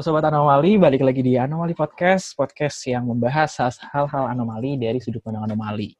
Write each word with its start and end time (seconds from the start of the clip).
Halo 0.00 0.16
Sobat 0.16 0.32
Anomali, 0.32 0.80
balik 0.80 1.04
lagi 1.04 1.20
di 1.20 1.36
Anomali 1.36 1.76
Podcast, 1.76 2.32
podcast 2.32 2.88
yang 2.88 3.04
membahas 3.04 3.52
hal-hal 3.92 4.32
anomali 4.32 4.80
dari 4.80 4.96
sudut 4.96 5.20
pandang 5.20 5.44
anomali. 5.44 5.92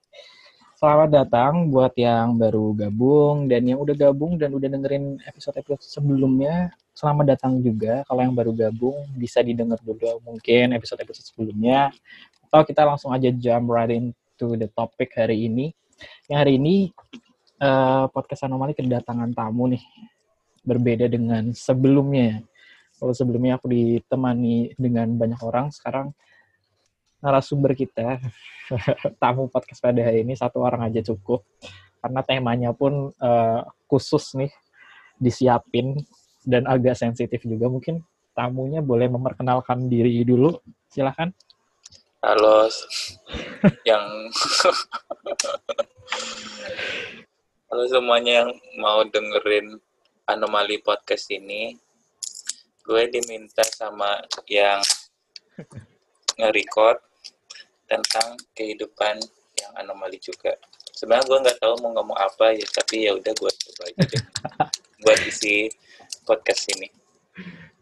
Selamat 0.72 1.12
datang 1.12 1.68
buat 1.68 1.92
yang 2.00 2.32
baru 2.40 2.72
gabung 2.72 3.44
dan 3.44 3.60
yang 3.68 3.76
udah 3.76 3.92
gabung 3.92 4.40
dan 4.40 4.56
udah 4.56 4.72
dengerin 4.72 5.20
episode-episode 5.28 5.84
sebelumnya. 5.84 6.72
Selamat 6.96 7.36
datang 7.36 7.60
juga. 7.60 8.00
Kalau 8.08 8.24
yang 8.24 8.32
baru 8.32 8.56
gabung 8.56 9.04
bisa 9.20 9.44
didengar 9.44 9.76
dulu 9.84 10.16
mungkin 10.24 10.72
episode-episode 10.80 11.36
sebelumnya. 11.36 11.92
Atau 12.48 12.64
kita 12.64 12.88
langsung 12.88 13.12
aja 13.12 13.28
jump 13.28 13.68
right 13.68 13.92
into 13.92 14.56
the 14.56 14.72
topic 14.72 15.12
hari 15.12 15.44
ini. 15.44 15.76
Yang 16.24 16.38
hari 16.40 16.52
ini 16.56 16.88
uh, 17.60 18.08
podcast 18.08 18.48
Anomali 18.48 18.72
kedatangan 18.72 19.36
tamu 19.36 19.68
nih. 19.76 19.84
Berbeda 20.64 21.04
dengan 21.04 21.52
sebelumnya 21.52 22.40
kalau 23.00 23.16
sebelumnya 23.16 23.56
aku 23.56 23.72
ditemani 23.72 24.76
dengan 24.76 25.08
banyak 25.16 25.40
orang, 25.40 25.72
sekarang 25.72 26.12
narasumber 27.24 27.72
kita, 27.72 28.20
tamu 29.24 29.48
podcast 29.48 29.80
pada 29.80 30.04
hari 30.04 30.20
ini 30.20 30.36
satu 30.36 30.60
orang 30.60 30.84
aja 30.84 31.00
cukup. 31.08 31.40
Karena 32.04 32.20
temanya 32.20 32.70
pun 32.76 33.08
uh, 33.16 33.60
khusus 33.88 34.36
nih, 34.36 34.52
disiapin 35.16 35.96
dan 36.44 36.68
agak 36.68 36.92
sensitif 36.92 37.40
juga. 37.48 37.72
Mungkin 37.72 38.04
tamunya 38.36 38.84
boleh 38.84 39.08
memperkenalkan 39.08 39.88
diri 39.88 40.20
dulu, 40.20 40.60
silahkan. 40.92 41.32
Halo, 42.20 42.68
yang 43.88 44.04
halo 47.72 47.84
semuanya 47.88 48.44
yang 48.44 48.52
mau 48.76 49.00
dengerin 49.08 49.80
anomali 50.28 50.76
podcast 50.84 51.32
ini 51.32 51.80
gue 52.90 53.06
diminta 53.06 53.62
sama 53.70 54.18
yang 54.50 54.82
nge-record 56.34 56.98
tentang 57.86 58.34
kehidupan 58.58 59.22
yang 59.54 59.72
anomali 59.78 60.18
juga. 60.18 60.58
Sebenarnya 60.90 61.30
gue 61.30 61.38
nggak 61.46 61.58
tahu 61.62 61.74
mau 61.86 61.94
ngomong 61.94 62.18
apa 62.18 62.50
ya, 62.50 62.66
tapi 62.66 63.06
ya 63.06 63.14
udah 63.14 63.30
gue 63.30 63.50
coba 63.54 63.82
aja 63.94 64.18
buat 65.06 65.20
isi 65.22 65.70
podcast 66.26 66.66
ini. 66.74 66.90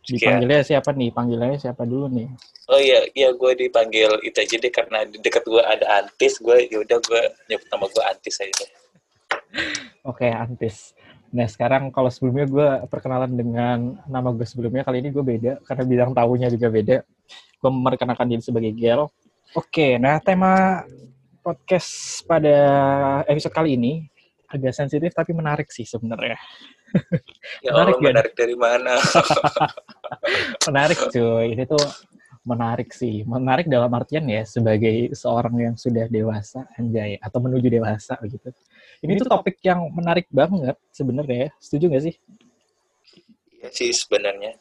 Dipanggilnya 0.05 0.61
siapa 0.61 0.93
nih? 0.93 1.09
Panggilannya 1.09 1.57
siapa 1.57 1.89
dulu 1.89 2.13
nih? 2.13 2.29
Oh 2.69 2.77
iya, 2.77 3.09
iya 3.17 3.33
gue 3.33 3.53
dipanggil 3.57 4.13
itu 4.21 4.37
aja 4.45 4.57
deh 4.61 4.73
karena 4.73 5.09
di 5.09 5.17
dekat 5.25 5.49
gue 5.49 5.65
ada 5.65 6.05
Antis, 6.05 6.37
gue 6.37 6.69
ya 6.69 6.85
udah 6.85 7.01
gue 7.01 7.23
nyebut 7.49 7.69
nama 7.73 7.89
gue 7.89 8.05
Antis 8.05 8.37
aja. 8.45 8.67
Oke, 10.05 10.29
Antis. 10.29 10.93
Nah 11.29 11.47
sekarang 11.49 11.93
kalau 11.93 12.09
sebelumnya 12.09 12.47
gue 12.49 12.69
perkenalan 12.89 13.33
dengan 13.37 14.01
nama 14.09 14.33
gue 14.33 14.47
sebelumnya, 14.49 14.85
kali 14.85 15.05
ini 15.05 15.13
gue 15.13 15.25
beda 15.25 15.53
karena 15.65 15.83
bidang 15.85 16.11
tahunya 16.17 16.49
juga 16.53 16.69
beda. 16.73 16.97
Gue 17.59 17.71
memperkenalkan 17.71 18.27
diri 18.31 18.43
sebagai 18.43 18.73
Gel. 18.73 19.09
Oke, 19.57 19.97
nah 19.97 20.21
tema 20.21 20.85
podcast 21.41 22.21
pada 22.29 22.57
episode 23.25 23.53
kali 23.57 23.81
ini 23.81 23.93
agak 24.49 24.73
sensitif 24.73 25.13
tapi 25.13 25.37
menarik 25.37 25.69
sih 25.69 25.85
sebenarnya. 25.85 26.37
Ya 27.61 27.77
menarik, 27.77 28.01
Allah, 28.01 28.09
menarik 28.09 28.33
dari 28.33 28.57
mana? 28.57 28.95
menarik 30.69 30.99
cuy, 31.13 31.53
ini 31.53 31.69
tuh 31.69 31.85
menarik 32.49 32.89
sih. 32.97 33.29
Menarik 33.29 33.69
dalam 33.69 33.93
artian 33.93 34.25
ya 34.25 34.41
sebagai 34.49 35.13
seorang 35.13 35.53
yang 35.61 35.75
sudah 35.77 36.09
dewasa, 36.09 36.65
anjay, 36.81 37.21
atau 37.21 37.45
menuju 37.45 37.69
dewasa 37.69 38.17
begitu. 38.25 38.49
Ini, 38.99 39.15
tuh 39.19 39.31
topik 39.31 39.63
yang 39.63 39.87
menarik 39.95 40.27
banget 40.31 40.75
sebenarnya. 40.91 41.55
Setuju 41.63 41.87
gak 41.95 42.05
sih? 42.11 42.15
Iya 43.59 43.69
sih 43.71 43.91
sebenarnya. 43.95 44.59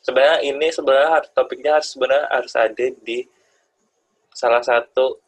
Sebenarnya 0.00 0.38
ini 0.48 0.66
sebenarnya 0.72 1.28
topiknya 1.36 1.76
harus 1.76 1.92
sebenarnya 1.92 2.26
harus 2.32 2.54
ada 2.56 2.86
di 3.04 3.28
salah 4.32 4.64
satu 4.64 5.20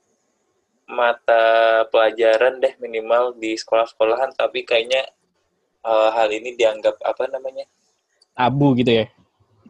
mata 0.89 1.85
pelajaran 1.89 2.61
deh 2.61 2.75
minimal 2.81 3.37
di 3.37 3.57
sekolah-sekolahan 3.57 4.37
tapi 4.37 4.65
kayaknya 4.65 5.09
uh, 5.85 6.13
hal 6.13 6.29
ini 6.29 6.53
dianggap 6.53 7.01
apa 7.01 7.33
namanya 7.33 7.65
tabu 8.37 8.77
gitu 8.77 8.93
ya 9.03 9.07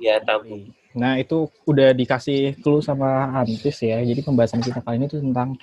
ya 0.02 0.16
tabu 0.18 0.66
Nah, 0.92 1.16
itu 1.16 1.48
udah 1.64 1.96
dikasih 1.96 2.60
clue 2.60 2.84
sama 2.84 3.32
Antis 3.32 3.80
ya. 3.80 3.96
Jadi 4.04 4.20
pembahasan 4.20 4.60
kita 4.60 4.84
kali 4.84 5.00
ini 5.00 5.08
tuh 5.08 5.24
tentang 5.24 5.56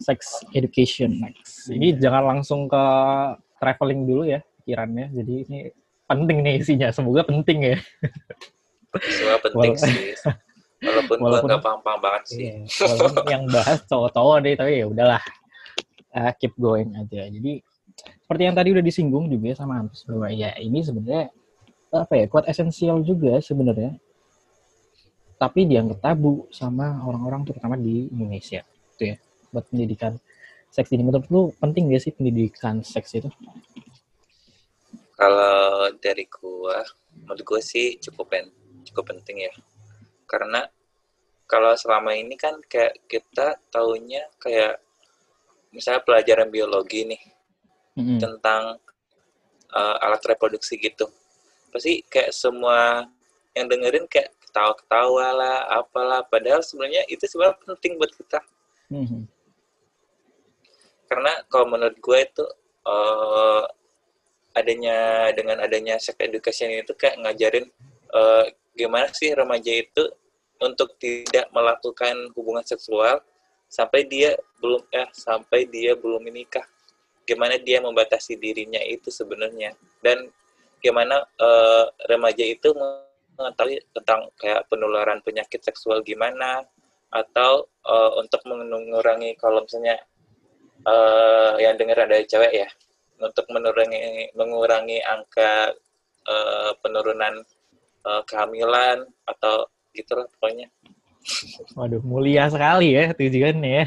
sex 0.00 0.40
education 0.56 1.20
next. 1.20 1.68
Ini 1.68 2.00
jangan 2.00 2.36
langsung 2.36 2.66
ke 2.66 2.84
traveling 3.60 4.08
dulu 4.08 4.24
ya 4.24 4.40
pikirannya. 4.64 5.12
Jadi 5.12 5.34
ini 5.46 5.58
penting 6.08 6.38
nih 6.40 6.54
isinya. 6.58 6.88
Semoga 6.90 7.22
penting 7.28 7.76
ya. 7.76 7.76
Semoga 8.96 9.38
penting 9.44 9.72
Wala 9.76 9.82
sih. 9.84 9.96
Walaupun, 10.80 11.16
walaupun 11.20 11.48
gak 11.52 11.60
paham-paham 11.60 12.00
banget 12.00 12.22
sih. 12.24 12.40
Iya, 12.40 12.54
walaupun 12.96 13.26
yang 13.28 13.44
bahas 13.52 13.84
cowok-cowok 13.84 14.36
deh, 14.48 14.54
tapi 14.56 14.72
ya 14.80 14.86
udahlah. 14.88 15.22
Uh, 16.10 16.32
keep 16.40 16.56
going 16.56 16.90
aja. 16.96 17.28
Jadi 17.28 17.60
seperti 18.00 18.42
yang 18.46 18.56
tadi 18.56 18.68
udah 18.72 18.84
disinggung 18.84 19.26
juga 19.28 19.52
sama 19.54 19.84
Antis 19.84 20.02
bahwa 20.08 20.32
ya 20.32 20.56
ini 20.56 20.80
sebenarnya 20.80 21.28
apa 21.90 22.14
ya 22.14 22.24
kuat 22.30 22.46
esensial 22.46 23.02
juga 23.02 23.42
sebenarnya 23.42 23.98
tapi 25.40 25.66
dianggap 25.66 25.98
tabu 25.98 26.46
sama 26.54 27.02
orang-orang 27.02 27.42
terutama 27.48 27.74
di 27.74 28.06
Indonesia 28.12 28.62
itu 28.94 29.02
ya 29.10 29.16
buat 29.50 29.66
pendidikan 29.68 30.18
seks 30.70 30.94
ini 30.94 31.02
menurut 31.02 31.26
lu 31.28 31.50
penting 31.58 31.90
gak 31.90 32.02
sih 32.06 32.14
pendidikan 32.14 32.80
seks 32.86 33.18
itu? 33.18 33.28
Kalau 35.18 35.90
dari 36.00 36.24
gua, 36.30 36.80
menurut 37.12 37.42
gua 37.44 37.60
sih 37.60 37.98
cukup 38.00 38.32
pen, 38.32 38.46
cukup 38.88 39.12
penting 39.12 39.44
ya. 39.44 39.52
Karena 40.24 40.64
kalau 41.50 41.74
selama 41.74 42.14
ini 42.14 42.38
kan 42.38 42.56
kayak 42.70 43.04
kita 43.10 43.58
taunya 43.74 44.22
kayak 44.38 44.78
misalnya 45.74 46.06
pelajaran 46.06 46.46
biologi 46.46 47.02
nih 47.02 47.22
mm-hmm. 47.98 48.18
tentang 48.22 48.78
uh, 49.74 49.96
alat 50.06 50.22
reproduksi 50.22 50.78
gitu. 50.78 51.10
Pasti 51.74 52.06
kayak 52.06 52.30
semua 52.30 53.06
yang 53.54 53.66
dengerin 53.66 54.06
kayak 54.06 54.30
ketawa-ketawa 54.46 55.26
lah, 55.34 55.58
apalah. 55.82 56.22
Padahal 56.22 56.62
sebenarnya 56.62 57.02
itu 57.10 57.26
sebenarnya 57.26 57.58
penting 57.66 57.98
buat 57.98 58.14
kita. 58.14 58.40
Mm-hmm. 58.94 59.22
Karena 61.10 61.42
kalau 61.50 61.66
menurut 61.74 61.98
gue 61.98 62.18
itu 62.22 62.46
uh, 62.86 63.66
adanya 64.54 65.30
dengan 65.34 65.58
adanya 65.58 65.98
sex 65.98 66.14
education 66.22 66.70
itu 66.70 66.94
kayak 66.94 67.18
ngajarin 67.18 67.66
uh, 68.14 68.46
gimana 68.78 69.10
sih 69.10 69.34
remaja 69.34 69.74
itu 69.74 70.06
untuk 70.62 70.94
tidak 71.02 71.50
melakukan 71.50 72.30
hubungan 72.38 72.62
seksual 72.62 73.18
sampai 73.66 74.06
dia 74.06 74.38
belum 74.62 74.86
eh 74.94 75.10
sampai 75.10 75.66
dia 75.66 75.98
belum 75.98 76.22
menikah. 76.22 76.62
Gimana 77.26 77.58
dia 77.58 77.82
membatasi 77.82 78.38
dirinya 78.38 78.78
itu 78.86 79.10
sebenarnya 79.10 79.74
dan 80.06 80.30
gimana 80.78 81.26
uh, 81.42 81.90
remaja 82.06 82.46
itu 82.46 82.70
mengetahui 83.34 83.82
tentang 83.96 84.30
kayak 84.38 84.62
penularan 84.70 85.18
penyakit 85.26 85.58
seksual 85.64 86.06
gimana 86.06 86.62
atau 87.10 87.66
uh, 87.86 88.20
untuk 88.22 88.38
mengurangi 88.46 89.34
kalau 89.34 89.66
misalnya 89.66 89.98
uh, 90.86 91.54
yang 91.60 91.76
dengar 91.76 92.06
ada 92.06 92.20
cewek 92.24 92.52
ya 92.52 92.68
untuk 93.20 93.44
mengurangi 93.52 94.32
mengurangi 94.32 94.98
angka 95.04 95.76
uh, 96.24 96.72
penurunan 96.80 97.44
uh, 98.04 98.22
kehamilan 98.24 99.04
atau 99.28 99.68
gitulah 99.92 100.26
pokoknya. 100.36 100.68
Waduh, 101.76 102.00
mulia 102.00 102.48
sekali 102.48 102.96
ya 102.96 103.12
tujuannya 103.12 103.70
ya. 103.84 103.86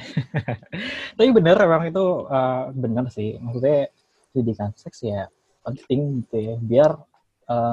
Tapi 1.17 1.29
bener 1.33 1.57
emang 1.57 1.89
itu 1.89 2.05
uh, 2.29 2.69
bener 2.73 3.09
sih. 3.09 3.41
Maksudnya 3.41 3.89
pendidikan 4.29 4.69
seks 4.77 5.01
ya 5.01 5.25
penting 5.65 6.21
gitu 6.25 6.37
ya. 6.37 6.55
Biar 6.61 6.91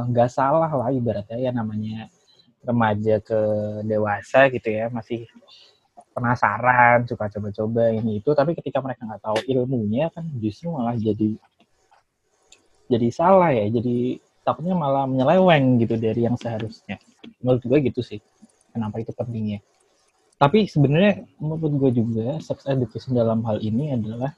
nggak 0.09 0.29
uh, 0.29 0.33
salah 0.33 0.71
lah 0.73 0.89
ibaratnya 0.91 1.39
ya 1.39 1.51
namanya 1.53 2.11
remaja 2.61 3.23
ke 3.25 3.41
dewasa 3.87 4.53
gitu 4.53 4.69
ya 4.69 4.93
masih 4.93 5.25
penasaran 6.21 7.09
suka 7.09 7.33
coba-coba 7.33 7.97
ini 7.97 8.21
itu. 8.21 8.31
Tapi 8.37 8.53
ketika 8.53 8.85
mereka 8.85 9.09
nggak 9.09 9.25
tahu 9.25 9.39
ilmunya 9.49 10.13
kan 10.13 10.29
justru 10.37 10.69
malah 10.69 10.93
jadi 10.95 11.41
jadi 12.93 13.09
salah 13.09 13.51
ya. 13.57 13.65
Jadi 13.73 14.21
takutnya 14.45 14.77
malah 14.77 15.09
menyeleweng 15.09 15.81
gitu 15.81 15.97
dari 15.97 16.29
yang 16.29 16.37
seharusnya. 16.37 17.01
Menurut 17.41 17.65
gue 17.65 17.79
gitu 17.89 18.05
sih 18.05 18.21
kenapa 18.77 19.01
itu 19.01 19.17
pentingnya. 19.17 19.65
Tapi 20.37 20.69
sebenarnya 20.69 21.25
menurut 21.41 21.73
gue 21.89 21.91
juga 22.05 22.29
sex 22.45 22.69
education 22.69 23.17
dalam 23.17 23.41
hal 23.49 23.61
ini 23.65 23.97
adalah 23.97 24.37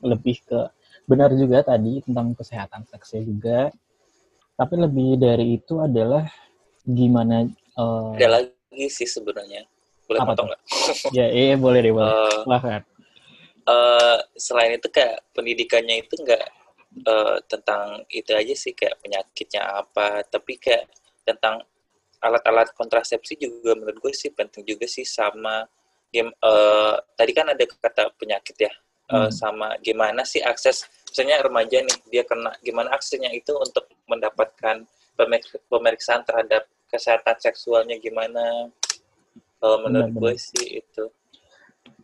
lebih 0.00 0.40
ke 0.48 0.60
benar 1.08 1.32
juga 1.36 1.64
tadi 1.64 2.00
tentang 2.00 2.32
kesehatan 2.32 2.88
seksnya 2.88 3.22
juga. 3.28 3.58
Tapi 4.58 4.74
lebih 4.74 5.20
dari 5.20 5.60
itu 5.60 5.78
adalah 5.78 6.26
gimana 6.88 7.44
uh, 7.76 8.16
ada 8.16 8.40
lagi 8.40 8.88
sih 8.88 9.04
sebenarnya 9.04 9.68
boleh 10.08 10.20
apa 10.24 10.32
nggak? 10.34 10.60
Ya 11.16 11.26
iya 11.28 11.54
boleh 11.60 11.84
deh 11.84 11.92
boleh. 11.92 12.08
Uh, 12.08 12.40
Silahkan. 12.48 12.82
Uh, 13.68 14.18
selain 14.40 14.80
itu 14.80 14.88
kayak 14.88 15.20
pendidikannya 15.36 16.00
itu 16.00 16.16
nggak 16.16 16.44
uh, 17.04 17.36
tentang 17.44 18.02
itu 18.08 18.32
aja 18.32 18.54
sih 18.56 18.72
kayak 18.72 18.96
penyakitnya 19.04 19.84
apa 19.84 20.24
tapi 20.24 20.56
kayak 20.56 20.88
tentang 21.28 21.60
alat-alat 22.18 22.72
kontrasepsi 22.74 23.38
juga 23.38 23.76
menurut 23.76 24.00
gue 24.00 24.14
sih 24.16 24.32
penting 24.32 24.64
juga 24.64 24.88
sih 24.88 25.04
sama 25.04 25.68
game 26.08 26.32
uh, 26.40 26.96
tadi 27.14 27.36
kan 27.36 27.52
ada 27.52 27.60
kata 27.68 28.10
penyakit 28.16 28.56
ya 28.56 28.72
uh, 29.12 29.30
sama 29.30 29.76
gimana 29.84 30.24
sih 30.24 30.40
akses 30.42 30.88
misalnya 31.12 31.44
remaja 31.44 31.84
nih 31.84 31.98
dia 32.08 32.22
kena 32.24 32.56
gimana 32.64 32.90
aksesnya 32.96 33.30
itu 33.30 33.52
untuk 33.54 33.86
mendapatkan 34.08 34.88
pemeriksaan 35.68 36.22
terhadap 36.24 36.66
kesehatan 36.88 37.36
seksualnya 37.38 38.00
gimana 38.00 38.72
kalau 39.58 39.76
menurut 39.86 40.10
gue 40.14 40.32
sih 40.38 40.82
itu. 40.82 41.04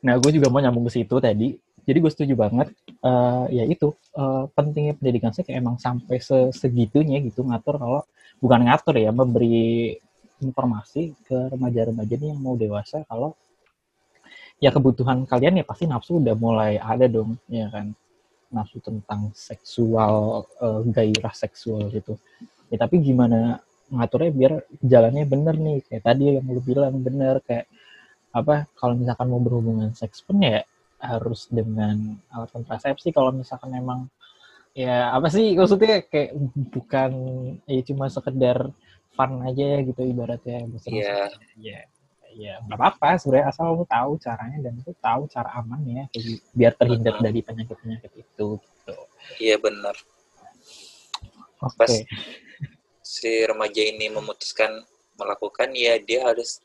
Nah 0.04 0.18
gue 0.20 0.30
juga 0.36 0.50
mau 0.52 0.60
nyambung 0.60 0.86
ke 0.90 1.00
situ 1.00 1.16
tadi. 1.22 1.56
Jadi 1.84 1.98
gue 2.00 2.12
setuju 2.12 2.34
banget 2.36 2.72
uh, 3.04 3.44
ya 3.52 3.68
itu 3.68 3.92
uh, 4.16 4.48
pentingnya 4.56 4.96
pendidikan 4.96 5.36
seks 5.36 5.52
emang 5.52 5.76
sampai 5.76 6.16
segitunya 6.48 7.20
gitu 7.20 7.44
ngatur 7.44 7.76
kalau 7.76 8.00
bukan 8.40 8.64
ngatur 8.64 8.96
ya 8.96 9.12
memberi 9.12 9.92
informasi 10.40 11.12
ke 11.28 11.52
remaja-remaja 11.52 12.16
yang 12.16 12.40
mau 12.40 12.56
dewasa 12.56 13.04
kalau 13.04 13.36
ya 14.64 14.72
kebutuhan 14.72 15.28
kalian 15.28 15.60
ya 15.60 15.64
pasti 15.68 15.84
nafsu 15.84 16.24
udah 16.24 16.32
mulai 16.32 16.80
ada 16.80 17.04
dong 17.04 17.36
ya 17.52 17.68
kan? 17.68 17.92
Nafsu 18.48 18.80
tentang 18.80 19.28
seksual 19.36 20.46
uh, 20.64 20.80
gairah 20.88 21.34
seksual 21.36 21.92
gitu. 21.92 22.16
Ya 22.72 22.80
tapi 22.80 23.04
gimana 23.04 23.60
ngaturnya 23.92 24.30
biar 24.32 24.52
jalannya 24.80 25.24
bener 25.28 25.54
nih. 25.58 25.78
Kayak 25.88 26.02
tadi 26.04 26.22
yang 26.38 26.46
lu 26.46 26.60
bilang 26.60 26.94
bener. 27.00 27.40
Kayak 27.44 27.66
apa 28.34 28.66
kalau 28.74 28.94
misalkan 28.98 29.30
mau 29.30 29.38
berhubungan 29.38 29.94
seks 29.94 30.24
pun 30.26 30.42
ya 30.42 30.66
harus 30.98 31.46
dengan 31.52 32.18
alat 32.32 32.50
kontrasepsi 32.50 33.12
kalau 33.12 33.30
misalkan 33.30 33.70
emang 33.76 34.08
ya 34.74 35.14
apa 35.14 35.30
sih 35.30 35.54
maksudnya 35.54 36.02
kayak 36.02 36.34
bukan 36.74 37.12
ya 37.68 37.80
cuma 37.86 38.10
sekedar 38.10 38.74
fun 39.14 39.32
aja 39.46 39.78
ya 39.78 39.78
gitu 39.86 40.02
ibaratnya. 40.02 40.66
Iya. 40.90 41.30
ya 41.62 41.80
ya 42.34 42.58
nggak 42.66 42.78
apa-apa 42.78 43.14
sebenarnya 43.22 43.46
asal 43.54 43.78
lu 43.78 43.86
tahu 43.86 44.18
caranya 44.18 44.58
dan 44.58 44.74
lu 44.82 44.92
tahu 44.98 45.22
cara 45.30 45.50
aman 45.62 45.80
ya 45.86 46.04
biar 46.50 46.74
terhindar 46.74 47.22
dari 47.22 47.40
penyakit 47.46 47.78
penyakit 47.78 48.12
itu 48.18 48.58
gitu. 48.58 48.96
Iya 49.38 49.56
benar. 49.62 49.94
Okay. 51.62 51.78
pas 51.78 51.92
si 53.04 53.44
remaja 53.44 53.84
ini 53.84 54.08
memutuskan 54.08 54.80
melakukan 55.20 55.76
ya 55.76 56.00
dia 56.00 56.24
harus 56.24 56.64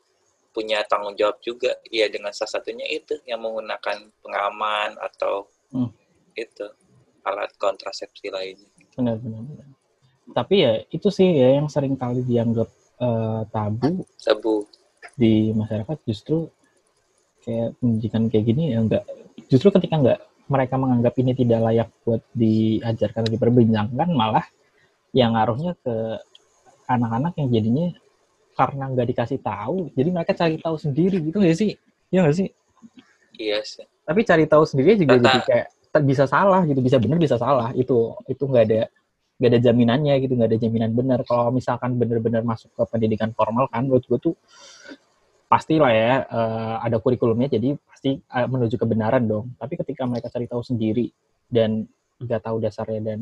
punya 0.50 0.82
tanggung 0.88 1.14
jawab 1.14 1.38
juga 1.44 1.78
ya 1.86 2.10
dengan 2.10 2.34
salah 2.34 2.58
satunya 2.58 2.82
itu 2.90 3.14
yang 3.28 3.44
menggunakan 3.44 4.10
pengaman 4.24 4.98
atau 4.98 5.46
hmm. 5.70 5.92
itu 6.34 6.66
alat 7.22 7.52
kontrasepsi 7.60 8.32
lainnya. 8.32 8.66
Benar, 8.96 9.22
benar, 9.22 9.40
benar. 9.46 9.68
Tapi 10.34 10.54
ya 10.62 10.72
itu 10.90 11.08
sih 11.12 11.28
ya 11.28 11.60
yang 11.60 11.70
sering 11.70 11.94
kali 11.94 12.26
dianggap 12.26 12.66
uh, 12.98 13.46
tabu. 13.52 14.02
Tabu. 14.18 14.66
Di 15.14 15.54
masyarakat 15.54 16.02
justru 16.08 16.50
kayak 17.46 17.78
pendidikan 17.78 18.26
kayak 18.26 18.44
gini 18.48 18.74
ya 18.74 18.82
enggak. 18.82 19.04
Justru 19.46 19.70
ketika 19.70 20.02
enggak 20.02 20.20
mereka 20.50 20.74
menganggap 20.74 21.14
ini 21.22 21.32
tidak 21.38 21.60
layak 21.62 21.88
buat 22.02 22.26
diajarkan 22.34 23.22
atau 23.22 23.32
diperbincangkan, 23.38 24.08
malah 24.10 24.42
yang 25.14 25.38
ngaruhnya 25.38 25.78
ke 25.78 26.18
anak-anak 26.90 27.38
yang 27.38 27.48
jadinya 27.54 27.86
karena 28.58 28.84
nggak 28.90 29.08
dikasih 29.14 29.38
tahu, 29.40 29.94
jadi 29.94 30.08
mereka 30.10 30.34
cari 30.34 30.58
tahu 30.58 30.76
sendiri 30.76 31.22
gitu 31.22 31.38
ya 31.38 31.54
sih? 31.54 31.78
Iya 32.10 32.26
nggak 32.26 32.36
sih? 32.36 32.48
Iya 33.38 33.58
sih. 33.62 33.86
Tapi 34.02 34.20
cari 34.26 34.44
tahu 34.50 34.66
sendiri 34.66 34.98
juga 34.98 35.22
jadi 35.22 35.40
kayak 35.46 35.66
bisa 35.98 36.22
salah 36.30 36.62
gitu 36.70 36.78
bisa 36.78 37.02
benar 37.02 37.18
bisa 37.18 37.34
salah 37.34 37.74
itu 37.74 38.14
itu 38.30 38.46
nggak 38.46 38.64
ada 38.70 38.80
nggak 39.42 39.50
ada 39.50 39.58
jaminannya 39.58 40.14
gitu 40.22 40.38
nggak 40.38 40.50
ada 40.54 40.58
jaminan 40.62 40.90
benar 40.94 41.20
kalau 41.26 41.50
misalkan 41.50 41.98
benar-benar 41.98 42.46
masuk 42.46 42.70
ke 42.70 42.82
pendidikan 42.86 43.34
formal 43.34 43.66
kan 43.66 43.90
menurut 43.90 44.06
gue 44.06 44.18
tuh 44.22 44.34
pastilah 45.50 45.90
ya 45.90 46.12
uh, 46.30 46.76
ada 46.78 47.02
kurikulumnya 47.02 47.50
jadi 47.50 47.74
pasti 47.82 48.22
uh, 48.22 48.46
menuju 48.46 48.78
kebenaran 48.78 49.26
dong 49.26 49.50
tapi 49.58 49.74
ketika 49.74 50.06
mereka 50.06 50.30
cari 50.30 50.46
tahu 50.46 50.62
sendiri 50.62 51.10
dan 51.50 51.90
nggak 52.22 52.38
tahu 52.46 52.62
dasarnya 52.62 53.02
dan 53.02 53.18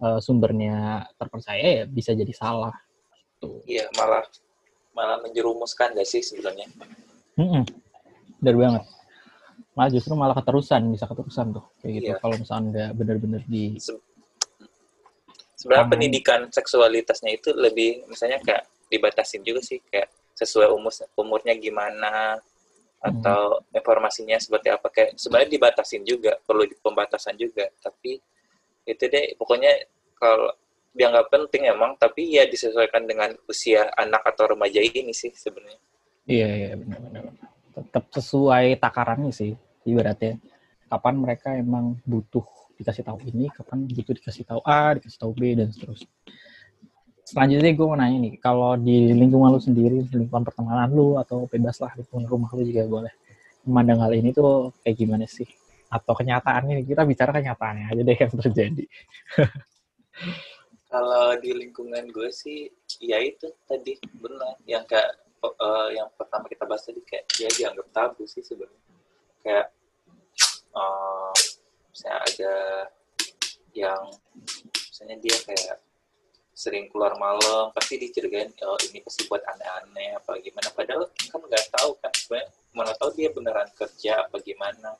uh, 0.00 0.18
sumbernya 0.18 1.06
terpercaya 1.18 1.82
ya 1.82 1.84
bisa 1.86 2.16
jadi 2.16 2.32
salah 2.34 2.74
gitu. 3.38 3.60
iya 3.68 3.86
malah 3.98 4.24
malah 4.94 5.18
menjerumuskan 5.26 5.94
gak 5.94 6.08
sih 6.08 6.22
sebenarnya 6.22 6.66
mm 7.38 7.44
-mm. 7.44 7.62
dari 8.38 8.56
banget 8.58 8.84
malah 9.74 9.90
justru 9.90 10.14
malah 10.14 10.34
keterusan 10.38 10.86
bisa 10.94 11.04
keterusan 11.10 11.50
tuh 11.50 11.66
kayak 11.82 11.92
gitu 11.98 12.10
iya. 12.14 12.18
kalau 12.22 12.38
misalnya 12.38 12.64
nggak 12.70 12.90
benar-benar 12.94 13.42
di 13.50 13.74
Se 13.82 13.94
sebenarnya 15.58 15.88
pendidikan 15.90 16.40
seksualitasnya 16.52 17.40
itu 17.40 17.50
lebih 17.56 18.06
misalnya 18.06 18.38
kayak 18.44 18.68
dibatasin 18.92 19.42
juga 19.42 19.64
sih 19.64 19.80
kayak 19.90 20.12
sesuai 20.36 20.70
umur 20.70 20.92
umurnya 21.16 21.56
gimana 21.56 22.38
atau 23.04 23.60
hmm. 23.60 23.76
informasinya 23.76 24.36
seperti 24.36 24.68
apa 24.68 24.88
kayak 24.92 25.16
sebenarnya 25.16 25.50
dibatasin 25.56 26.02
juga 26.04 26.36
perlu 26.44 26.68
pembatasan 26.80 27.36
juga 27.36 27.68
tapi 27.80 28.20
itu 28.84 29.04
deh 29.08 29.32
pokoknya 29.40 29.72
kalau 30.16 30.52
dia 30.94 31.10
nggak 31.10 31.28
penting 31.32 31.62
emang 31.66 31.98
tapi 31.98 32.38
ya 32.38 32.46
disesuaikan 32.46 33.02
dengan 33.04 33.34
usia 33.50 33.90
anak 33.98 34.22
atau 34.30 34.54
remaja 34.54 34.78
ini 34.78 35.10
sih 35.10 35.34
sebenarnya. 35.34 35.82
Iya 36.24 36.48
iya 36.54 36.70
benar-benar 36.78 37.34
tetap 37.74 38.04
sesuai 38.14 38.78
takarannya 38.78 39.34
sih 39.34 39.52
ibaratnya. 39.82 40.38
Kapan 40.86 41.14
mereka 41.18 41.50
emang 41.58 41.98
butuh 42.06 42.46
dikasih 42.78 43.02
tahu 43.02 43.18
ini 43.26 43.50
kapan 43.50 43.86
butuh 43.90 44.14
dikasih 44.14 44.46
tahu 44.46 44.60
A 44.62 44.94
dikasih 44.94 45.18
tahu 45.18 45.32
B 45.34 45.58
dan 45.58 45.74
seterusnya. 45.74 46.10
Selanjutnya 47.24 47.72
gue 47.72 47.86
mau 47.88 47.98
nanya 47.98 48.18
nih 48.20 48.32
kalau 48.38 48.76
di 48.78 49.10
lingkungan 49.10 49.50
lu 49.50 49.58
sendiri 49.58 50.06
lingkungan 50.12 50.44
pertemanan 50.46 50.92
lu 50.92 51.18
atau 51.18 51.50
bebas 51.50 51.80
lah 51.82 51.90
lingkungan 51.98 52.28
rumah 52.30 52.52
lu 52.54 52.62
juga 52.62 52.86
boleh 52.86 53.12
memandang 53.64 54.04
hal 54.04 54.12
ini 54.12 54.30
tuh 54.30 54.70
kayak 54.84 54.96
gimana 55.00 55.24
sih 55.24 55.48
atau 55.94 56.12
kenyataannya 56.18 56.82
kita 56.82 57.06
bicara 57.06 57.30
kenyataannya 57.30 57.86
aja 57.86 58.02
deh 58.02 58.18
yang 58.18 58.34
terjadi. 58.34 58.84
Kalau 60.90 61.34
di 61.42 61.50
lingkungan 61.50 62.06
gue 62.10 62.30
sih 62.30 62.70
ya 63.02 63.18
itu 63.22 63.50
tadi 63.66 63.98
benar. 64.18 64.58
Yang 64.66 64.94
kayak 64.94 65.10
uh, 65.42 65.90
yang 65.90 66.08
pertama 66.14 66.46
kita 66.50 66.66
bahas 66.66 66.86
tadi 66.86 67.02
kayak 67.02 67.26
dia 67.34 67.50
dianggap 67.50 67.86
tabu 67.94 68.26
sih 68.26 68.42
sebenarnya. 68.42 68.82
Kayak 69.42 69.66
uh, 70.74 71.34
misalnya 71.90 72.18
ada 72.22 72.54
yang 73.74 74.02
misalnya 74.70 75.16
dia 75.18 75.36
kayak 75.42 75.82
sering 76.54 76.86
keluar 76.86 77.18
malam 77.18 77.74
pasti 77.74 77.98
dicurigain 77.98 78.54
oh 78.62 78.78
ini 78.86 79.02
pasti 79.02 79.26
buat 79.26 79.42
aneh-aneh 79.42 80.14
apa 80.14 80.38
gimana. 80.38 80.70
Padahal 80.70 81.10
kan 81.10 81.42
nggak 81.42 81.66
tahu 81.74 81.98
kan 81.98 82.14
sebenarnya 82.14 82.50
mana 82.74 82.92
tahu 82.98 83.10
dia 83.18 83.30
beneran 83.34 83.70
kerja 83.74 84.26
apa 84.26 84.38
gimana 84.42 84.94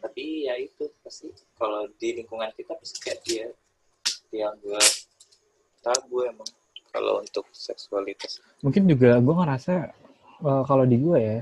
tapi 0.00 0.48
ya 0.48 0.56
itu 0.56 0.88
pasti 1.04 1.28
kalau 1.60 1.86
di 2.00 2.18
lingkungan 2.18 2.50
kita 2.56 2.74
pasti 2.74 2.98
kayak 3.04 3.20
dia. 3.22 3.46
Yang 4.30 4.54
gue 4.62 4.82
tabu 5.84 6.24
emang 6.24 6.50
kalau 6.90 7.22
untuk 7.22 7.46
seksualitas. 7.54 8.42
Mungkin 8.64 8.88
juga 8.90 9.20
gue 9.22 9.34
ngerasa 9.34 9.74
uh, 10.42 10.62
kalau 10.66 10.84
di 10.88 10.96
gue 10.98 11.18
ya 11.18 11.38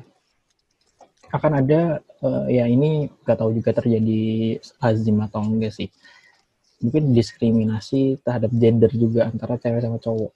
akan 1.28 1.52
ada 1.60 2.00
uh, 2.24 2.48
ya 2.48 2.64
ini 2.64 3.12
gak 3.24 3.44
tahu 3.44 3.52
juga 3.52 3.76
terjadi 3.76 4.56
azim 4.80 5.16
atau 5.24 5.44
enggak 5.44 5.72
sih. 5.76 5.88
Mungkin 6.80 7.12
diskriminasi 7.12 8.22
terhadap 8.22 8.54
gender 8.54 8.88
juga 8.94 9.28
antara 9.28 9.58
cewek 9.58 9.82
sama 9.82 9.98
cowok. 9.98 10.32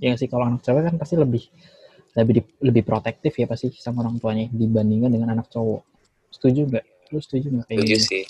Ya 0.00 0.18
sih 0.18 0.26
kalau 0.26 0.50
anak 0.50 0.66
cewek 0.66 0.82
kan 0.90 0.96
pasti 0.98 1.14
lebih 1.14 1.46
lebih 2.14 2.46
lebih 2.62 2.82
protektif 2.86 3.34
ya 3.34 3.46
pasti 3.46 3.74
sama 3.74 4.06
orang 4.06 4.22
tuanya 4.22 4.46
dibandingkan 4.50 5.10
dengan 5.10 5.38
anak 5.38 5.50
cowok. 5.50 5.82
Setuju 6.30 6.66
nggak 6.70 6.86
lu 7.14 7.20
setuju 7.22 7.46
nggak? 7.54 7.66
Kayak 7.70 7.78
setuju 7.78 7.94
gitu? 7.94 8.06
sih. 8.10 8.24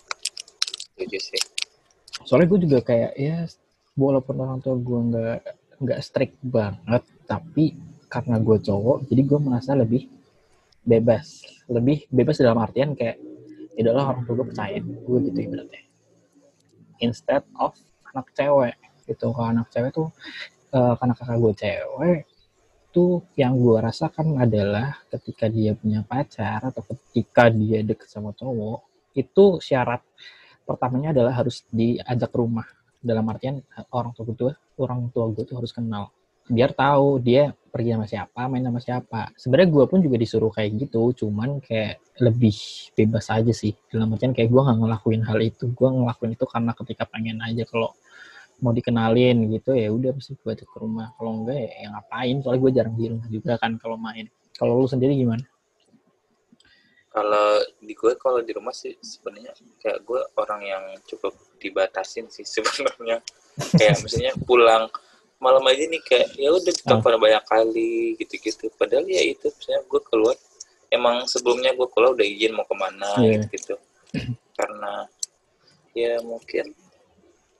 Setuju 0.93 1.19
sih. 1.19 1.43
Soalnya 2.29 2.47
gue 2.53 2.61
juga 2.69 2.79
kayak 2.85 3.13
ya 3.17 3.37
walaupun 3.97 4.35
orang 4.45 4.59
tua 4.61 4.77
gue 4.77 5.01
nggak 5.11 5.39
nggak 5.81 6.01
strict 6.05 6.37
banget 6.45 7.03
tapi 7.25 7.75
karena 8.07 8.37
gue 8.39 8.57
cowok 8.63 9.11
jadi 9.11 9.23
gue 9.25 9.39
merasa 9.41 9.73
lebih 9.73 10.07
bebas. 10.85 11.49
Lebih 11.73 12.13
bebas 12.13 12.37
dalam 12.37 12.61
artian 12.61 12.93
kayak 12.93 13.17
adalah 13.75 14.15
orang 14.15 14.23
tua 14.29 14.35
gue 14.39 14.47
percaya 14.53 14.79
gue 14.79 15.19
gitu 15.33 15.39
ibaratnya. 15.41 15.83
Instead 17.01 17.43
of 17.57 17.75
anak 18.13 18.31
cewek 18.37 18.77
gitu. 19.09 19.33
Kalau 19.33 19.49
anak 19.49 19.67
cewek 19.73 19.91
tuh 19.91 20.09
uh, 20.77 20.95
karena 21.01 21.15
kakak 21.17 21.39
gue 21.41 21.53
cewek 21.57 22.21
tuh 22.95 23.27
yang 23.35 23.59
gue 23.59 23.83
rasakan 23.83 24.39
adalah 24.39 25.03
ketika 25.11 25.51
dia 25.51 25.75
punya 25.75 26.07
pacar 26.07 26.63
atau 26.63 26.87
ketika 26.87 27.51
dia 27.51 27.83
deket 27.83 28.07
sama 28.07 28.31
cowok 28.31 29.11
itu 29.19 29.59
syarat 29.59 30.07
pertamanya 30.63 31.11
adalah 31.11 31.35
harus 31.43 31.67
diajak 31.75 32.31
ke 32.31 32.39
rumah 32.39 32.65
dalam 33.03 33.27
artian 33.27 33.59
orang 33.91 34.15
tua 34.15 34.25
gue 34.31 34.55
orang 34.79 35.11
tua 35.11 35.27
gue 35.35 35.43
tuh 35.43 35.59
harus 35.59 35.75
kenal 35.75 36.15
biar 36.45 36.77
tahu 36.77 37.25
dia 37.25 37.57
pergi 37.73 37.97
sama 37.97 38.07
siapa, 38.07 38.41
main 38.47 38.63
sama 38.63 38.79
siapa. 38.79 39.33
Sebenarnya 39.35 39.69
gue 39.73 39.85
pun 39.89 39.99
juga 39.99 40.17
disuruh 40.21 40.53
kayak 40.53 40.87
gitu, 40.87 41.25
cuman 41.25 41.59
kayak 41.59 41.99
lebih 42.21 42.55
bebas 42.95 43.33
aja 43.33 43.51
sih. 43.51 43.75
Dalam 43.89 44.13
artian 44.15 44.37
kayak 44.37 44.53
gue 44.53 44.61
nggak 44.61 44.79
ngelakuin 44.79 45.23
hal 45.27 45.39
itu, 45.41 45.73
gue 45.73 45.89
ngelakuin 45.89 46.37
itu 46.37 46.45
karena 46.47 46.71
ketika 46.77 47.05
pengen 47.09 47.41
aja 47.43 47.65
kalau 47.67 47.97
mau 48.63 48.71
dikenalin 48.71 49.51
gitu 49.51 49.75
ya 49.75 49.91
udah 49.91 50.15
pasti 50.15 50.35
gue 50.35 50.51
ajak 50.53 50.69
ke 50.69 50.79
rumah. 50.79 51.11
Kalau 51.19 51.43
enggak 51.43 51.59
ya, 51.59 51.71
ya 51.83 51.87
ngapain? 51.95 52.37
Soalnya 52.43 52.61
gue 52.63 52.73
jarang 52.75 52.95
di 52.95 53.07
rumah 53.11 53.29
juga 53.29 53.53
kan 53.59 53.73
kalau 53.79 53.97
main. 53.99 54.27
Kalau 54.55 54.79
lu 54.79 54.87
sendiri 54.87 55.15
gimana? 55.15 55.43
Kalau 57.15 57.63
di 57.79 57.95
gue 57.95 58.13
kalau 58.19 58.43
di 58.43 58.51
rumah 58.51 58.75
sih 58.75 58.99
sebenarnya 58.99 59.55
kayak 59.79 60.03
gue 60.03 60.21
orang 60.35 60.61
yang 60.67 60.85
cukup 61.07 61.35
dibatasin 61.63 62.27
sih 62.27 62.43
sebenarnya. 62.59 63.23
Kayak 63.79 64.03
misalnya 64.03 64.35
pulang 64.43 64.91
malam 65.39 65.63
aja 65.69 65.85
nih 65.87 66.03
kayak 66.03 66.29
ya 66.35 66.51
udah 66.51 66.73
ditelepon 66.75 67.21
banyak 67.23 67.45
kali 67.47 68.19
gitu-gitu. 68.19 68.67
Padahal 68.75 69.07
ya 69.07 69.23
itu 69.23 69.47
misalnya 69.47 69.83
gue 69.87 70.01
keluar 70.11 70.37
emang 70.91 71.27
sebelumnya 71.27 71.75
gue 71.75 71.87
keluar 71.91 72.15
udah 72.15 72.27
izin 72.27 72.55
mau 72.55 72.67
ke 72.67 72.75
mana 72.79 73.11
Iya. 73.19 73.43
gitu 73.51 73.75
karena 74.59 75.11
ya 75.91 76.23
mungkin 76.23 76.71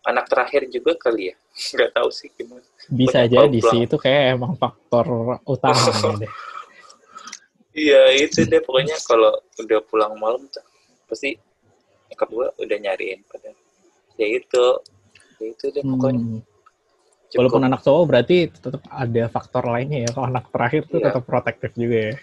anak 0.05 0.29
terakhir 0.29 0.69
juga 0.69 0.97
kali 0.97 1.33
ya 1.33 1.35
nggak 1.77 1.91
tahu 1.97 2.09
sih 2.13 2.29
gimana 2.37 2.65
bisa 2.93 3.25
Banyak 3.25 3.33
jadi 3.33 3.59
sih 3.73 3.81
itu 3.89 3.97
kayak 3.97 4.23
emang 4.37 4.53
faktor 4.61 5.07
utama 5.45 5.89
deh 6.23 6.33
iya 7.75 8.13
itu 8.15 8.45
deh 8.47 8.61
pokoknya 8.63 8.97
kalau 9.03 9.33
udah 9.59 9.81
pulang 9.89 10.15
malam 10.21 10.45
tuh 10.49 10.63
pasti 11.11 11.35
nyokap 12.13 12.29
gue 12.31 12.47
udah 12.63 12.79
nyariin 12.79 13.21
padahal 13.27 13.57
ya 14.15 14.27
itu 14.31 14.65
ya 15.43 15.45
itu 15.51 15.65
deh 15.75 15.83
pokoknya 15.83 16.23
Hmm. 16.25 16.53
Cukup. 17.35 17.51
Walaupun 17.51 17.67
anak 17.67 17.81
cowok 17.83 18.05
berarti 18.07 18.37
tetap 18.47 18.79
ada 18.87 19.27
faktor 19.27 19.67
lainnya 19.67 20.07
ya. 20.07 20.11
Kalau 20.15 20.31
anak 20.31 20.55
terakhir 20.55 20.87
tuh 20.87 21.03
Iya. 21.03 21.11
tetap 21.11 21.23
protektif 21.27 21.71
juga 21.75 21.99
ya. 21.99 22.15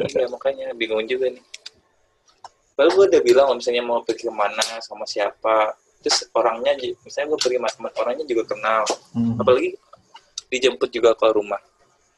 Iya 0.00 0.26
makanya 0.32 0.66
bingung 0.72 1.04
juga 1.04 1.28
nih. 1.28 1.44
Lalu 2.80 2.88
gue 2.96 3.04
udah 3.12 3.20
bilang 3.20 3.44
kalau 3.52 3.58
misalnya 3.60 3.84
mau 3.84 4.00
pergi 4.00 4.24
ke 4.24 4.32
mana 4.32 4.64
sama 4.80 5.04
siapa, 5.04 5.76
terus 6.00 6.24
orangnya 6.32 6.72
misalnya 7.04 7.36
gue 7.36 7.40
pergi 7.40 7.58
sama 7.60 7.70
teman 7.76 7.92
orangnya 8.00 8.24
juga 8.24 8.42
kenal, 8.56 8.84
Hmm. 9.12 9.36
apalagi 9.36 9.76
dijemput 10.50 10.90
juga 10.90 11.12
ke 11.14 11.26
rumah, 11.30 11.60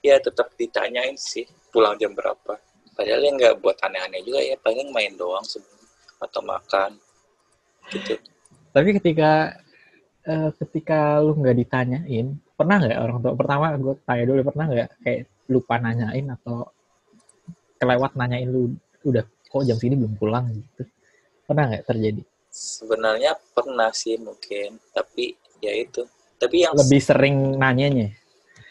ya 0.01 0.17
tetap 0.23 0.55
ditanyain 0.57 1.19
sih 1.19 1.45
pulang 1.75 1.99
jam 1.99 2.15
berapa. 2.15 2.59
Padahal 2.93 3.21
ya 3.25 3.31
nggak 3.33 3.55
buat 3.65 3.77
aneh-aneh 3.83 4.21
juga 4.23 4.41
ya, 4.45 4.55
paling 4.61 4.93
main 4.93 5.13
doang 5.17 5.43
sebenarnya 5.45 5.83
atau 6.23 6.41
makan 6.45 6.91
gitu. 7.91 8.15
Tapi 8.73 8.89
ketika 9.03 9.59
eh, 10.23 10.51
ketika 10.63 11.19
lu 11.19 11.35
nggak 11.35 11.57
ditanyain, 11.59 12.27
pernah 12.55 12.77
nggak 12.79 13.01
orang 13.03 13.19
tua 13.19 13.35
pertama 13.35 13.75
gue 13.75 13.95
tanya 14.07 14.25
dulu 14.29 14.41
pernah 14.47 14.65
nggak 14.71 14.89
kayak 15.03 15.23
lupa 15.51 15.75
nanyain 15.83 16.27
atau 16.31 16.71
kelewat 17.83 18.15
nanyain 18.15 18.47
lu 18.47 18.71
udah 19.03 19.27
kok 19.27 19.67
jam 19.67 19.77
segini 19.77 19.99
belum 19.99 20.15
pulang 20.15 20.47
gitu. 20.55 20.87
Pernah 21.45 21.65
nggak 21.75 21.85
terjadi? 21.91 22.23
Sebenarnya 22.53 23.33
pernah 23.57 23.89
sih 23.97 24.21
mungkin, 24.21 24.77
tapi 24.93 25.33
ya 25.65 25.73
itu. 25.73 26.05
Tapi 26.37 26.69
yang 26.69 26.77
Lebih 26.77 27.01
sering 27.01 27.57
nanyanya. 27.57 28.13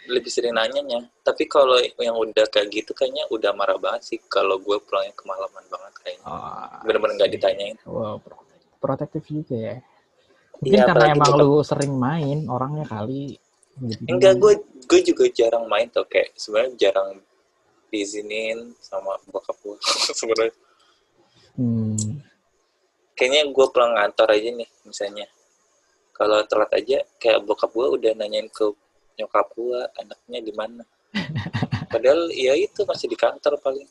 lebih 0.06 0.30
sering 0.30 0.54
nanyanya. 0.54 1.02
Tapi 1.26 1.50
kalau 1.50 1.78
yang 1.98 2.14
udah 2.14 2.46
kayak 2.50 2.70
gitu 2.70 2.92
kayaknya 2.94 3.26
udah 3.34 3.54
marah 3.58 3.78
banget 3.82 4.02
sih 4.06 4.18
kalau 4.30 4.62
gue 4.62 4.78
pulangnya 4.86 5.14
kemalaman 5.18 5.66
banget 5.66 5.94
kayaknya. 6.06 6.26
Oh, 6.30 6.86
Bener-bener 6.86 7.14
nggak 7.18 7.32
ditanyain. 7.34 7.78
Wow, 7.90 8.22
protek- 8.22 8.70
protektif 8.78 9.24
juga 9.30 9.56
ya. 9.58 9.76
Mungkin 10.62 10.78
Iya, 10.78 10.86
karena 10.86 11.06
emang 11.18 11.32
lu 11.42 11.66
sering 11.66 11.94
main 11.98 12.46
orangnya 12.46 12.86
kali. 12.86 13.40
Enggak, 14.06 14.38
gue 14.38 14.54
gue 14.86 15.00
juga 15.02 15.26
jarang 15.34 15.66
main 15.66 15.90
tuh 15.90 16.06
kayak 16.06 16.38
sebenarnya 16.38 16.74
jarang 16.78 17.18
diizinin 17.90 18.78
sama 18.84 19.18
bokap 19.32 19.58
gue 19.64 19.78
sebenarnya. 20.20 20.54
Hmm. 21.56 22.11
Kayaknya 23.22 23.54
gue 23.54 23.66
pulang 23.70 23.94
kantor 23.94 24.28
aja 24.34 24.50
nih 24.50 24.70
misalnya. 24.82 25.30
Kalau 26.18 26.42
telat 26.50 26.74
aja 26.74 27.06
kayak 27.22 27.46
bokap 27.46 27.70
gue 27.70 27.88
udah 28.02 28.18
nanyain 28.18 28.50
ke 28.50 28.66
nyokap 29.22 29.46
gue 29.54 29.80
anaknya 30.02 30.40
di 30.42 30.54
mana. 30.58 30.82
Padahal 31.94 32.34
ya 32.34 32.58
itu 32.58 32.82
masih 32.82 33.06
di 33.06 33.14
kantor 33.14 33.62
paling. 33.62 33.86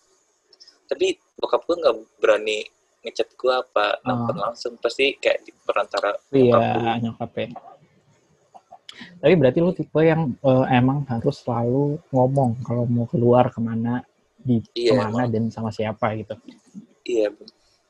Tapi 0.91 1.15
bokap 1.39 1.63
gue 1.63 1.79
nggak 1.79 1.97
berani 2.19 2.67
ngechat 3.07 3.31
gue 3.39 3.55
apa 3.55 4.03
nelfon 4.03 4.35
langsung 4.35 4.75
pasti 4.83 5.15
kayak 5.15 5.47
di 5.47 5.55
perantara 5.63 6.11
gue. 6.27 6.51
Iya, 6.51 6.99
nyokap 6.99 7.31
ya. 7.39 7.47
Tapi 9.23 9.35
berarti 9.39 9.59
lu 9.63 9.71
tipe 9.71 10.01
yang 10.03 10.35
eh, 10.43 10.65
emang 10.75 11.07
harus 11.07 11.39
selalu 11.39 12.03
ngomong 12.11 12.67
kalau 12.67 12.83
mau 12.91 13.07
keluar 13.07 13.47
ke 13.55 13.63
mana, 13.63 14.03
di 14.43 14.59
Iya, 14.75 14.91
ke 14.91 15.07
mana 15.07 15.31
dan 15.31 15.55
sama 15.55 15.71
siapa 15.71 16.19
gitu. 16.19 16.35
Iya, 17.07 17.31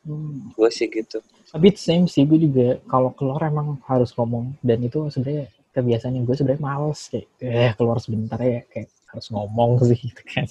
Hmm. 0.01 0.53
gue 0.57 0.69
sih 0.73 0.89
gitu. 0.89 1.21
Tapi 1.51 1.67
same 1.77 2.09
sih 2.09 2.25
gue 2.25 2.39
juga 2.41 2.81
kalau 2.89 3.13
keluar 3.13 3.45
emang 3.45 3.77
harus 3.85 4.15
ngomong 4.17 4.57
dan 4.65 4.81
itu 4.81 5.13
sebenarnya 5.13 5.53
kebiasaan 5.77 6.17
yang 6.17 6.25
gue 6.25 6.37
sebenarnya 6.37 6.63
males 6.63 7.01
kayak 7.13 7.27
eh 7.43 7.73
keluar 7.77 7.99
sebentar 8.01 8.41
ya 8.41 8.65
kayak 8.71 8.89
harus 9.13 9.27
ngomong 9.29 9.83
sih 9.85 9.99
gitu 9.99 10.23
kan. 10.25 10.49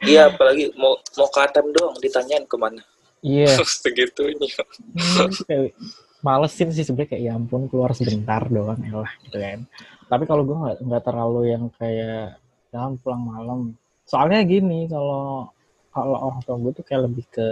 Iya, 0.00 0.32
apalagi 0.32 0.72
mau 0.80 0.96
mau 1.16 1.28
ke 1.28 1.38
ATM 1.44 1.68
doang 1.76 1.96
ditanyain 2.00 2.44
ke 2.44 2.56
mana. 2.56 2.82
Iya. 3.20 3.56
Segitunya. 3.84 4.48
Hmm, 4.96 5.28
kayak 5.44 5.76
malesin 6.20 6.68
sih 6.72 6.84
sebenarnya 6.84 7.16
kayak 7.16 7.22
ya 7.24 7.32
ampun 7.36 7.66
keluar 7.68 7.96
sebentar 7.96 8.44
doang 8.48 8.80
ya 8.84 9.00
lah 9.00 9.12
gitu 9.24 9.36
kan 9.40 9.64
tapi 10.10 10.24
kalau 10.28 10.42
gue 10.44 10.56
nggak 10.56 10.76
nggak 10.84 11.02
terlalu 11.04 11.40
yang 11.48 11.64
kayak 11.80 12.36
jangan 12.70 13.00
pulang 13.00 13.24
malam 13.24 13.60
soalnya 14.04 14.44
gini 14.44 14.84
kalau 14.86 15.48
kalau 15.90 16.16
orang 16.18 16.40
tua 16.44 16.56
gue 16.60 16.72
tuh 16.76 16.84
kayak 16.84 17.02
lebih 17.08 17.24
ke 17.32 17.46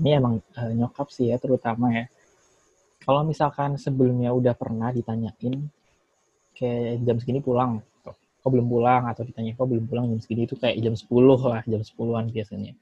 ini 0.00 0.10
emang 0.14 0.34
eh, 0.40 0.72
nyokap 0.74 1.08
sih 1.10 1.30
ya 1.30 1.36
terutama 1.38 1.92
ya 1.92 2.04
kalau 3.04 3.20
misalkan 3.22 3.76
sebelumnya 3.76 4.32
udah 4.32 4.54
pernah 4.56 4.90
ditanyain 4.90 5.68
kayak 6.54 7.02
jam 7.04 7.16
segini 7.20 7.38
pulang 7.38 7.82
kok 8.04 8.50
belum 8.52 8.68
pulang 8.68 9.08
atau 9.08 9.24
ditanya 9.24 9.56
kok 9.56 9.66
belum 9.66 9.84
pulang 9.88 10.04
jam 10.12 10.20
segini 10.20 10.44
itu 10.44 10.54
kayak 10.56 10.76
jam 10.80 10.92
10 10.92 11.08
lah 11.48 11.62
jam 11.64 11.80
10-an 11.80 12.26
biasanya 12.30 12.72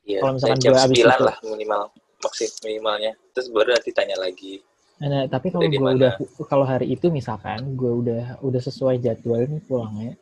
Iya, 0.00 0.18
Kalau 0.24 0.32
misalkan 0.34 0.58
jam 0.58 0.72
gue 0.74 0.80
abis 0.80 0.96
9 0.96 1.06
itu- 1.06 1.26
lah 1.28 1.36
minimal. 1.46 1.82
Maksud 2.20 2.50
minimalnya. 2.66 3.12
Terus 3.32 3.46
baru 3.52 3.68
nanti 3.76 3.90
tanya 3.94 4.16
lagi. 4.18 4.58
Nah, 5.00 5.24
tapi 5.30 5.48
kalau 5.48 5.64
gue 5.64 5.90
udah 5.96 6.12
kalau 6.44 6.64
hari 6.68 6.92
itu 6.92 7.08
misalkan 7.08 7.76
gue 7.78 7.92
udah 8.04 8.24
udah 8.44 8.60
sesuai 8.60 9.00
jadwal 9.00 9.40
nih 9.46 9.62
pulangnya 9.64 10.12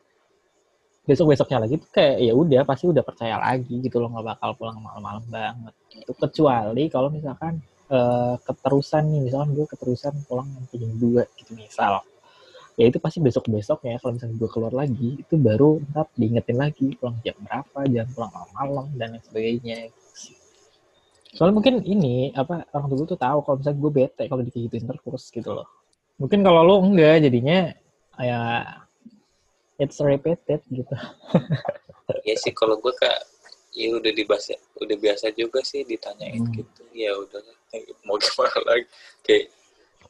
besok 1.09 1.33
besoknya 1.33 1.65
lagi 1.65 1.81
tuh 1.81 1.89
kayak 1.89 2.21
ya 2.21 2.33
udah 2.37 2.61
pasti 2.69 2.85
udah 2.85 3.01
percaya 3.01 3.41
lagi 3.41 3.81
gitu 3.81 3.97
loh 3.97 4.13
nggak 4.13 4.37
bakal 4.37 4.51
pulang 4.61 4.77
malam-malam 4.85 5.25
banget. 5.33 5.75
Itu 6.05 6.13
kecuali 6.13 6.85
kalau 6.93 7.09
misalkan 7.09 7.65
eh, 7.89 8.37
keterusan 8.45 9.09
nih 9.09 9.21
misalkan 9.25 9.57
gue 9.57 9.65
keterusan 9.73 10.13
pulang 10.29 10.53
sampai 10.53 10.77
jam 10.77 10.93
2 11.01 11.25
gitu 11.41 11.53
misal. 11.57 12.05
Ya 12.77 12.85
itu 12.87 13.01
pasti 13.01 13.19
besok 13.25 13.49
besok 13.49 13.89
ya 13.89 13.97
kalau 13.97 14.21
misalnya 14.21 14.37
gue 14.37 14.51
keluar 14.53 14.71
lagi 14.77 15.19
itu 15.19 15.35
baru 15.41 15.81
ntar 15.91 16.13
diingetin 16.13 16.57
lagi 16.61 16.95
pulang 17.01 17.17
jam 17.25 17.35
berapa 17.41 17.79
jangan 17.89 18.09
pulang 18.13 18.31
malam-malam 18.37 18.87
dan 19.01 19.09
lain 19.17 19.25
sebagainya. 19.25 19.79
Soalnya 21.33 21.55
mungkin 21.57 21.75
ini 21.89 22.37
apa 22.37 22.69
orang 22.77 22.89
tua 22.93 23.09
tuh 23.09 23.21
tahu 23.21 23.39
kalau 23.49 23.57
misalnya 23.65 23.79
gue 23.81 23.93
bete 23.97 24.25
kalau 24.29 24.43
digituin 24.45 24.85
terus 24.85 25.25
gitu 25.33 25.51
loh. 25.57 25.67
Mungkin 26.21 26.45
kalau 26.45 26.61
lo 26.69 26.77
enggak 26.85 27.25
jadinya 27.25 27.73
ya 28.21 28.41
it's 29.79 29.99
repeated 30.03 30.61
gitu 30.69 30.95
Ya 32.25 32.35
sih 32.41 32.53
kalau 32.53 32.77
gue 32.83 32.93
kayak 32.99 33.21
ya 33.77 33.95
udah 33.95 34.13
dibahas 34.13 34.49
udah 34.81 34.97
biasa 34.97 35.31
juga 35.37 35.61
sih 35.65 35.85
ditanyain 35.85 36.41
Hmm. 36.41 36.53
gitu. 36.57 36.83
Ya 36.97 37.13
udah 37.15 37.41
mau 38.05 38.17
gimana 38.17 38.59
lagi. 38.69 38.85
Kayak 39.25 39.53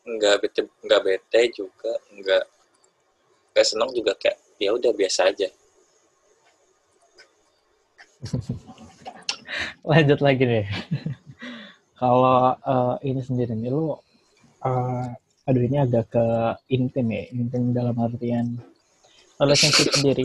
nggak 0.08 0.34
bete 0.40 0.60
nggak 0.82 1.00
bete 1.04 1.40
juga 1.52 1.92
nggak 2.14 2.44
nggak 3.52 3.66
seneng 3.66 3.90
juga 3.92 4.12
kayak 4.16 4.38
ya 4.58 4.70
udah 4.74 4.90
biasa 4.94 5.20
aja. 5.30 5.48
lanjut 9.90 10.18
lagi 10.20 10.44
deh 10.44 10.66
kalau 11.98 12.54
eh, 12.54 12.94
ini 13.10 13.20
sendiri 13.22 13.54
nih 13.54 13.70
lu 13.70 13.94
eh, 14.64 15.06
aduh 15.48 15.62
ini 15.62 15.76
agak 15.78 16.10
ke 16.14 16.24
intim 16.70 17.06
ya 17.10 17.22
intim 17.32 17.70
dalam 17.72 17.94
artian 17.98 18.58
relationship 19.38 19.88
sendiri. 19.96 20.24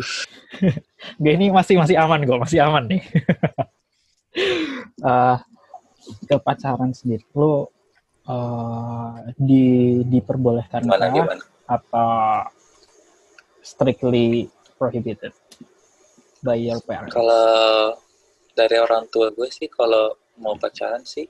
Gue 1.17 1.31
ini 1.33 1.49
masih 1.49 1.77
masih 1.77 1.95
aman 1.97 2.21
gue 2.21 2.37
masih 2.37 2.59
aman 2.61 2.83
nih. 2.89 3.01
Eh, 5.03 5.37
ke 6.25 6.35
pacaran 6.41 6.89
sendiri. 6.89 7.21
Lu 7.37 7.69
eh, 8.25 9.13
di 9.37 9.63
diperbolehkan 10.01 10.81
Gimana 10.81 11.13
gimana? 11.13 11.43
atau 11.69 12.49
strictly 13.61 14.49
prohibited? 14.75 15.33
By 16.41 16.59
your 16.59 16.81
parents 16.83 17.13
Kalau 17.13 17.95
dari 18.51 18.75
orang 18.75 19.07
tua 19.07 19.29
gue 19.31 19.47
sih 19.47 19.69
kalau 19.69 20.11
mau 20.35 20.57
pacaran 20.57 21.05
sih 21.05 21.23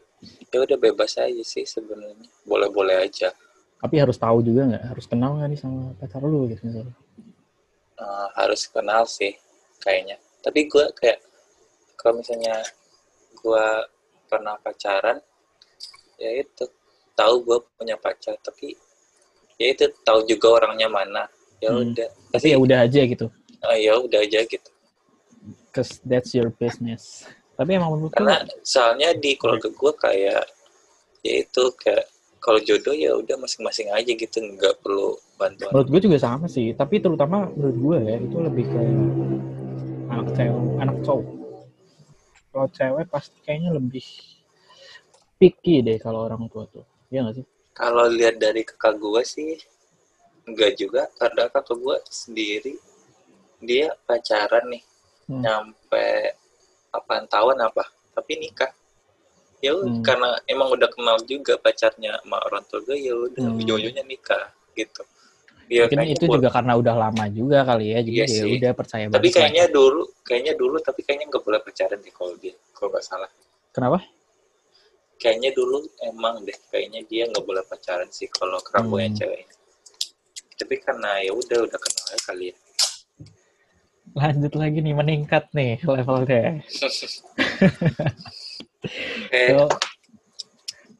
ya 0.47 0.63
udah 0.63 0.77
bebas 0.79 1.19
aja 1.19 1.43
sih 1.43 1.67
sebenarnya. 1.67 2.31
Boleh-boleh 2.47 3.03
aja. 3.03 3.35
tapi 3.77 3.99
harus 3.99 4.15
tahu 4.15 4.39
juga 4.39 4.63
nggak? 4.63 4.83
Harus 4.95 5.05
kenal 5.11 5.35
nggak 5.35 5.49
nih 5.51 5.59
sama 5.59 5.91
pacar 5.99 6.23
lu 6.23 6.47
gitu 6.47 6.63
misalnya 6.63 6.95
Eh, 8.03 8.27
harus 8.35 8.67
kenal 8.67 9.07
sih 9.07 9.31
kayaknya. 9.79 10.19
Tapi 10.43 10.67
gue 10.67 10.85
kayak 10.91 11.23
kalau 11.95 12.19
misalnya 12.19 12.59
gue 13.31 13.65
pernah 14.27 14.59
pacaran, 14.59 15.23
ya 16.19 16.43
itu 16.43 16.67
tahu 17.15 17.35
gue 17.47 17.57
punya 17.79 17.95
pacar, 17.95 18.35
tapi 18.43 18.75
ya 19.55 19.71
itu 19.71 19.87
tahu 20.03 20.27
juga 20.27 20.59
orangnya 20.59 20.91
mana 20.91 21.23
ya 21.63 21.71
Hmm. 21.71 21.95
udah 21.95 22.09
Tapi 22.35 22.47
ya 22.51 22.57
udah 22.59 22.77
aja 22.83 23.01
gitu. 23.07 23.25
ah, 23.63 23.77
ya 23.79 23.95
udah 23.95 24.19
aja 24.19 24.43
gitu 24.43 24.69
Cause 25.71 26.03
that's 26.03 26.35
your 26.35 26.51
business. 26.51 27.23
Tapi 27.55 27.79
emang 27.79 27.95
menurut 27.95 28.11
karena 28.11 28.43
gue, 28.43 28.59
soalnya 28.67 29.15
di 29.15 29.39
keluarga 29.39 29.71
gue 29.71 29.93
kayak 29.95 30.43
ya 31.23 31.33
itu 31.39 31.63
kayak 31.79 32.03
kalau 32.43 32.59
jodoh 32.59 32.91
ya 32.91 33.15
udah 33.15 33.39
masing-masing 33.39 33.87
aja 33.95 34.11
gitu 34.11 34.37
nggak 34.43 34.83
perlu 34.83 35.15
bantuan 35.39 35.71
menurut 35.71 35.89
gue 35.95 36.01
juga 36.11 36.17
sama 36.19 36.45
sih. 36.51 36.75
Tapi 36.75 36.99
terutama 36.99 37.47
menurut 37.55 37.77
gue 37.79 37.97
ya 38.03 38.15
itu 38.19 38.37
lebih 38.37 38.65
ke 38.67 38.81
anak 40.11 40.27
cewek, 40.35 40.65
anak 40.83 40.97
cowok. 41.07 41.27
Kalau 42.51 42.67
cewek 42.69 43.05
pasti 43.07 43.37
kayaknya 43.47 43.71
lebih 43.79 44.05
picky 45.39 45.81
deh 45.81 45.97
kalau 45.97 46.27
orang 46.27 46.45
tua 46.51 46.67
tuh. 46.69 46.83
Iya 47.09 47.31
gak 47.31 47.35
sih? 47.39 47.45
kalau 47.73 48.05
lihat 48.05 48.37
dari 48.37 48.61
kakak 48.61 49.01
gue 49.01 49.21
sih 49.25 49.57
enggak 50.45 50.77
juga 50.77 51.09
karena 51.17 51.49
kakak 51.49 51.73
gue 51.73 51.97
sendiri 52.05 52.77
dia 53.59 53.89
pacaran 54.05 54.69
nih 54.69 54.83
Hmm. 55.23 55.39
nyampe 55.39 56.35
8 56.91 57.31
tahun 57.31 57.63
apa 57.63 57.87
tapi 58.11 58.35
nikah 58.35 58.67
ya 59.63 59.71
Hmm. 59.71 60.03
karena 60.03 60.35
emang 60.43 60.75
udah 60.75 60.91
kenal 60.91 61.15
juga 61.23 61.55
pacarnya 61.55 62.19
sama 62.19 62.35
orang 62.43 62.63
tua 62.67 62.83
gue 62.83 62.99
ya 62.99 63.15
udah 63.15 63.47
Hmm. 63.47 63.59
ujung-ujungnya 63.63 64.03
nikah 64.03 64.51
gitu 64.75 65.01
ya 65.71 65.87
Mungkin 65.87 66.11
itu 66.11 66.25
buat- 66.27 66.35
juga 66.43 66.49
karena 66.51 66.73
udah 66.75 66.95
lama 66.99 67.23
juga 67.31 67.63
kali 67.63 67.95
ya. 67.95 67.99
Jadi 68.03 68.17
Iya 68.19 68.25
ya 68.27 68.45
udah 68.59 68.71
percaya 68.75 69.05
tapi 69.07 69.27
kayaknya 69.31 69.65
dulu 69.71 70.03
kayaknya 70.21 70.53
dulu 70.53 70.75
tapi 70.77 70.99
kayaknya 71.01 71.31
nggak 71.31 71.43
boleh 71.43 71.59
pacaran 71.63 71.97
deh 71.97 72.11
kalau 72.11 72.33
dia 72.37 72.53
kalau 72.75 72.89
nggak 72.91 73.05
salah 73.07 73.31
Kenapa? 73.71 73.99
kayaknya 75.15 75.55
dulu 75.55 75.79
emang 76.03 76.43
deh 76.43 76.57
kayaknya 76.67 76.99
dia 77.07 77.23
nggak 77.31 77.45
boleh 77.47 77.63
pacaran 77.63 78.09
sih 78.11 78.27
kalau 78.27 78.59
kerapunya 78.59 79.07
Hmm. 79.07 79.17
cewek 79.23 79.47
tapi 80.53 80.75
karena 80.77 81.23
ya 81.23 81.31
udah 81.31 81.57
udah 81.63 81.79
kenal 81.79 82.03
aja 82.11 82.19
kali 82.27 82.45
ya 82.51 82.55
Lanjut 84.13 84.53
lagi 84.53 84.77
nih 84.77 84.93
meningkat 84.93 85.49
nih 85.57 85.81
levelnya. 85.81 86.61
eh 89.31 89.55
ke 89.55 89.65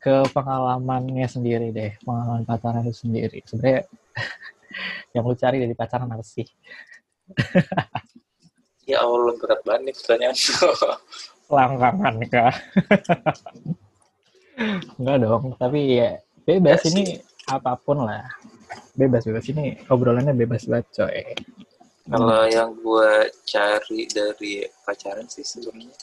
ke 0.03 0.15
pengalamannya 0.35 1.27
sendiri 1.31 1.71
deh, 1.71 1.95
pengalaman 2.03 2.43
pacaran 2.43 2.83
itu 2.83 3.07
sendiri. 3.07 3.39
Sebenarnya 3.47 3.87
yang 5.15 5.23
lu 5.23 5.35
cari 5.35 5.63
dari 5.63 5.75
pacaran 5.75 6.11
apa 6.11 6.23
sih? 6.23 6.43
ya 8.91 8.99
Allah 8.99 9.31
berat 9.39 9.63
banget 9.63 9.81
nih 9.87 9.95
pertanyaan 9.95 10.35
Langkangan 11.55 12.15
kah? 12.27 12.55
Enggak 14.99 15.17
dong, 15.23 15.43
tapi 15.55 15.79
ya 16.03 16.19
bebas 16.43 16.83
Enggak 16.83 16.91
ini 16.99 17.03
apa 17.47 17.71
pun 17.79 18.03
lah. 18.03 18.27
Bebas 18.93 19.23
bebas 19.23 19.45
ini 19.47 19.79
obrolannya 19.87 20.35
bebas 20.35 20.67
banget 20.67 20.87
coy. 20.99 21.23
Kalau 22.03 22.43
yang 22.51 22.75
gue 22.75 23.31
cari 23.47 24.03
dari 24.11 24.67
pacaran 24.83 25.23
sih 25.31 25.47
sebenarnya 25.47 25.95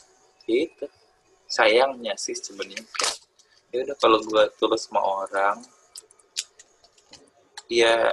ya 0.49 0.65
itu 0.65 0.85
sayangnya 1.51 2.15
sih 2.15 2.31
sebenarnya 2.31 2.79
ya 3.71 3.83
udah 3.83 3.95
kalau 3.99 4.19
gue 4.23 4.43
tulus 4.55 4.87
sama 4.87 5.03
orang 5.03 5.59
ya 7.71 8.11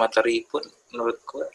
materi 0.00 0.44
pun 0.48 0.64
menurut 0.92 1.20
gue 1.28 1.46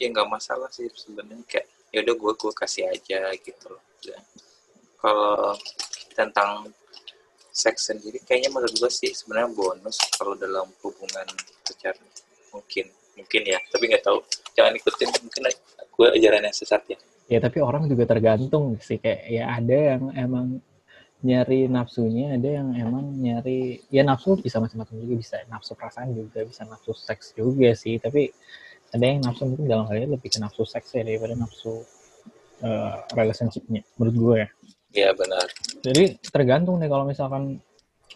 ya 0.00 0.08
nggak 0.12 0.28
masalah 0.28 0.68
sih 0.72 0.88
sebenarnya. 0.92 1.44
Kayak 1.44 1.66
ya 1.92 1.98
udah 2.04 2.14
gue 2.16 2.32
gue 2.36 2.52
kasih 2.56 2.84
aja 2.88 3.20
gitu 3.40 3.66
loh. 3.68 3.84
Dan 4.00 4.20
kalau 5.00 5.52
tentang 6.16 6.72
seks 7.52 7.88
sendiri 7.92 8.20
kayaknya 8.24 8.52
menurut 8.52 8.72
gue 8.76 8.90
sih 8.92 9.12
sebenarnya 9.12 9.52
bonus 9.52 9.96
kalau 10.16 10.36
dalam 10.36 10.68
hubungan 10.84 11.28
pacaran 11.64 12.04
mungkin 12.52 12.88
mungkin 13.16 13.42
ya 13.44 13.60
tapi 13.68 13.84
nggak 13.92 14.04
tahu. 14.04 14.20
Jangan 14.56 14.72
ikutin 14.80 15.08
mungkin 15.20 15.42
gue 15.96 16.08
ajaran 16.16 16.44
yang 16.44 16.56
sesat 16.56 16.80
ya 16.88 16.96
Ya 17.26 17.42
tapi 17.42 17.58
orang 17.58 17.90
juga 17.90 18.06
tergantung 18.06 18.78
sih 18.78 19.02
kayak 19.02 19.20
ya 19.26 19.44
ada 19.50 19.76
yang 19.96 20.02
emang 20.14 20.46
nyari 21.26 21.66
nafsunya, 21.66 22.38
ada 22.38 22.48
yang 22.62 22.68
emang 22.76 23.18
nyari 23.18 23.82
ya 23.90 24.06
nafsu 24.06 24.38
bisa 24.38 24.62
macam-macam 24.62 24.94
juga 25.02 25.14
bisa 25.18 25.36
nafsu 25.50 25.72
perasaan 25.74 26.14
juga 26.14 26.46
bisa 26.46 26.62
nafsu 26.68 26.94
seks 26.94 27.34
juga 27.34 27.74
sih 27.74 27.98
tapi 27.98 28.30
ada 28.94 29.02
yang 29.02 29.26
nafsu 29.26 29.42
mungkin 29.48 29.66
dalam 29.66 29.90
hal 29.90 29.96
ini 29.98 30.14
lebih 30.14 30.30
ke 30.30 30.38
nafsu 30.38 30.62
seks 30.62 30.94
ya 30.94 31.02
daripada 31.02 31.34
nafsu 31.34 31.82
eh, 32.62 32.96
relationship-nya 33.16 33.82
menurut 33.98 34.14
gue 34.14 34.36
ya. 34.38 34.48
ya 34.94 35.10
benar 35.16 35.46
Jadi 35.82 36.20
tergantung 36.30 36.78
deh 36.78 36.86
kalau 36.86 37.08
misalkan 37.08 37.58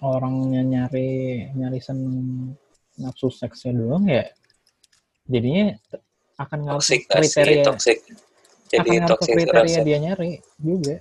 orangnya 0.00 0.62
nyari 0.62 1.50
nyari 1.56 1.78
seneng 1.82 2.54
nafsu 3.00 3.32
seksnya 3.32 3.76
doang 3.76 4.04
ya 4.08 4.28
jadinya 5.28 5.76
akan 6.40 6.58
ngaruh 6.68 6.80
toxic 6.80 7.00
nggak 7.08 7.22
sih 7.24 7.36
kriteria 7.36 7.64
toxic 7.64 7.98
jadi 8.70 8.80
akan 8.80 8.94
ngaruh 8.94 9.08
ke 9.08 9.12
toxic 9.18 9.34
kriteria 9.34 9.78
dia 9.82 9.98
nyari 9.98 10.30
juga. 10.56 10.96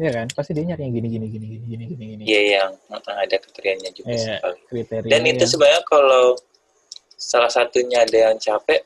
Iya 0.00 0.10
kan? 0.16 0.26
Pasti 0.32 0.50
dia 0.56 0.64
nyari 0.64 0.82
yang 0.88 0.94
gini 0.96 1.08
gini 1.08 1.26
gini 1.28 1.46
gini 1.48 1.60
gini 1.64 1.84
gini 1.88 2.04
gini. 2.16 2.22
Iya 2.24 2.40
yang 2.56 2.70
ada 2.94 3.36
kriterianya 3.36 3.90
juga 3.92 4.12
Iya. 4.12 4.36
sekali. 4.38 4.58
kriteria 4.68 5.10
dan 5.10 5.22
itu 5.24 5.36
yang- 5.40 5.50
sebenarnya 5.50 5.82
kalau 5.84 6.24
salah 7.16 7.52
satunya 7.52 8.04
ada 8.04 8.18
yang 8.30 8.36
capek 8.36 8.80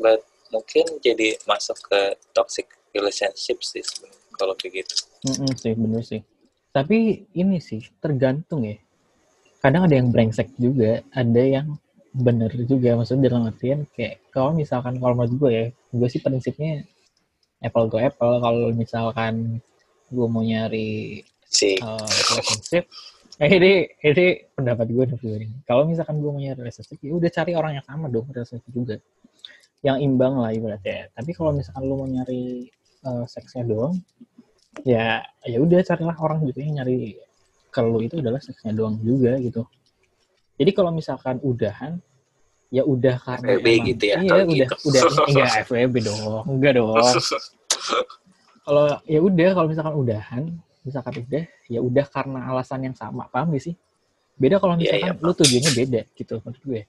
but 0.00 0.20
mungkin 0.48 0.84
jadi 1.00 1.36
masuk 1.44 1.76
ke 1.84 2.00
toxic 2.32 2.68
relationship 2.92 3.60
sih 3.60 3.80
sebenarnya 3.80 4.20
kalau 4.36 4.52
kayak 4.56 4.84
gitu. 4.84 4.94
Mm-mm 5.28 5.52
sih 5.56 5.72
bener 5.72 6.02
sih. 6.02 6.20
Tapi 6.72 7.28
ini 7.32 7.60
sih 7.60 7.84
tergantung 8.00 8.64
ya. 8.64 8.76
Kadang 9.60 9.84
ada 9.86 9.94
yang 9.94 10.08
brengsek 10.08 10.48
juga 10.56 11.04
ada 11.12 11.42
yang 11.44 11.76
bener 12.10 12.52
juga. 12.64 12.96
Maksudnya 12.96 13.28
dalam 13.28 13.48
artian 13.48 13.84
kayak 13.92 14.20
kalau 14.28 14.52
misalkan 14.52 14.96
kalau 14.96 15.12
menurut 15.14 15.36
gue 15.36 15.50
ya 15.52 15.64
gue 15.70 16.08
sih 16.08 16.20
prinsipnya 16.20 16.84
apple 17.62 17.86
to 17.88 17.96
apple. 18.02 18.42
Kalau 18.42 18.74
misalkan 18.74 19.62
gue 20.12 20.26
mau 20.28 20.44
nyari 20.44 21.24
sih. 21.48 21.80
uh, 21.80 22.04
relationship 22.04 22.84
eh 23.40 23.48
ini 23.48 23.88
ini 24.04 24.26
pendapat 24.54 24.92
gue 24.92 25.04
nih. 25.08 25.50
kalau 25.64 25.88
misalkan 25.88 26.20
gue 26.20 26.30
mau 26.30 26.38
nyari 26.38 26.58
relationship 26.60 27.00
ya 27.00 27.16
udah 27.16 27.30
cari 27.32 27.52
orang 27.56 27.72
yang 27.80 27.86
sama 27.88 28.06
dong 28.12 28.28
relationship 28.28 28.70
juga. 28.70 28.96
Yang 29.82 29.98
imbang 30.06 30.38
lah 30.38 30.54
ibaratnya. 30.54 31.10
Tapi 31.10 31.30
kalau 31.34 31.50
misalkan 31.50 31.82
lu 31.88 31.98
mau 31.98 32.06
nyari 32.06 32.70
uh, 33.08 33.24
seksnya 33.26 33.66
doang 33.66 33.98
ya 34.88 35.20
ya 35.44 35.58
udah 35.60 35.84
carilah 35.84 36.16
orang 36.16 36.48
gitu 36.48 36.64
yang 36.64 36.80
nyari 36.80 37.20
kalau 37.72 38.00
itu 38.04 38.20
adalah 38.20 38.38
seksnya 38.38 38.76
doang 38.76 39.00
juga 39.00 39.40
gitu. 39.40 39.64
Jadi 40.60 40.70
kalau 40.76 40.92
misalkan 40.92 41.40
udahan 41.42 41.98
ya 42.72 42.82
udah 42.82 43.20
karena 43.20 43.46
FWB 43.52 43.66
emang- 43.68 43.86
gitu 43.92 44.04
ya, 44.08 44.16
iya 44.18 44.32
udah 44.32 44.46
gitu. 44.48 44.74
udah. 44.88 45.00
Enggak 45.28 45.48
FWB 45.68 45.94
dong 46.00 46.20
enggak 46.48 46.72
dong. 46.74 46.96
Kalau 48.62 48.86
ya 49.04 49.20
udah 49.20 49.48
kalau 49.52 49.66
misalkan 49.68 49.94
udahan 49.94 50.42
misalkan 50.82 51.14
udah 51.20 51.44
ya 51.68 51.78
udah 51.78 52.04
karena 52.08 52.40
alasan 52.48 52.80
yang 52.82 52.96
sama 52.96 53.26
paham 53.28 53.52
gak 53.52 53.64
sih? 53.68 53.74
Beda 54.34 54.56
kalau 54.56 54.74
Iya, 54.74 54.96
misalkan 54.96 55.14
iya, 55.14 55.22
lu 55.22 55.32
tujuannya 55.36 55.72
beda 55.76 56.00
gitu 56.16 56.34
menurut 56.40 56.62
gue. 56.64 56.82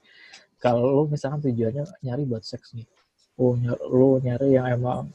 Kalau 0.58 0.82
lu 0.88 1.02
misalkan 1.06 1.44
tujuannya 1.44 1.84
nyari 2.00 2.22
buat 2.24 2.42
seks 2.42 2.72
nih 2.72 2.86
oh 3.36 3.52
nyari, 3.54 3.82
lu 3.90 4.08
nyari 4.22 4.48
yang 4.54 4.66
emang 4.70 5.10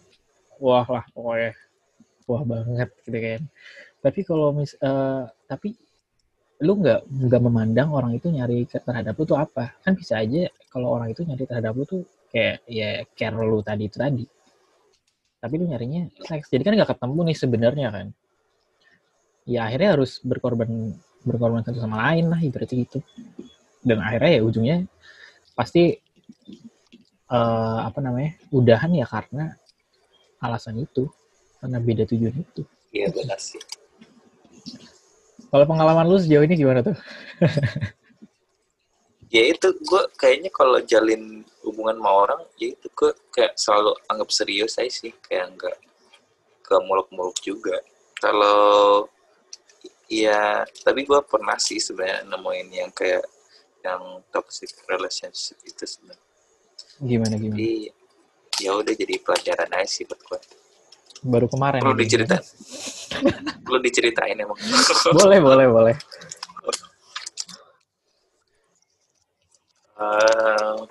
wah 0.59 0.83
lah 0.85 1.03
pokoknya 1.09 1.51
wah 2.27 2.43
banget 2.45 2.89
gitu 3.03 3.17
kan. 3.17 3.41
Tapi 3.99 4.19
kalau 4.21 4.53
mis 4.53 4.75
eh, 4.75 5.23
tapi 5.47 5.73
lu 6.59 6.75
nggak 6.75 7.07
nggak 7.07 7.41
memandang 7.41 7.89
orang 7.89 8.11
itu 8.13 8.27
nyari 8.27 8.67
terhadap 8.67 9.15
lu 9.15 9.23
tuh 9.23 9.39
apa? 9.39 9.71
Kan 9.81 9.95
bisa 9.95 10.19
aja 10.19 10.51
kalau 10.69 10.93
orang 10.93 11.09
itu 11.11 11.25
nyari 11.25 11.43
terhadap 11.49 11.73
lu 11.73 11.83
tuh 11.83 12.01
kayak 12.29 12.61
ya 12.69 13.03
care 13.17 13.35
lu 13.35 13.59
tadi 13.65 13.89
itu 13.89 13.97
tadi. 13.97 14.25
Tapi 15.39 15.53
lu 15.57 15.65
nyarinya 15.65 16.05
seks. 16.23 16.53
Jadi 16.53 16.61
kan 16.61 16.73
nggak 16.77 16.91
ketemu 16.93 17.19
nih 17.25 17.37
sebenarnya 17.37 17.87
kan. 17.89 18.07
Ya 19.49 19.65
akhirnya 19.65 19.97
harus 19.97 20.21
berkorban 20.21 20.93
berkorban 21.25 21.65
satu 21.65 21.81
sama 21.81 22.05
lain 22.11 22.29
lah 22.29 22.39
ibaratnya 22.39 22.85
gitu. 22.85 22.99
Dan 23.81 23.99
akhirnya 24.05 24.31
ya 24.37 24.41
ujungnya 24.45 24.77
pasti 25.57 25.97
eh, 27.27 27.79
apa 27.81 27.99
namanya 27.99 28.37
udahan 28.53 28.93
ya 28.93 29.09
karena 29.09 29.57
alasan 30.39 30.79
itu 30.79 31.09
karena 31.59 31.77
beda 31.81 32.03
tujuan 32.05 32.35
itu. 32.35 32.61
Iya 32.93 33.09
benar 33.09 33.41
sih. 33.41 33.59
Kalau 35.49 35.65
pengalaman 35.65 36.05
lu 36.05 36.21
sejauh 36.21 36.45
ini 36.45 36.53
gimana 36.53 36.85
tuh 36.85 36.93
ya 39.29 39.43
itu 39.45 39.67
gue 39.77 40.03
kayaknya 40.17 40.49
kalau 40.49 40.81
jalin 40.81 41.45
hubungan 41.61 42.01
sama 42.01 42.11
orang 42.25 42.41
ya 42.57 42.73
itu 42.73 42.87
gue 42.89 43.11
kayak 43.29 43.53
selalu 43.53 43.93
anggap 44.09 44.29
serius 44.33 44.81
aja 44.81 44.89
sih 44.89 45.13
kayak 45.21 45.53
nggak 45.53 45.77
ke 46.65 46.75
muluk-muluk 46.85 47.37
juga. 47.41 47.77
Kalau 48.17 49.05
ya 50.09 50.65
tapi 50.81 51.05
gue 51.05 51.19
pernah 51.29 51.57
sih 51.61 51.77
sebenarnya 51.77 52.25
nemuin 52.25 52.67
yang 52.73 52.91
kayak 52.93 53.25
yang 53.85 54.21
toxic 54.33 54.73
relationship 54.89 55.61
itu 55.61 55.85
sebenarnya. 55.85 56.25
Gimana 56.99 57.33
gimana? 57.37 57.55
Jadi 57.55 57.71
ya 58.59 58.71
udah 58.75 58.93
jadi 58.97 59.15
pelajaran 59.21 59.69
aja 59.77 59.87
sih 59.87 60.03
buat 60.09 60.21
gue 60.25 60.39
baru 61.19 61.51
kemarin 61.51 61.83
perlu 61.83 61.99
diceritain. 61.99 62.43
Perlu 63.61 63.79
diceritain 63.83 64.39
emang. 64.39 64.55
Boleh 65.19 65.39
boleh 65.43 65.67
boleh 65.67 65.95
Uh, 69.99 70.87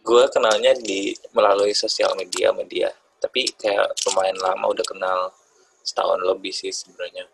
gue 0.00 0.24
kenalnya 0.32 0.72
di 0.80 1.12
melalui 1.36 1.76
sosial 1.76 2.16
media 2.16 2.56
media 2.56 2.88
tapi 3.22 3.46
kayak 3.54 3.94
lumayan 4.08 4.34
lama 4.40 4.72
udah 4.72 4.82
kenal 4.82 5.30
setahun 5.86 6.18
lebih 6.24 6.50
sih 6.50 6.74
sebenarnya. 6.74 7.28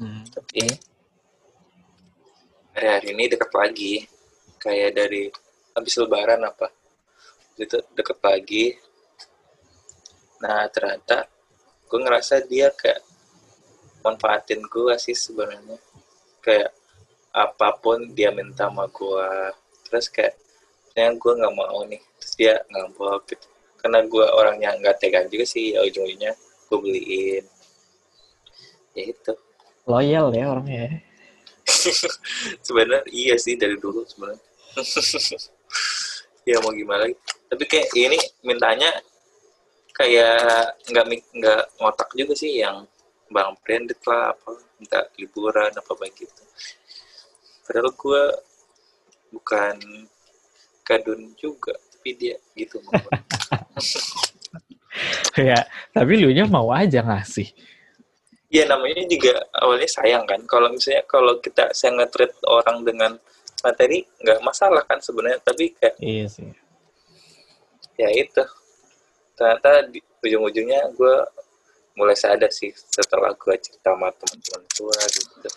Hmm. 0.00 0.24
tapi 0.32 0.64
hari-hari 2.72 3.12
ini 3.12 3.24
deket 3.28 3.52
lagi. 3.52 3.94
Kayak 4.60 4.96
dari 4.96 5.28
habis 5.76 5.94
lebaran 5.96 6.40
apa. 6.44 6.68
Itu 7.56 7.80
deket 7.96 8.16
lagi. 8.20 8.76
Nah 10.40 10.64
ternyata 10.72 11.28
gue 11.90 11.98
ngerasa 12.00 12.44
dia 12.46 12.70
kayak 12.72 13.02
manfaatin 14.04 14.64
gue 14.64 14.94
sih 14.96 15.16
sebenarnya. 15.16 15.76
Kayak 16.40 16.72
apa 17.30 17.78
pun 17.78 18.10
dia 18.10 18.34
minta 18.34 18.66
sama 18.66 18.90
gue 18.90 19.28
terus 19.86 20.10
kayak 20.10 20.34
yang 20.98 21.16
gue 21.16 21.32
nggak 21.38 21.54
mau 21.54 21.86
nih. 21.86 22.02
Terus 22.18 22.34
dia 22.36 22.54
ngambek 22.70 23.22
gitu. 23.34 23.46
Karena 23.80 23.98
gue 24.04 24.26
orangnya 24.36 24.70
nggak 24.76 24.96
tega 25.00 25.24
juga 25.30 25.46
sih 25.46 25.72
ya 25.74 25.80
ujung-ujungnya 25.86 26.32
gue 26.68 26.78
beliin. 26.78 27.44
Ya 28.94 29.02
itu. 29.14 29.32
Loyal 29.88 30.30
ya 30.36 30.44
orangnya 30.52 31.02
sebenarnya 32.66 33.06
iya 33.14 33.38
sih 33.38 33.54
dari 33.54 33.78
dulu 33.78 34.04
sebenarnya. 34.06 34.42
Ya 36.48 36.56
mau 36.64 36.72
gimana 36.72 37.04
lagi. 37.04 37.14
Tapi 37.52 37.64
kayak 37.68 37.92
ini 37.94 38.16
mintanya 38.40 38.88
kayak 39.92 40.72
nggak 40.88 41.04
nggak 41.36 41.62
ngotak 41.76 42.08
juga 42.16 42.32
sih 42.32 42.64
yang 42.64 42.88
bang 43.28 43.52
branded 43.60 44.00
lah 44.08 44.32
apa 44.32 44.56
minta 44.80 45.04
liburan 45.20 45.68
apa 45.68 45.92
begitu 46.00 46.42
padahal 47.70 47.94
gue 47.94 48.24
bukan 49.30 49.78
kadun 50.82 51.30
juga 51.38 51.70
tapi 51.70 52.18
dia 52.18 52.34
gitu 52.58 52.82
ya 55.38 55.62
tapi 55.94 56.18
lu 56.18 56.34
nya 56.34 56.50
mau 56.50 56.74
aja 56.74 56.98
ngasih. 57.06 57.46
Ya 58.50 58.66
namanya 58.66 59.06
juga 59.06 59.38
awalnya 59.54 59.86
sayang 59.86 60.26
kan. 60.26 60.42
Kalau 60.50 60.74
misalnya 60.74 61.06
kalau 61.06 61.38
kita 61.38 61.70
saya 61.70 61.94
nge 61.94 62.34
orang 62.50 62.82
dengan 62.82 63.14
materi 63.62 64.02
nggak 64.18 64.42
masalah 64.42 64.82
kan 64.90 64.98
sebenarnya. 64.98 65.38
Tapi 65.46 65.70
kayak 65.78 65.94
iya 66.02 66.26
sih. 66.26 66.50
Ya 67.94 68.10
itu. 68.10 68.42
Ternyata 69.38 69.86
di 69.94 70.02
ujung-ujungnya 70.26 70.90
gue 70.98 71.16
mulai 71.94 72.18
sadar 72.18 72.50
sih 72.50 72.74
setelah 72.74 73.30
gue 73.38 73.54
cerita 73.62 73.94
sama 73.94 74.10
teman-teman 74.18 74.62
gue 74.66 74.98
gitu 75.14 75.48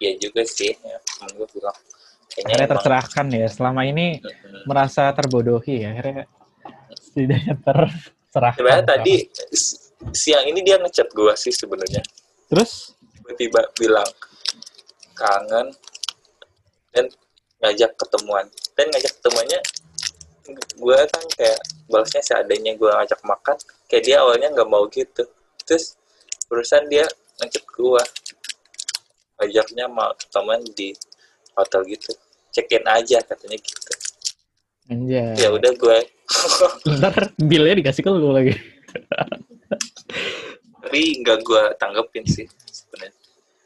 ya 0.00 0.16
juga 0.16 0.42
sih 0.48 0.72
ya. 0.72 0.98
Gue 1.36 1.46
bilang 1.52 1.76
kayaknya 2.32 2.52
akhirnya 2.56 2.68
tercerahkan 2.74 3.26
ya. 3.30 3.46
Selama 3.52 3.84
ini 3.84 4.18
hmm. 4.18 4.64
merasa 4.64 5.12
terbodohi 5.12 5.84
ya 5.84 5.92
akhirnya 5.92 6.24
setidaknya 6.96 7.54
tercerahkan 7.60 8.58
sebenarnya 8.58 8.86
tadi 8.88 9.14
siang 10.16 10.48
ini 10.48 10.64
dia 10.64 10.80
ngechat 10.80 11.12
gue 11.12 11.32
sih 11.36 11.52
sebenarnya. 11.52 12.00
Terus? 12.48 12.96
Tiba-tiba 13.20 13.60
bilang 13.76 14.10
kangen. 15.12 15.68
Dan 16.90 17.06
ngajak 17.60 17.94
ketemuan. 18.00 18.48
Dan 18.74 18.88
ngajak 18.90 19.12
ketemuannya 19.20 19.60
gue 20.50 20.98
kan 21.06 21.24
kayak 21.38 21.60
balasnya 21.86 22.22
seadanya 22.24 22.72
gue 22.74 22.90
ngajak 22.90 23.20
makan. 23.22 23.56
Kayak 23.86 24.02
dia 24.08 24.16
awalnya 24.24 24.48
nggak 24.56 24.70
mau 24.70 24.88
gitu. 24.88 25.28
Terus 25.68 25.94
urusan 26.50 26.88
dia 26.88 27.06
ngechat 27.38 27.64
gue 27.68 28.02
ngajaknya 29.40 29.88
mau 29.88 30.12
teman 30.28 30.60
di 30.76 30.92
hotel 31.56 31.80
gitu 31.88 32.12
check 32.52 32.68
in 32.68 32.84
aja 32.84 33.24
katanya 33.24 33.56
gitu 33.56 33.92
Anjay. 34.90 35.38
ya 35.38 35.48
udah 35.54 35.72
gue 35.72 35.98
ntar 37.00 37.32
bilnya 37.40 37.74
dikasih 37.80 38.02
ke 38.04 38.10
lu 38.10 38.30
lagi 38.36 38.54
tapi 40.82 41.00
nggak 41.24 41.38
gue 41.40 41.62
tanggepin 41.78 42.24
sih 42.26 42.46
sebenarnya 42.68 43.14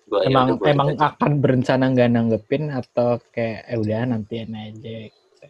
gua 0.04 0.20
ya 0.20 0.28
emang 0.30 0.46
ya 0.60 0.70
emang 0.70 0.88
aja. 0.94 1.00
akan 1.10 1.32
berencana 1.40 1.84
nggak 1.90 2.10
nanggepin 2.12 2.64
atau 2.70 3.18
kayak 3.32 3.66
eh 3.66 3.78
udah 3.80 4.04
nanti 4.04 4.44
aja 4.44 4.96
gitu. 5.08 5.44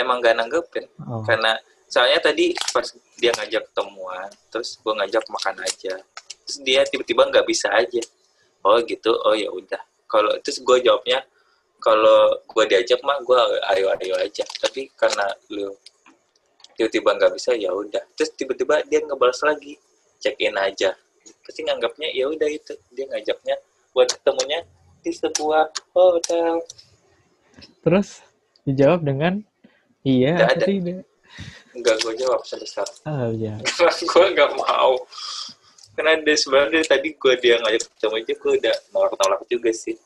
emang 0.00 0.18
nggak 0.24 0.36
nanggepin 0.40 0.84
oh. 1.06 1.22
karena 1.28 1.54
soalnya 1.92 2.24
tadi 2.24 2.56
pas 2.72 2.88
dia 3.20 3.30
ngajak 3.36 3.68
ketemuan 3.68 4.30
terus 4.48 4.80
gue 4.80 4.92
ngajak 4.96 5.24
makan 5.28 5.56
aja 5.60 5.94
terus 6.48 6.58
dia 6.64 6.80
tiba-tiba 6.88 7.28
nggak 7.28 7.44
bisa 7.44 7.68
aja 7.68 8.00
oh 8.66 8.78
gitu. 8.82 9.10
Oh 9.26 9.34
ya 9.34 9.48
udah. 9.50 9.80
Kalau 10.06 10.32
terus 10.42 10.60
gue 10.62 10.76
jawabnya 10.84 11.24
kalau 11.82 12.38
gue 12.46 12.64
diajak 12.70 13.02
mah 13.02 13.18
gue 13.22 13.38
ayo 13.74 13.90
ayo 13.98 14.14
aja. 14.18 14.44
Tapi 14.46 14.90
karena 14.94 15.26
lu 15.50 15.72
tiba-tiba 16.78 17.14
nggak 17.18 17.32
bisa 17.36 17.54
ya 17.54 17.70
udah. 17.74 18.02
Terus 18.18 18.30
tiba-tiba 18.38 18.82
dia 18.86 19.02
ngebalas 19.02 19.42
lagi 19.42 19.76
check 20.22 20.38
in 20.38 20.54
aja 20.54 20.94
pasti 21.42 21.62
nganggapnya 21.66 22.08
ya 22.14 22.30
udah 22.30 22.48
itu. 22.48 22.74
Dia 22.94 23.06
ngajaknya 23.10 23.56
buat 23.92 24.08
ketemunya 24.10 24.64
di 25.02 25.10
sebuah 25.10 25.70
hotel. 25.94 26.62
Terus 27.82 28.22
dijawab 28.62 29.02
dengan 29.02 29.42
iya 30.06 30.38
nggak 30.38 30.52
ada. 30.58 30.66
tidak? 30.66 31.02
Nggak 31.72 31.96
gue 32.04 32.14
jawab 32.20 32.40
sampai 32.46 32.68
sekarang. 32.68 32.96
Oh 33.08 33.28
iya. 33.32 33.54
Gue 34.12 34.26
nggak 34.36 34.52
mau 34.60 34.92
karena 35.92 36.12
dia 36.24 36.36
sebenarnya 36.36 36.82
tadi 36.88 37.08
gue 37.12 37.34
dia 37.36 37.60
ngajak 37.60 37.92
ketemu 37.92 38.14
aja 38.16 38.32
gue 38.32 38.52
udah 38.60 38.76
nolak-nolak 38.96 39.40
juga 39.48 39.70
sih. 39.76 39.96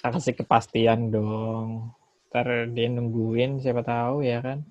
Kasih 0.00 0.36
kepastian 0.36 1.12
dong? 1.12 1.92
Ntar 2.32 2.68
dia 2.72 2.86
nungguin 2.88 3.60
siapa 3.60 3.84
tahu 3.84 4.24
ya 4.24 4.40
kan? 4.40 4.64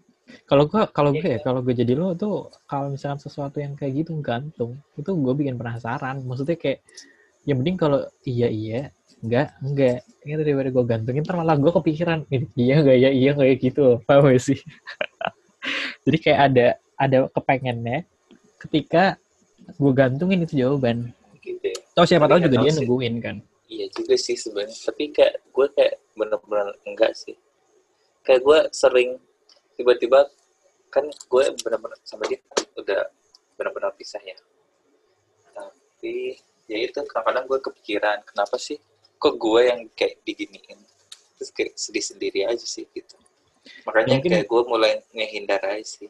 Kalau 0.49 0.65
gue 0.65 0.82
kalau 0.89 1.13
gue 1.13 1.29
ya 1.29 1.39
kalau 1.41 1.62
gue 1.62 1.75
jadi 1.77 1.93
lo 1.93 2.17
tuh 2.17 2.49
kalau 2.65 2.89
misalkan 2.89 3.21
sesuatu 3.21 3.62
yang 3.62 3.77
kayak 3.77 4.01
gitu 4.01 4.17
gantung 4.23 4.82
itu 4.97 5.10
gue 5.13 5.34
bikin 5.38 5.58
penasaran. 5.62 6.25
Maksudnya 6.25 6.58
kayak 6.58 6.82
yang 7.45 7.62
penting 7.62 7.77
kalau 7.77 7.99
iya 8.25 8.49
iya 8.49 8.82
enggak 9.21 9.53
enggak. 9.62 9.97
Ini 10.25 10.41
daripada 10.41 10.69
gue 10.73 10.84
gantungin 10.89 11.21
ntar 11.21 11.38
malah 11.38 11.58
gue 11.60 11.69
kepikiran 11.69 12.25
ini 12.34 12.49
iya 12.58 12.82
enggak 12.82 12.97
ya 12.97 13.10
iya 13.13 13.32
kayak 13.38 13.58
gitu. 13.62 14.01
Paham 14.10 14.34
gak 14.34 14.41
sih? 14.41 14.58
Jadi 16.08 16.17
kayak 16.17 16.39
ada 16.49 16.67
ada 16.97 17.17
kepengennya 17.29 18.08
ketika 18.63 19.19
gue 19.71 19.91
gantungin 19.95 20.43
itu 20.43 20.60
jawaban 20.63 21.12
gitu 21.43 21.65
ya. 21.67 21.78
Tahu 21.93 22.06
siapa 22.08 22.26
tahu 22.26 22.39
juga 22.41 22.58
dia 22.63 22.71
sih. 22.71 22.78
nungguin 22.82 23.15
kan. 23.19 23.36
Iya 23.67 23.86
juga 23.91 24.15
sih 24.15 24.36
sebenarnya. 24.39 24.78
Tapi 24.80 25.04
kayak 25.12 25.36
gue 25.52 25.67
kayak 25.76 25.95
bener-bener 26.15 26.69
enggak 26.88 27.12
sih. 27.13 27.36
Kayak 28.23 28.41
gue 28.47 28.60
sering 28.71 29.19
tiba-tiba 29.76 30.26
kan 30.93 31.06
gue 31.10 31.43
bener-bener 31.62 31.99
sama 32.08 32.23
dia 32.30 32.39
udah 32.80 33.12
bener-bener 33.60 33.91
pisah 33.99 34.21
ya. 34.23 34.38
Tapi 35.52 36.39
ya 36.71 36.78
itu 36.80 36.99
kadang-kadang 37.12 37.45
gue 37.52 37.60
kepikiran 37.60 38.17
kenapa 38.23 38.56
sih 38.56 38.80
kok 39.19 39.36
gue 39.39 39.62
yang 39.67 39.80
kayak 39.95 40.19
diginiin 40.23 40.80
terus 41.36 41.52
kayak 41.52 41.76
sedih 41.76 42.04
sendiri 42.04 42.47
aja 42.47 42.63
sih 42.63 42.88
gitu. 42.95 43.15
Makanya 43.88 44.19
Mungkin 44.19 44.32
kayak 44.32 44.47
gue 44.47 44.62
mulai 44.67 44.91
ngehindar 45.12 45.62
aja 45.63 45.84
sih. 45.84 46.10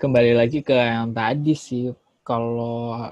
Kembali 0.00 0.32
lagi 0.32 0.64
ke 0.64 0.72
yang 0.72 1.12
tadi 1.12 1.52
sih 1.52 1.92
kalau 2.24 3.10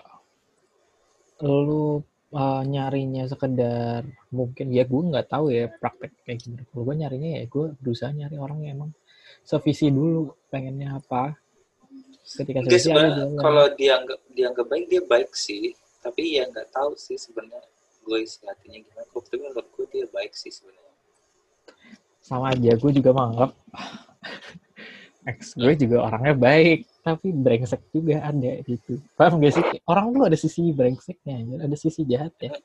lu 1.39 2.03
uh, 2.35 2.63
nyarinya 2.67 3.25
sekedar 3.31 4.05
mungkin 4.35 4.75
ya 4.75 4.85
gue 4.85 5.03
nggak 5.11 5.29
tahu 5.31 5.55
ya 5.55 5.71
praktek 5.71 6.13
kayak 6.27 6.39
gimana. 6.43 6.63
Kalau 6.69 6.83
gue 6.85 6.97
nyarinya 6.99 7.31
ya 7.41 7.45
gue 7.47 7.65
berusaha 7.79 8.11
nyari 8.13 8.37
orang 8.37 8.59
yang 8.65 8.73
emang 8.83 8.91
sevisi 9.47 9.89
dulu 9.89 10.35
pengennya 10.53 10.99
apa. 10.99 11.37
Ketika 12.29 12.61
sevisi 12.67 12.93
kalau 13.41 13.67
dianggap 13.73 14.21
dianggap 14.35 14.67
baik 14.69 14.87
dia 14.91 15.03
baik 15.07 15.33
sih. 15.33 15.73
Tapi 15.99 16.39
ya 16.39 16.47
nggak 16.49 16.71
tahu 16.73 16.95
sih 16.95 17.17
sebenarnya 17.19 17.65
gue 18.05 18.19
isi 18.25 18.41
hatinya 18.45 18.79
gimana. 18.81 19.07
Kok 19.13 19.21
tapi 19.29 19.37
menurut 19.41 19.67
gue 19.73 19.87
dia 19.93 20.07
baik 20.11 20.33
sih 20.37 20.53
sebenarnya. 20.53 20.95
Sama 22.21 22.53
aja 22.53 22.73
gue 22.77 22.91
juga 22.93 23.11
menganggap 23.15 23.51
ex 25.29 25.53
gue 25.53 25.75
juga 25.77 26.09
orangnya 26.09 26.35
baik 26.35 26.89
tapi 27.05 27.29
brengsek 27.31 27.85
juga 27.93 28.25
ada 28.25 28.53
gitu 28.65 28.97
paham 29.15 29.39
gak 29.45 29.61
sih 29.61 29.65
orang 29.85 30.07
tuh 30.17 30.25
ada 30.25 30.37
sisi 30.41 30.73
brengseknya 30.73 31.61
ada 31.61 31.77
sisi 31.77 32.03
jahatnya 32.09 32.57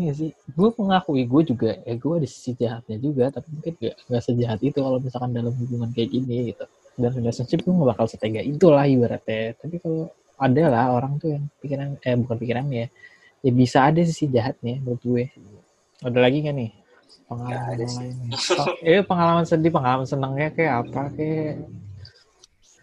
Iya 0.00 0.12
sih, 0.16 0.30
gue 0.32 0.68
mengakui 0.72 1.28
gue 1.28 1.42
juga, 1.52 1.76
eh 1.84 2.00
gue 2.00 2.14
ada 2.16 2.24
sisi 2.24 2.56
jahatnya 2.56 2.96
juga, 2.96 3.28
tapi 3.28 3.44
mungkin 3.52 3.72
gak, 3.76 3.94
gak 4.08 4.22
sejahat 4.24 4.58
itu 4.64 4.78
kalau 4.80 4.96
misalkan 4.96 5.36
dalam 5.36 5.52
hubungan 5.52 5.92
kayak 5.92 6.16
gini 6.16 6.56
gitu. 6.56 6.64
Dan 6.96 7.12
relationship 7.12 7.60
gue 7.60 7.72
gak 7.76 7.90
bakal 7.92 8.06
setega 8.08 8.40
itulah 8.40 8.88
ibaratnya. 8.88 9.52
Tapi 9.60 9.76
kalau 9.84 10.08
ada 10.40 10.62
lah 10.72 10.84
orang 10.96 11.20
tuh 11.20 11.36
yang 11.36 11.44
pikiran, 11.60 12.00
eh 12.00 12.16
bukan 12.16 12.36
pikiran 12.40 12.64
ya, 12.72 12.86
ya 13.44 13.50
bisa 13.52 13.78
ada 13.84 14.00
sisi 14.00 14.32
jahatnya 14.32 14.80
menurut 14.80 15.02
gue. 15.04 15.24
Ada 16.00 16.18
lagi 16.24 16.38
gak 16.40 16.56
nih? 16.56 16.70
Pengalaman 17.32 17.76
lain 17.80 18.16
eh 18.92 19.00
pengalaman 19.02 19.44
sedih 19.48 19.72
pengalaman 19.72 20.06
senangnya 20.06 20.48
kayak 20.52 20.74
apa 20.84 21.02
kayak 21.16 21.64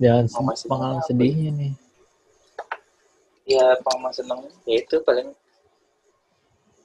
jangan 0.01 0.25
oh, 0.33 0.55
pengalaman 0.65 1.03
sedihnya 1.05 1.49
nih 1.53 1.73
ya 3.49 3.65
pengalaman 3.85 4.13
senang 4.13 4.41
ya 4.65 4.75
itu 4.81 4.95
paling 5.05 5.29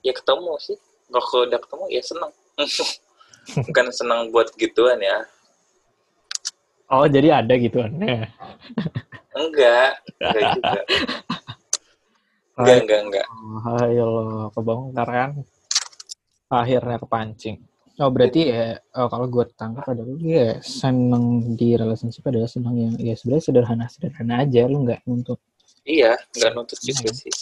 ya 0.04 0.12
ketemu 0.12 0.52
sih 0.60 0.78
Kalau 1.08 1.46
udah 1.46 1.60
ketemu 1.60 1.84
ya 1.92 2.02
senang. 2.04 2.32
Bukan 3.68 3.86
senang 3.92 4.20
buat 4.32 4.52
gituan 4.56 5.00
ya. 5.00 5.24
Oh, 6.88 7.08
jadi 7.08 7.40
ada 7.44 7.54
gitu 7.56 7.80
aneh. 7.80 8.28
Enggak, 9.34 9.98
enggak 10.22 10.46
juga. 10.54 10.80
Enggak, 12.54 12.76
enggak, 12.86 13.00
enggak. 13.02 13.26
Oh, 13.34 13.82
ayo 13.82 14.04
lo 14.06 14.26
kebongkar 14.54 15.08
kan. 15.10 15.30
Akhirnya 16.54 16.96
kepancing. 17.02 17.56
Oh 17.94 18.10
berarti 18.10 18.50
ya 18.50 18.74
oh, 18.98 19.06
kalau 19.06 19.30
gue 19.30 19.46
tangkap 19.54 19.86
adalah 19.86 20.10
lu 20.10 20.18
ya 20.26 20.58
seneng 20.58 21.54
di 21.54 21.78
relationship 21.78 22.26
adalah 22.26 22.50
seneng 22.50 22.74
yang 22.74 22.94
ya 22.98 23.14
sebenarnya 23.14 23.44
sederhana 23.46 23.86
sederhana 23.86 24.42
aja 24.42 24.66
lu 24.66 24.82
nggak 24.82 25.06
nuntut. 25.06 25.38
Iya, 25.86 26.18
enggak 26.34 26.52
nuntut 26.58 26.78
juga 26.82 27.06
Iya. 27.06 27.12
sih. 27.14 27.32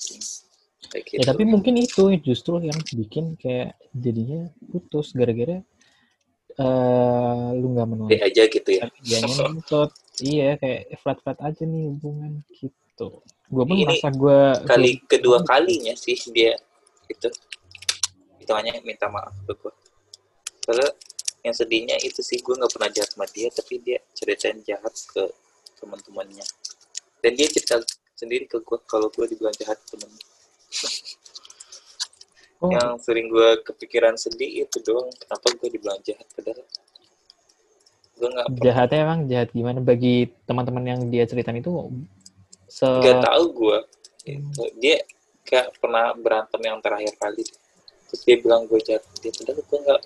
Kayak 0.92 1.04
gitu. 1.08 1.16
Ya 1.16 1.24
tapi 1.24 1.42
mungkin 1.48 1.74
itu 1.80 2.04
justru 2.20 2.60
yang 2.60 2.76
bikin 2.92 3.32
kayak 3.40 3.80
jadinya 3.96 4.52
putus 4.68 5.16
gara-gara 5.16 5.64
eh 6.52 7.48
lu 7.56 7.72
nggak 7.72 7.88
menuntut 7.88 8.12
Dia 8.12 8.28
aja 8.28 8.42
gitu 8.44 8.70
ya. 8.76 8.84
dia 9.00 9.18
nuntut. 9.24 9.90
Iya 10.20 10.60
kayak 10.60 11.00
flat 11.00 11.18
flat 11.24 11.38
aja 11.40 11.62
nih 11.64 11.88
hubungan 11.96 12.44
gitu. 12.52 13.24
Gue 13.48 13.64
pun 13.64 13.76
merasa 13.80 14.12
gue 14.12 14.40
Kali 14.68 15.00
kedua 15.08 15.40
kalinya 15.48 15.96
sih 15.96 16.16
dia 16.28 16.60
itu 17.08 17.28
hitungannya 18.42 18.82
minta 18.82 19.06
maaf 19.06 19.32
ke 19.46 19.54
gue. 19.54 19.72
Karena 20.66 20.86
yang 21.42 21.54
sedihnya 21.54 21.96
itu 22.02 22.22
sih 22.22 22.38
gue 22.42 22.54
nggak 22.54 22.72
pernah 22.74 22.90
jahat 22.90 23.10
sama 23.14 23.26
dia, 23.30 23.48
tapi 23.50 23.78
dia 23.82 23.98
ceritain 24.14 24.58
jahat 24.66 24.94
ke 25.10 25.22
teman-temannya. 25.78 26.46
Dan 27.22 27.32
dia 27.38 27.46
cerita 27.50 27.78
sendiri 28.18 28.50
ke 28.50 28.58
gue 28.62 28.78
kalau 28.86 29.10
gue 29.10 29.26
dibilang 29.30 29.54
jahat 29.58 29.78
temen. 29.90 30.10
oh, 32.62 32.70
Yang 32.70 32.90
sering 33.06 33.26
gue 33.30 33.48
kepikiran 33.62 34.14
sedih 34.18 34.66
itu 34.66 34.78
doang. 34.82 35.10
Kenapa 35.18 35.46
gue 35.54 35.68
dibilang 35.70 35.98
jahat 36.02 36.26
padahal 36.34 36.66
gue 38.22 38.28
nggak 38.30 38.46
pernah 38.54 38.62
jahatnya 38.62 38.98
emang 39.02 39.20
jahat 39.26 39.48
gimana 39.50 39.82
bagi 39.82 40.30
teman-teman 40.46 40.84
yang 40.86 41.00
dia 41.10 41.26
ceritain 41.26 41.58
itu 41.58 41.90
se 42.70 42.86
nggak 42.86 43.18
tahu 43.18 43.44
gue 43.50 43.78
dia 44.78 45.02
kayak 45.42 45.74
pernah 45.82 46.14
berantem 46.14 46.60
yang 46.62 46.78
terakhir 46.78 47.12
kali 47.18 47.42
deh. 47.42 47.61
Terus 48.12 48.22
dia 48.22 48.36
bilang 48.36 48.68
gue 48.68 48.76
jahat 48.78 49.00
dia 49.18 49.32
padahal 49.32 49.56
gue 49.58 49.78
nggak 49.80 50.02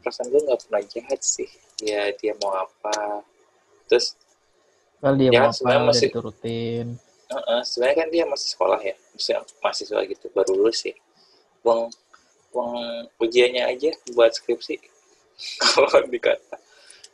perasaan 0.00 0.26
gue 0.26 0.40
nggak 0.40 0.60
pernah 0.64 0.82
jahat 0.82 1.20
sih 1.20 1.48
ya 1.78 2.08
dia 2.16 2.32
mau 2.40 2.56
apa 2.56 3.20
terus 3.86 4.16
Well, 4.98 5.20
dia 5.20 5.28
Ya, 5.28 5.38
mau 5.38 5.44
apa 5.44 5.52
sebenarnya 5.52 5.76
udah 5.76 5.88
masih- 5.92 6.08
diturutin. 6.08 6.86
uh-uh, 7.28 7.60
sebenarnya 7.62 7.96
kan 7.98 8.08
dia 8.08 8.24
masih 8.24 8.48
sekolah 8.50 8.80
ya 8.80 8.96
maksudnya 9.12 9.40
mahasiswa 9.60 10.00
gitu 10.02 10.26
baru 10.30 10.50
lulus 10.56 10.80
ya 10.82 10.96
uang 11.60 11.92
uang 12.50 12.72
ujiannya 13.18 13.62
aja 13.66 13.90
buat 14.10 14.32
skripsi 14.32 14.80
kalau 15.60 16.08
dikata 16.08 16.56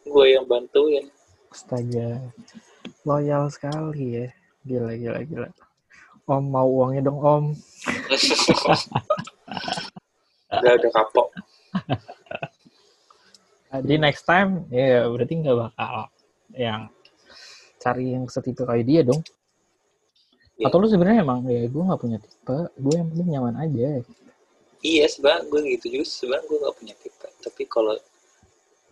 gue 0.00 0.26
yang 0.28 0.46
bantuin 0.46 1.10
Astaga. 1.50 2.30
Loyal 3.02 3.50
sekali 3.50 4.22
ya. 4.22 4.28
Gila, 4.62 4.94
gila, 4.94 5.18
gila. 5.26 5.48
Om 6.30 6.44
mau 6.46 6.62
uangnya 6.62 7.02
dong, 7.02 7.18
Om. 7.18 7.44
udah 10.50 10.72
udah 10.78 10.90
kapok 10.90 11.28
Jadi 13.70 14.02
next 14.02 14.26
time, 14.26 14.66
ya 14.66 15.06
berarti 15.06 15.34
nggak 15.38 15.54
bakal 15.54 16.10
yang 16.58 16.90
cari 17.78 18.18
yang 18.18 18.26
setipe 18.26 18.66
kayak 18.66 18.82
dia 18.82 19.06
dong. 19.06 19.22
Iya. 20.58 20.66
Atau 20.66 20.82
lu 20.82 20.90
sebenarnya 20.90 21.22
emang 21.22 21.46
ya 21.46 21.70
gue 21.70 21.82
nggak 21.86 22.00
punya 22.02 22.18
tipe, 22.18 22.58
gue 22.66 22.94
yang 22.98 23.08
penting 23.14 23.28
nyaman 23.30 23.56
aja. 23.62 24.02
iya 24.80 25.04
sebenarnya 25.04 25.44
gue 25.44 25.60
gitu 25.76 25.86
juga 25.92 26.06
sebenarnya 26.08 26.46
gue 26.48 26.58
nggak 26.64 26.76
punya 26.80 26.94
tipe 27.04 27.28
tapi 27.44 27.62
kalau 27.68 27.92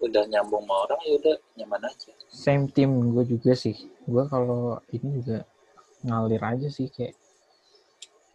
udah 0.05 0.25
nyambung 0.29 0.69
sama 0.69 0.85
orang 0.85 1.01
ya 1.01 1.13
udah 1.17 1.37
nyaman 1.57 1.83
aja 1.89 2.13
Same 2.29 2.69
team 2.69 2.93
gue 3.17 3.25
juga 3.25 3.57
sih. 3.59 3.75
Gue 4.07 4.25
kalau 4.31 4.79
ini 4.95 5.21
juga 5.21 5.43
ngalir 6.07 6.45
aja 6.45 6.69
sih 6.71 6.87
kayak 6.93 7.19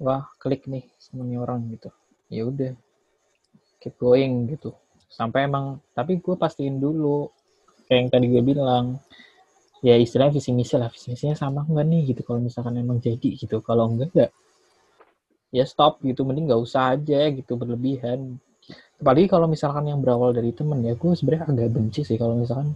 wah 0.01 0.27
klik 0.41 0.67
nih 0.67 0.83
sama 0.99 1.23
nih 1.23 1.39
orang 1.39 1.71
gitu. 1.71 1.87
Ya 2.27 2.43
udah 2.43 2.73
keep 3.83 3.99
going 3.99 4.47
gitu. 4.47 4.71
Sampai 5.11 5.51
emang 5.51 5.83
tapi 5.91 6.23
gue 6.23 6.35
pastiin 6.39 6.79
dulu 6.79 7.27
kayak 7.85 7.99
yang 7.99 8.09
tadi 8.09 8.25
gue 8.31 8.41
bilang 8.41 9.03
ya 9.83 9.99
istilahnya 9.99 10.39
visi 10.39 10.55
misi 10.55 10.79
lah 10.79 10.87
visi 10.87 11.11
misinya 11.11 11.35
sama 11.35 11.67
enggak 11.67 11.85
nih 11.91 12.01
gitu 12.15 12.23
kalau 12.23 12.39
misalkan 12.39 12.79
emang 12.79 13.03
jadi 13.03 13.35
gitu. 13.35 13.59
Kalau 13.59 13.91
enggak 13.91 14.15
enggak 14.15 14.31
ya 15.53 15.67
stop 15.69 16.01
gitu 16.01 16.25
mending 16.25 16.49
nggak 16.49 16.61
usah 16.63 16.95
aja 16.95 17.29
gitu 17.29 17.59
berlebihan. 17.59 18.39
Apalagi 19.03 19.27
kalau 19.27 19.51
misalkan 19.51 19.91
yang 19.91 19.99
berawal 19.99 20.31
dari 20.31 20.55
temen 20.55 20.79
ya 20.81 20.95
gue 20.95 21.11
sebenarnya 21.11 21.51
agak 21.51 21.69
benci 21.75 22.01
sih 22.07 22.15
kalau 22.15 22.39
misalkan 22.39 22.71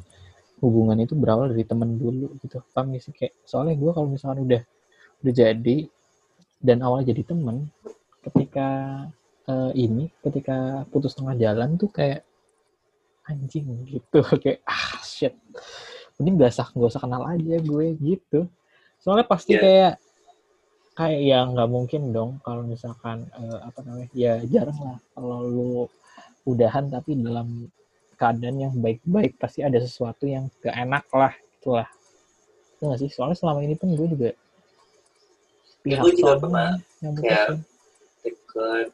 hubungan 0.60 1.00
itu 1.00 1.15
berawal 1.15 1.48
dari 1.48 1.63
temen 1.63 1.96
dulu 1.96 2.36
gitu. 2.43 2.60
Paham 2.76 2.91
sih? 3.00 3.15
Kayak 3.15 3.34
soalnya 3.48 3.80
gue 3.80 3.91
kalau 3.96 4.12
misalkan 4.12 4.43
udah 4.43 4.62
udah 5.24 5.34
jadi 5.34 5.78
dan 6.62 6.78
awal 6.84 7.02
jadi 7.02 7.24
temen 7.26 7.72
ketika 8.26 8.67
eh, 9.48 9.72
ini 9.76 10.12
ketika 10.22 10.58
putus 10.88 11.16
tengah 11.16 11.36
jalan 11.36 11.76
tuh 11.76 11.88
kayak 11.88 12.22
anjing 13.24 13.68
gitu. 13.84 14.20
Kayak 14.44 14.64
ah 14.64 15.00
shit. 15.04 15.36
Mending 16.16 16.40
gak 16.40 16.52
usah 16.56 16.68
gak 16.72 16.90
usah 16.92 17.02
kenal 17.04 17.24
aja 17.24 17.56
gue 17.60 17.86
gitu. 18.00 18.48
Soalnya 19.04 19.28
pasti 19.28 19.54
Iya. 19.54 19.62
kayak 19.62 19.94
kayak 20.98 21.20
ya 21.22 21.40
nggak 21.46 21.70
mungkin 21.70 22.10
dong 22.10 22.42
kalau 22.42 22.66
misalkan 22.66 23.30
eh, 23.30 23.60
apa 23.62 23.80
namanya 23.86 24.10
ya 24.18 24.42
jarang 24.50 24.80
lah 24.82 24.98
kalau 25.14 25.38
lu 25.46 25.72
udahan 26.44 26.90
tapi 26.90 27.14
dalam 27.14 27.70
keadaan 28.18 28.58
yang 28.58 28.74
baik-baik 28.74 29.38
pasti 29.38 29.62
ada 29.62 29.78
sesuatu 29.78 30.26
yang 30.26 30.50
gak 30.58 30.74
enak 30.74 31.06
lah 31.14 31.30
itulah 31.60 31.86
itu 32.74 32.82
nggak 32.82 33.00
sih? 33.00 33.10
Soalnya 33.12 33.38
selama 33.38 33.60
ini 33.62 33.76
pun 33.76 33.92
gue 33.94 34.08
juga 34.08 34.32
Ya, 35.84 36.02
gue 36.02 36.16
juga 36.16 36.36
pernah 36.36 36.76
yang 37.00 37.14
kayak- 37.16 37.62
deket 38.24 38.88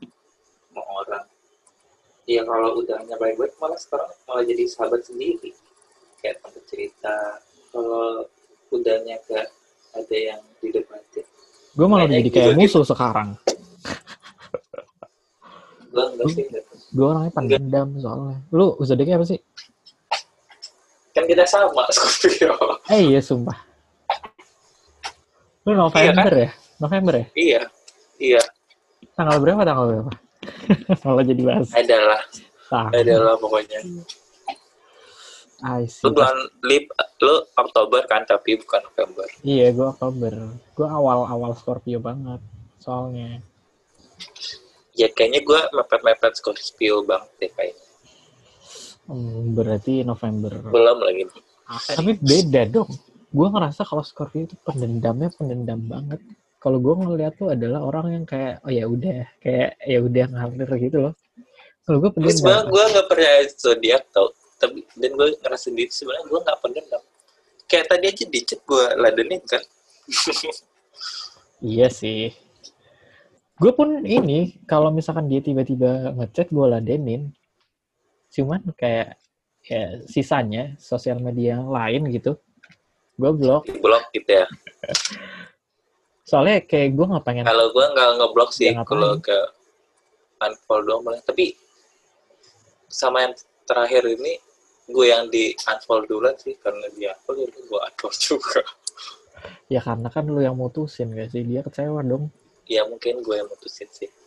sama 0.73 0.83
orang. 1.05 1.25
Ya 2.25 2.41
kalau 2.41 2.81
udahnya 2.81 3.15
baik-baik 3.21 3.53
malah 3.61 3.77
sekarang 3.77 4.09
malah 4.25 4.43
jadi 4.43 4.63
sahabat 4.65 5.05
sendiri. 5.05 5.53
Kayak 6.17 6.41
tempat 6.41 6.63
cerita. 6.65 7.17
Kalau 7.69 8.25
udahnya 8.73 9.21
gak 9.29 9.47
ada 9.93 10.17
yang 10.17 10.41
didebatin 10.57 11.27
gue 11.73 11.87
malah 11.89 12.05
jadi 12.05 12.29
kayak 12.29 12.53
gitu. 12.53 12.59
musuh 12.61 12.85
sekarang. 12.85 13.33
Gue 15.89 16.05
enggak 16.05 16.27
sih 16.33 16.43
enggak. 16.45 16.63
gue 16.93 17.05
orangnya 17.05 17.31
pendendam 17.33 17.87
soalnya. 17.97 18.37
Lu 18.53 18.77
zodiaknya 18.81 19.17
apa 19.17 19.25
sih? 19.25 19.39
Kan 21.13 21.25
kita 21.25 21.45
sama 21.49 21.85
Scorpio. 21.93 22.53
Eh 22.93 23.13
iya 23.13 23.19
sumpah. 23.21 23.57
Lu 25.65 25.73
November 25.73 26.33
ya? 26.33 26.49
November 26.77 27.13
ya? 27.17 27.25
Iya 27.33 27.61
iya. 28.21 28.41
Tanggal 29.17 29.41
berapa 29.41 29.61
tanggal 29.65 29.85
berapa 29.89 30.13
malah 31.01 31.23
jadi 31.23 31.41
bahas 31.41 31.69
adalah 31.71 32.21
tanggal 32.65 32.97
adalah 32.97 33.35
pokoknya 33.37 33.79
I 35.63 35.87
see. 35.87 36.03
lu 36.03 36.11
bulan 36.11 36.35
lip 36.61 36.91
lu 37.19 37.35
Oktober 37.53 38.03
kan 38.03 38.23
tapi 38.23 38.59
bukan 38.59 38.83
November 38.83 39.23
Iya, 39.41 39.71
gue 39.71 39.87
Oktober. 39.87 40.33
Gue 40.69 40.83
awal-awal 40.85 41.55
Scorpio 41.55 41.99
banget. 41.99 42.43
Soalnya. 42.77 43.39
ya 44.91 45.07
kayaknya 45.07 45.39
gue 45.41 45.59
mepet-mepet 45.71 46.35
Scorpio 46.35 47.01
banget 47.01 47.31
deh 47.39 47.49
kayaknya 47.49 47.85
Hmm, 49.03 49.51
berarti 49.51 50.03
November. 50.03 50.51
belum 50.63 50.97
lagi 50.99 51.27
Tapi 51.89 52.11
beda 52.17 52.67
dong. 52.67 52.91
Gue 53.29 53.47
ngerasa 53.49 53.83
kalau 53.83 53.99
Scorpio 53.99 54.43
itu 54.43 54.55
pendendamnya 54.59 55.27
pendendam 55.29 55.79
banget. 55.81 56.19
Kalau 56.63 56.79
gue 56.79 56.95
ngeliat 56.95 57.35
tuh 57.35 57.51
adalah 57.51 57.83
orang 57.83 58.15
yang 58.15 58.23
kayak, 58.23 58.63
oh 58.63 58.71
ya 58.71 58.87
udah, 58.87 59.27
kayak 59.43 59.75
ya 59.83 59.99
udah 59.99 60.25
ngalir 60.31 60.69
gitu 60.79 60.97
loh. 61.03 61.13
Kalau 61.83 61.97
gue 61.99 62.11
Terus 62.15 62.39
sebenarnya 62.39 62.71
gue 62.71 62.83
nggak 62.95 63.07
percaya 63.11 63.39
zodiak 63.59 64.03
tau, 64.15 64.31
tapi 64.55 64.87
dan 64.95 65.11
gue 65.11 65.27
ngerasa 65.43 65.67
diri 65.75 65.91
sebenarnya 65.91 66.25
gue 66.31 66.39
nggak 66.39 66.59
pendendam. 66.63 67.03
Kayak 67.67 67.85
tadi 67.91 68.05
aja 68.07 68.25
di 68.31 68.39
chat 68.47 68.59
gue 68.63 68.85
ladenin 68.95 69.43
kan. 69.43 69.63
Iya 71.59 71.87
sih. 71.91 72.31
Gue 73.59 73.71
pun 73.75 74.07
ini, 74.07 74.55
kalau 74.63 74.87
misalkan 74.87 75.27
dia 75.27 75.43
tiba-tiba 75.43 76.15
ngechat, 76.15 76.47
gue 76.47 76.65
ladenin. 76.67 77.35
Cuman 78.31 78.63
kayak, 78.79 79.19
ya 79.67 79.99
sisanya, 80.07 80.79
sosial 80.79 81.19
media 81.19 81.59
yang 81.59 81.67
lain 81.67 82.07
gitu, 82.11 82.39
gue 83.19 83.31
blok. 83.35 83.67
Blok 83.83 84.03
gitu 84.15 84.31
ya. 84.43 84.47
Soalnya 86.23 86.63
kayak 86.63 86.95
gue 86.95 87.05
nggak 87.05 87.25
pengen 87.27 87.43
Kalau 87.43 87.67
gue 87.71 87.85
nggak 87.93 88.09
ngeblok 88.19 88.51
sih, 88.55 88.71
kalau 88.87 89.19
ke 89.19 89.37
unfollow 90.39 90.83
doang 90.83 91.01
boleh. 91.03 91.21
Tapi 91.23 91.55
sama 92.87 93.27
yang 93.27 93.33
terakhir 93.67 94.03
ini 94.07 94.39
gue 94.87 95.05
yang 95.07 95.27
di 95.27 95.55
unfollow 95.55 96.07
duluan 96.07 96.35
sih 96.39 96.55
karena 96.59 96.87
dia 96.95 97.15
unfollow 97.15 97.43
jadi 97.47 97.59
gue 97.59 97.79
unfollow 97.79 98.15
juga. 98.15 98.61
ya 99.73 99.79
karena 99.83 100.07
kan 100.07 100.23
lu 100.23 100.39
yang 100.39 100.55
mutusin 100.55 101.11
gak 101.11 101.35
sih 101.35 101.43
dia 101.43 101.59
kecewa 101.59 101.99
dong 101.99 102.31
Ya 102.67 102.87
mungkin 102.87 103.19
gue 103.19 103.35
yang 103.35 103.49
mutusin 103.51 103.87
sih. 103.91 104.07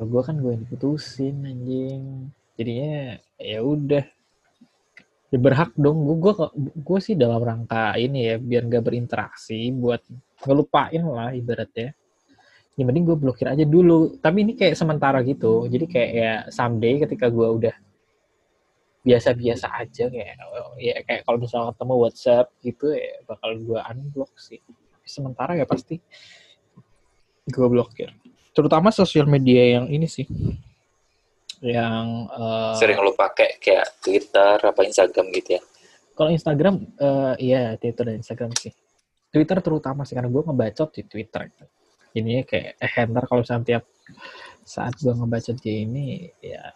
Gue 0.00 0.22
kan 0.24 0.40
gue 0.40 0.56
yang 0.56 0.64
diputusin 0.64 1.44
anjing. 1.44 2.32
Jadinya 2.56 3.20
ya 3.36 3.60
udah. 3.60 4.04
Ya 5.30 5.38
berhak 5.38 5.70
dong. 5.78 6.02
Gue 6.06 6.16
gue 6.18 6.34
gue 6.58 6.98
sih 6.98 7.14
dalam 7.14 7.38
rangka 7.42 7.94
ini 7.96 8.30
ya 8.30 8.36
biar 8.38 8.66
gak 8.66 8.84
berinteraksi 8.84 9.70
buat 9.70 10.02
ngelupain 10.42 11.02
lah 11.06 11.30
ibaratnya. 11.34 11.94
Ya 12.78 12.82
mending 12.86 13.06
gue 13.06 13.16
blokir 13.18 13.46
aja 13.46 13.62
dulu. 13.62 14.18
Tapi 14.18 14.42
ini 14.42 14.52
kayak 14.58 14.74
sementara 14.74 15.22
gitu. 15.22 15.70
Jadi 15.70 15.84
kayak 15.86 16.10
ya 16.10 16.32
someday 16.50 16.98
ketika 17.06 17.30
gue 17.30 17.46
udah 17.46 17.76
biasa-biasa 19.00 19.80
aja 19.80 20.12
kayak 20.12 20.36
ya 20.76 21.00
kayak 21.08 21.24
kalau 21.24 21.40
misalnya 21.40 21.72
ketemu 21.72 21.94
WhatsApp 22.04 22.46
gitu 22.60 22.86
ya 22.92 23.16
bakal 23.24 23.50
gue 23.56 23.80
unblock 23.80 24.34
sih. 24.36 24.60
Sementara 25.06 25.56
ya 25.56 25.64
pasti 25.64 25.96
gue 27.50 27.66
blokir 27.66 28.14
terutama 28.54 28.92
sosial 28.94 29.26
media 29.26 29.80
yang 29.80 29.86
ini 29.90 30.06
sih 30.06 30.26
yang 31.60 32.24
uh, 32.32 32.72
sering 32.76 32.96
lo 33.00 33.12
pakai 33.12 33.60
kayak 33.60 34.00
Twitter 34.00 34.56
apa 34.56 34.80
Instagram 34.80 35.28
gitu 35.36 35.60
ya? 35.60 35.62
Kalau 36.16 36.30
Instagram 36.32 36.74
uh, 36.96 37.34
iya 37.36 37.76
Twitter 37.76 38.04
dan 38.08 38.16
Instagram 38.20 38.52
sih. 38.56 38.72
Twitter 39.30 39.60
terutama 39.62 40.02
sih 40.08 40.16
karena 40.16 40.32
gue 40.32 40.42
ngebacot 40.42 40.88
di 40.96 41.02
Twitter. 41.06 41.52
Ini 42.16 42.42
kayak 42.48 42.80
eh 42.80 42.94
ntar 43.06 43.24
kalau 43.28 43.44
tiap 43.44 43.84
saat 44.66 44.98
gue 44.98 45.12
ngebacot 45.12 45.56
di 45.62 45.86
ini 45.86 46.26
ya 46.42 46.72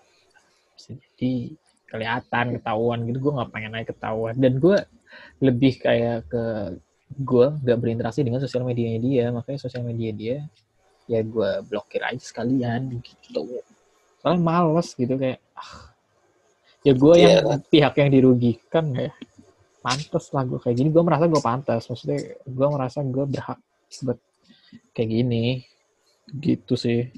bisa 0.76 0.94
jadi 0.94 1.56
kelihatan 1.88 2.60
ketahuan 2.60 2.98
gitu. 3.08 3.18
Gue 3.24 3.32
nggak 3.40 3.50
pengen 3.50 3.72
naik 3.74 3.88
ketahuan. 3.96 4.36
Dan 4.36 4.60
gue 4.60 4.78
lebih 5.40 5.80
kayak 5.80 6.28
ke 6.28 6.44
gue 7.14 7.46
nggak 7.64 7.78
berinteraksi 7.80 8.20
dengan 8.20 8.44
sosial 8.44 8.62
medianya 8.68 9.00
dia. 9.00 9.24
Makanya 9.32 9.58
sosial 9.64 9.82
media 9.82 10.12
dia 10.12 10.38
ya 11.04 11.20
gue 11.20 11.50
blokir 11.68 12.00
aja 12.00 12.20
sekalian 12.20 13.00
gitu 13.04 13.60
soalnya 14.24 14.40
males 14.40 14.88
gitu 14.96 15.20
kayak 15.20 15.36
ah, 15.52 15.92
ya 16.80 16.96
gue 16.96 17.14
yeah. 17.20 17.44
yang 17.44 17.60
pihak 17.68 17.92
yang 18.00 18.08
dirugikan 18.08 18.88
ya. 18.96 19.12
Pantas 19.84 20.32
lah 20.32 20.48
gue 20.48 20.56
kayak 20.56 20.80
gini. 20.80 20.88
Gue 20.88 21.04
merasa 21.04 21.28
gue 21.28 21.42
pantas 21.44 21.84
maksudnya 21.84 22.40
gue 22.40 22.68
merasa 22.72 23.04
gue 23.04 23.24
berhak 23.28 23.60
buat 24.00 24.16
kayak 24.96 25.08
gini. 25.12 25.68
Gitu 26.40 26.72
sih. 26.72 27.12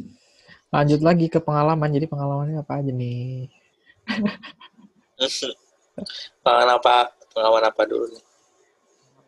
Lanjut 0.75 0.99
lagi 0.99 1.31
ke 1.31 1.39
pengalaman. 1.39 1.95
Jadi 1.95 2.11
pengalamannya 2.11 2.59
apa 2.59 2.83
aja 2.83 2.91
nih? 2.91 3.47
Pengalaman 6.43 6.75
apa 6.75 7.15
pengalaman 7.31 7.65
apa 7.71 7.83
dulu 7.87 8.05
nih? 8.11 8.25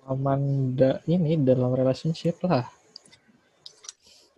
Pengalaman 0.03 0.41
da, 0.75 0.99
ini 1.07 1.39
dalam 1.47 1.71
relationship 1.79 2.43
lah 2.43 2.67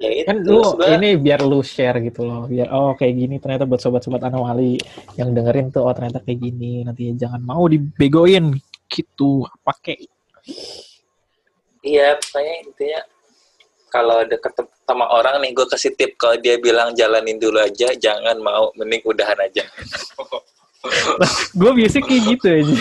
ya 0.01 0.11
itu 0.25 0.29
kan 0.33 0.37
lu 0.41 0.61
ini 0.81 1.21
biar 1.21 1.45
lu 1.45 1.61
share 1.61 2.01
gitu 2.01 2.25
loh 2.25 2.49
biar 2.49 2.73
oh 2.73 2.97
kayak 2.97 3.15
gini 3.21 3.37
ternyata 3.37 3.69
buat 3.69 3.85
sobat-sobat 3.85 4.25
anomali 4.25 4.81
yang 5.21 5.37
dengerin 5.37 5.69
tuh 5.69 5.85
oh 5.85 5.93
ternyata 5.93 6.25
kayak 6.25 6.41
gini 6.41 6.81
nanti 6.89 7.13
jangan 7.21 7.45
mau 7.45 7.69
dibegoin 7.69 8.57
gitu 8.89 9.45
pakai. 9.61 10.09
Iya 11.85 12.17
pokoknya 12.17 12.55
intinya 12.65 13.01
kalau 13.91 14.25
deket 14.25 14.53
sama 14.89 15.07
orang 15.13 15.43
nih 15.45 15.53
gue 15.53 15.67
kasih 15.69 15.93
tip 15.95 16.17
kalau 16.17 16.41
dia 16.41 16.57
bilang 16.57 16.97
jalanin 16.97 17.37
dulu 17.37 17.61
aja 17.61 17.93
jangan 17.95 18.41
mau 18.41 18.75
mending 18.75 19.05
udahan 19.05 19.39
aja. 19.39 19.63
Gue 21.61 21.77
biasa 21.77 22.01
kayak 22.01 22.23
gitu 22.25 22.47
aja. 22.49 22.77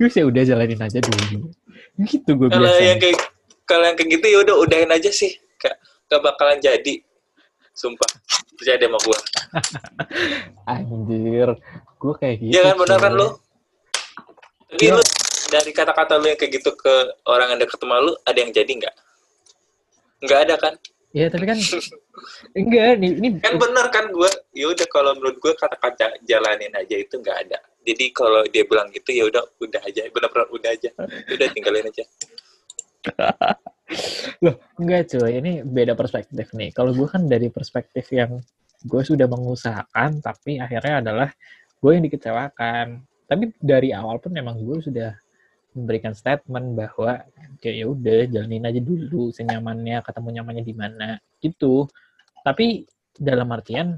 Gue 0.00 0.08
sih 0.08 0.24
udah 0.24 0.42
jalanin 0.48 0.80
aja 0.80 0.96
dulu. 0.96 1.52
Gitu 2.08 2.30
gue 2.32 2.48
biasa 2.48 2.56
kalau 2.56 2.80
yang 2.80 2.98
kayak 2.98 3.18
kalau 3.68 3.84
yang 3.84 3.96
kayak 4.00 4.10
gitu 4.16 4.26
ya 4.32 4.38
udah 4.48 4.56
udahin 4.64 4.90
aja 4.90 5.10
sih 5.12 5.36
kayak 5.60 5.76
gak 6.12 6.20
bakalan 6.20 6.60
jadi. 6.60 7.00
Sumpah. 7.72 8.10
Percaya 8.52 8.76
deh 8.76 8.88
sama 8.92 9.00
gue 9.00 9.18
anjir. 10.76 11.48
Gue 11.96 12.14
kayak 12.20 12.36
gitu 12.44 12.52
ya 12.52 12.60
kan 12.68 12.76
bener 12.76 12.98
kan 13.00 13.12
lu? 13.16 13.28
tapi 14.72 14.88
ya. 14.88 14.96
lu 14.96 15.04
dari 15.52 15.70
kata-kata 15.76 16.16
lu 16.16 16.32
yang 16.32 16.38
kayak 16.40 16.52
gitu 16.56 16.72
ke 16.72 16.94
orang 17.28 17.52
yang 17.52 17.60
deket 17.60 17.76
sama 17.76 18.00
lu 18.00 18.12
ada 18.24 18.38
yang 18.40 18.52
jadi 18.52 18.72
nggak? 18.72 18.96
Nggak 20.24 20.40
ada 20.48 20.54
kan? 20.56 20.74
Iya 21.12 21.28
tapi 21.28 21.44
kan 21.44 21.58
enggak 22.58 22.96
nih 23.04 23.12
ini 23.20 23.28
kan 23.40 23.60
bener 23.60 23.86
kan 23.92 24.08
gue 24.08 24.30
ya 24.56 24.72
udah 24.72 24.86
kalau 24.88 25.12
menurut 25.12 25.36
gue 25.36 25.52
kata-kata 25.52 26.16
jalanin 26.24 26.72
aja 26.72 26.96
itu 26.96 27.20
nggak 27.20 27.38
ada. 27.48 27.58
Jadi 27.84 28.04
kalau 28.16 28.46
dia 28.48 28.64
bilang 28.64 28.88
gitu 28.92 29.12
ya 29.12 29.28
udah 29.28 29.44
udah 29.60 29.82
aja. 29.84 30.08
Benar-benar 30.08 30.48
udah 30.54 30.70
aja. 30.72 30.90
Udah 31.28 31.46
tinggalin 31.52 31.88
aja 31.88 32.04
Loh, 34.42 34.56
enggak 34.78 35.14
cuy, 35.14 35.38
ini 35.38 35.52
beda 35.62 35.94
perspektif 35.94 36.50
nih. 36.54 36.70
Kalau 36.74 36.94
gue 36.94 37.06
kan 37.06 37.26
dari 37.26 37.50
perspektif 37.52 38.08
yang 38.10 38.42
gue 38.82 39.02
sudah 39.02 39.30
mengusahakan, 39.30 40.18
tapi 40.18 40.58
akhirnya 40.58 41.02
adalah 41.02 41.28
gue 41.78 41.90
yang 41.94 42.04
dikecewakan. 42.06 43.02
Tapi 43.26 43.44
dari 43.58 43.94
awal 43.94 44.18
pun 44.18 44.34
memang 44.34 44.58
gue 44.58 44.82
sudah 44.82 45.14
memberikan 45.72 46.12
statement 46.12 46.76
bahwa 46.76 47.24
kayak 47.64 47.76
ya 47.80 47.86
udah 47.88 48.20
jalanin 48.28 48.68
aja 48.68 48.80
dulu 48.82 49.32
senyamannya, 49.32 50.04
ketemu 50.04 50.28
nyamannya 50.40 50.64
di 50.66 50.74
mana 50.76 51.08
itu. 51.40 51.86
Tapi 52.42 52.84
dalam 53.16 53.48
artian 53.54 53.96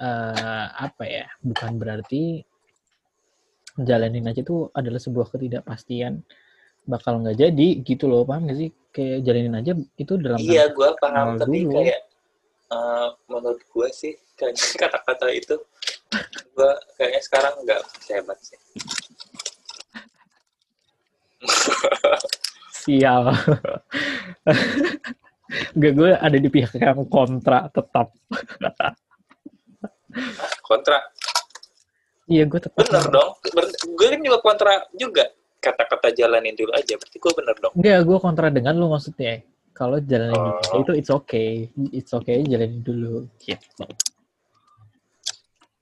uh, 0.00 0.66
apa 0.72 1.04
ya? 1.06 1.26
Bukan 1.44 1.78
berarti 1.78 2.42
jalanin 3.78 4.28
aja 4.28 4.44
itu 4.44 4.68
adalah 4.72 5.00
sebuah 5.00 5.32
ketidakpastian 5.32 6.20
bakal 6.88 7.22
nggak 7.22 7.38
jadi 7.38 7.68
gitu 7.86 8.10
loh 8.10 8.26
paham 8.26 8.50
gak 8.50 8.58
sih? 8.58 8.70
Kayak 8.92 9.24
jalanin 9.24 9.56
aja 9.56 9.72
itu 9.96 10.12
dalam 10.20 10.36
iya 10.36 10.68
gue 10.68 10.88
paham 11.00 11.40
tapi 11.40 11.64
dulu. 11.64 11.80
kayak 11.80 12.00
uh, 12.68 13.08
menurut 13.24 13.62
gue 13.64 13.88
sih 13.88 14.12
kayaknya 14.36 14.66
kata-kata 14.84 15.26
itu 15.32 15.56
gue 16.52 16.72
kayaknya 17.00 17.22
sekarang 17.24 17.54
nggak 17.64 17.80
hebat 18.12 18.38
sih. 18.44 18.58
Sial. 22.82 23.30
Gak 25.52 25.92
gue 25.92 26.16
ada 26.16 26.32
di 26.40 26.48
pihak 26.48 26.80
yang 26.80 27.04
kontra 27.12 27.68
tetap. 27.68 28.08
Kontra? 30.64 30.96
Iya 32.32 32.48
gue 32.48 32.60
tetap 32.64 32.80
bener 32.80 33.04
dong 33.12 33.32
gue 33.92 34.06
kan 34.08 34.20
juga 34.24 34.38
kontra 34.40 34.72
juga 34.96 35.24
kata-kata 35.62 36.10
jalanin 36.10 36.58
dulu 36.58 36.74
aja 36.74 36.98
berarti 36.98 37.16
gue 37.22 37.32
bener 37.38 37.54
dong. 37.62 37.72
Enggak 37.78 37.98
gue 38.02 38.18
kontra 38.18 38.50
dengan 38.50 38.74
lu 38.74 38.90
maksudnya. 38.90 39.46
Kalau 39.72 40.02
jalanin 40.02 40.34
oh. 40.34 40.58
dulu 40.58 40.82
itu 40.82 40.92
it's 40.98 41.10
okay. 41.14 41.70
It's 41.94 42.10
okay 42.10 42.42
jalanin 42.42 42.82
dulu 42.82 43.30
gitu. 43.38 43.86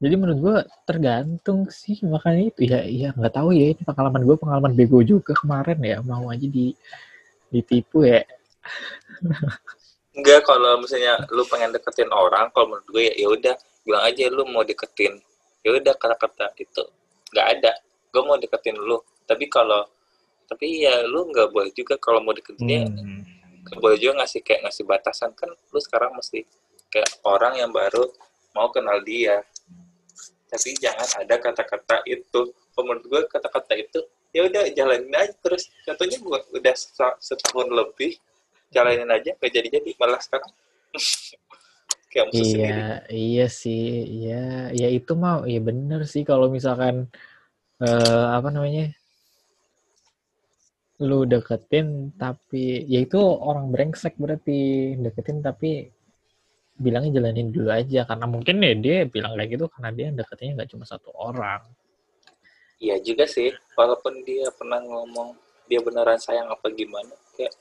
Jadi 0.01 0.15
menurut 0.17 0.39
gue 0.41 0.57
tergantung 0.85 1.69
sih 1.73 1.97
makanya 2.05 2.53
itu. 2.53 2.61
Ya 2.69 2.85
ya 2.85 3.09
nggak 3.17 3.33
tahu 3.33 3.57
ya 3.57 3.73
ini 3.73 3.83
pengalaman 3.83 4.23
gue 4.29 4.37
pengalaman 4.37 4.73
bego 4.77 5.01
juga 5.01 5.33
kemarin 5.33 5.81
ya. 5.81 5.97
Mau 6.05 6.29
aja 6.29 6.45
di 6.45 6.77
ditipu 7.49 8.05
ya. 8.05 8.21
Enggak 10.13 10.45
kalau 10.45 10.85
misalnya 10.85 11.25
lu 11.33 11.43
pengen 11.49 11.73
deketin 11.73 12.13
orang 12.13 12.53
kalau 12.53 12.77
menurut 12.77 12.89
gue 12.93 13.03
ya 13.09 13.15
ya 13.17 13.29
udah. 13.33 13.57
Bilang 13.81 14.05
aja 14.05 14.23
lu 14.29 14.45
mau 14.53 14.61
deketin. 14.61 15.17
Ya 15.65 15.73
udah 15.73 15.97
kata-kata 15.97 16.53
itu 16.61 16.85
nggak 17.33 17.47
ada. 17.59 17.73
Gue 18.13 18.23
mau 18.29 18.37
deketin 18.37 18.77
lu 18.77 19.01
tapi 19.31 19.47
kalau 19.47 19.87
tapi 20.51 20.83
ya 20.83 21.07
lu 21.07 21.31
nggak 21.31 21.55
boleh 21.55 21.71
juga 21.71 21.95
kalau 22.03 22.19
mau 22.19 22.35
deketin 22.35 22.67
dia 22.67 22.83
hmm. 22.83 23.79
boleh 23.79 23.95
juga 24.03 24.19
ngasih 24.19 24.43
kayak 24.43 24.67
ngasih 24.67 24.83
batasan. 24.83 25.31
Kan 25.39 25.55
lu 25.55 25.79
sekarang 25.79 26.11
mesti 26.19 26.43
kayak 26.91 27.23
orang 27.23 27.55
yang 27.63 27.71
baru 27.71 28.11
mau 28.59 28.67
kenal 28.75 28.99
dia. 29.07 29.47
Tapi 30.51 30.75
jangan 30.83 31.07
ada 31.23 31.39
kata-kata 31.39 32.03
itu. 32.11 32.51
Menurut 32.75 33.07
gue 33.07 33.23
kata-kata 33.31 33.79
itu 33.79 34.03
ya 34.35 34.51
udah 34.51 34.67
jalanin 34.75 35.15
aja 35.15 35.31
terus. 35.39 35.71
Contohnya 35.87 36.19
gue 36.19 36.39
udah 36.59 36.75
setahun 37.23 37.69
lebih 37.71 38.19
jalanin 38.75 39.07
aja 39.07 39.39
gak 39.39 39.53
jadi-jadi 39.55 39.95
malah 40.03 40.19
sekarang. 40.19 40.51
Kayak 42.11 42.35
iya 42.35 42.43
sendiri. 42.43 42.83
iya 43.15 43.47
sih 43.47 43.87
iya. 44.03 44.45
Ya 44.75 44.89
itu 44.91 45.15
mau 45.15 45.47
ya 45.47 45.63
bener 45.63 46.03
sih 46.11 46.27
kalau 46.27 46.51
misalkan 46.51 47.07
uh, 47.79 48.27
apa 48.35 48.51
namanya 48.51 48.91
lu 51.01 51.25
deketin 51.25 52.13
tapi 52.21 52.85
ya 52.85 53.01
itu 53.01 53.21
orang 53.21 53.73
brengsek 53.73 54.21
berarti. 54.21 54.95
Deketin 55.01 55.41
tapi 55.41 55.89
bilangnya 56.77 57.21
jalanin 57.21 57.49
dulu 57.49 57.73
aja. 57.73 58.05
Karena 58.05 58.27
mungkin 58.29 58.61
ya 58.61 58.73
dia 58.77 58.97
bilang 59.09 59.33
kayak 59.37 59.49
gitu 59.57 59.65
karena 59.73 59.91
dia 59.97 60.07
deketinnya 60.13 60.53
nggak 60.61 60.71
cuma 60.77 60.85
satu 60.85 61.09
orang. 61.17 61.65
Iya 62.81 62.97
juga 63.05 63.29
sih 63.29 63.53
walaupun 63.77 64.25
dia 64.25 64.49
pernah 64.57 64.81
ngomong 64.81 65.37
dia 65.69 65.85
beneran 65.85 66.17
sayang 66.17 66.49
apa 66.49 66.73
gimana 66.73 67.13
kayak 67.37 67.53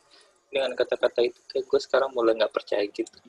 dengan 0.49 0.71
kata-kata 0.73 1.27
itu 1.27 1.39
kayak 1.51 1.67
gue 1.67 1.79
sekarang 1.83 2.09
mulai 2.15 2.39
nggak 2.39 2.55
percaya 2.55 2.87
gitu. 2.87 3.19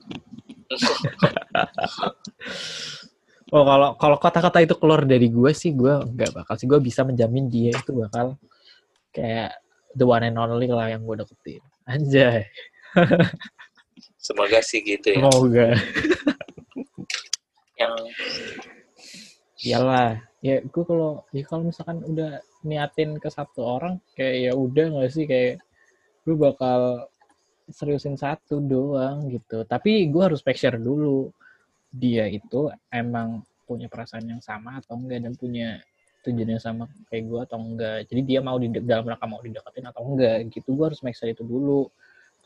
Oh 3.51 3.67
kalau 3.67 3.99
kalau 3.99 4.15
kata-kata 4.15 4.63
itu 4.63 4.79
keluar 4.79 5.03
dari 5.03 5.27
gue 5.27 5.51
sih 5.51 5.75
gue 5.75 5.91
nggak 5.91 6.31
bakal 6.31 6.55
sih. 6.55 6.71
Gue 6.71 6.79
bisa 6.79 7.03
menjamin 7.03 7.51
dia 7.51 7.75
itu 7.75 7.91
bakal 7.91 8.39
kayak 9.11 9.59
the 9.95 10.07
one 10.07 10.23
and 10.23 10.39
only 10.39 10.67
lah 10.67 10.91
yang 10.91 11.03
gue 11.03 11.15
deketin. 11.19 11.63
Anjay. 11.87 12.47
semoga 14.21 14.61
sih 14.61 14.85
gitu 14.85 15.17
ya. 15.17 15.25
Semoga. 15.25 15.67
Yang 17.81 17.95
iyalah. 19.65 20.21
Ya 20.41 20.61
gue 20.61 20.83
kalau 20.85 21.25
ya 21.33 21.43
kalau 21.45 21.69
misalkan 21.69 22.01
udah 22.05 22.41
niatin 22.61 23.17
ke 23.17 23.29
satu 23.29 23.65
orang 23.65 23.97
kayak 24.13 24.49
ya 24.49 24.51
udah 24.53 24.85
nggak 24.93 25.09
sih? 25.09 25.25
Kayak 25.25 25.65
gue 26.21 26.35
bakal 26.37 27.09
seriusin 27.69 28.17
satu 28.17 28.61
doang 28.61 29.29
gitu. 29.33 29.65
Tapi 29.65 30.09
gue 30.09 30.21
harus 30.21 30.45
make 30.45 30.57
sure 30.57 30.77
dulu 30.77 31.33
dia 31.91 32.29
itu 32.29 32.69
emang 32.93 33.43
punya 33.67 33.87
perasaan 33.87 34.27
yang 34.27 34.43
sama 34.43 34.79
atau 34.79 34.99
enggak 34.99 35.23
dan 35.23 35.33
punya 35.35 35.79
tujuan 36.21 36.57
yang 36.57 36.61
sama 36.61 36.85
kayak 37.09 37.23
gue 37.25 37.39
atau 37.45 37.57
enggak. 37.57 37.97
Jadi 38.09 38.21
dia 38.25 38.39
mau 38.39 38.57
di 38.61 38.69
dalam 38.85 39.05
rangka 39.09 39.25
mau 39.25 39.41
dideketin 39.41 39.85
atau 39.89 40.01
enggak 40.05 40.37
gitu. 40.53 40.77
Gue 40.77 40.85
harus 40.93 41.01
make 41.01 41.17
sure 41.17 41.29
itu 41.29 41.41
dulu. 41.41 41.89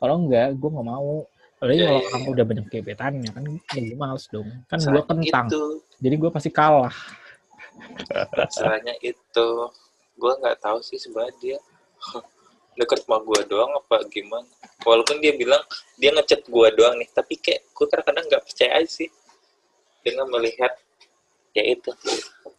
Kalau 0.00 0.20
enggak 0.24 0.56
gue 0.56 0.70
nggak 0.72 0.88
mau. 0.88 1.24
Apalagi 1.56 1.88
kalau 1.88 2.00
ya, 2.04 2.08
kamu 2.12 2.28
udah 2.36 2.44
banyak 2.44 2.66
gebetannya 2.68 3.30
kan 3.32 3.44
ya 3.48 3.80
gue 3.80 3.96
males 3.96 4.24
dong. 4.28 4.48
Kan 4.68 4.78
gue 4.80 5.02
kentang. 5.08 5.46
itu. 5.48 5.62
Jadi 6.00 6.14
gue 6.20 6.30
pasti 6.32 6.50
kalah. 6.52 6.96
Masalahnya 8.36 8.94
itu 9.00 9.48
gue 10.16 10.32
nggak 10.40 10.56
tahu 10.60 10.80
sih 10.84 11.00
sebenarnya 11.00 11.34
dia 11.40 11.58
deket 12.80 13.08
sama 13.08 13.24
gue 13.24 13.40
doang 13.48 13.72
apa 13.72 14.04
gimana. 14.12 14.48
Walaupun 14.84 15.20
dia 15.24 15.32
bilang 15.32 15.64
dia 15.96 16.12
ngechat 16.12 16.44
gue 16.44 16.68
doang 16.76 17.00
nih 17.00 17.08
tapi 17.12 17.40
kayak 17.40 17.64
gue 17.72 17.86
kadang-kadang 17.88 18.24
nggak 18.28 18.44
percaya 18.44 18.70
aja 18.80 18.90
sih 19.04 19.08
dengan 20.04 20.28
melihat 20.28 20.76
ya 21.56 21.64
itu 21.72 21.88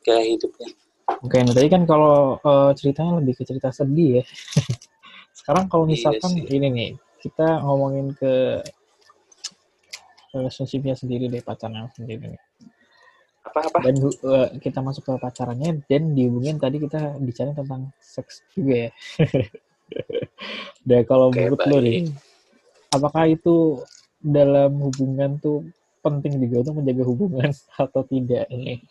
kayak 0.01 0.25
hidupnya 0.25 0.73
Oke, 1.07 1.39
nah 1.39 1.55
tadi 1.55 1.67
kan 1.71 1.83
kalau 1.87 2.35
eh, 2.43 2.71
ceritanya 2.75 3.23
lebih 3.23 3.39
ke 3.39 3.43
cerita 3.47 3.71
sedih 3.71 4.21
ya. 4.21 4.23
Sekarang 5.37 5.71
kalau 5.71 5.87
Iya 5.87 5.95
misalkan 5.95 6.31
sih. 6.35 6.43
ini 6.51 6.67
nih, 6.67 6.89
kita 7.23 7.63
ngomongin 7.63 8.11
ke 8.11 8.59
relationship-nya 10.35 10.95
sendiri 10.99 11.31
deh, 11.31 11.39
pacarnya 11.39 11.87
sendiri 11.95 12.35
nih. 12.35 12.43
apa-apa 13.47 13.79
Dan 13.79 13.95
eh, 14.03 14.49
kita 14.59 14.83
masuk 14.83 15.07
ke 15.07 15.13
pacarannya, 15.15 15.79
dan 15.87 16.11
dihubungin 16.11 16.59
tadi 16.59 16.83
kita 16.83 17.15
bicara 17.23 17.55
tentang 17.55 17.87
seks 18.03 18.43
juga 18.51 18.91
ya. 18.91 18.91
Dan 20.87 21.01
kalau 21.07 21.31
Oke, 21.31 21.39
menurut 21.39 21.63
lo 21.63 21.77
nih, 21.79 22.11
apakah 22.91 23.31
itu 23.31 23.79
dalam 24.19 24.75
hubungan 24.83 25.39
tuh 25.39 25.63
penting 26.03 26.39
juga 26.43 26.67
untuk 26.67 26.83
menjaga 26.83 27.03
hubungan 27.07 27.49
atau 27.83 28.01
tidak 28.03 28.43
ini? 28.51 28.83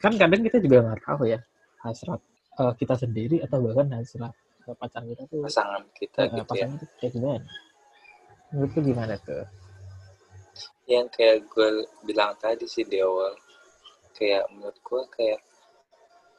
Kan 0.00 0.12
kadang 0.16 0.40
kita 0.44 0.58
juga 0.60 0.76
nggak 0.84 1.00
tahu 1.04 1.28
ya 1.28 1.40
hasrat 1.84 2.20
eh, 2.60 2.72
kita 2.80 2.94
sendiri 2.96 3.36
atau 3.44 3.60
bahkan 3.64 3.88
hasrat 3.96 4.34
eh, 4.66 4.76
pacar 4.76 5.02
kita 5.04 5.22
tuh 5.28 5.44
pasangan 5.44 5.82
kita 5.96 6.18
eh, 6.24 6.26
gitu 6.30 6.38
ya 6.40 6.44
pasangan 6.44 6.76
itu 6.76 6.86
kayak 7.00 7.12
gimana? 7.16 7.48
Menurut 8.50 8.70
lu 8.74 8.80
gimana 8.82 9.14
tuh? 9.22 9.46
yang 10.90 11.06
kayak 11.14 11.46
gue 11.46 11.86
bilang 12.02 12.34
tadi 12.42 12.66
sih 12.66 12.82
di 12.82 12.98
awal 12.98 13.30
kayak 14.18 14.42
menurut 14.50 14.74
gue 14.82 15.02
kayak 15.14 15.40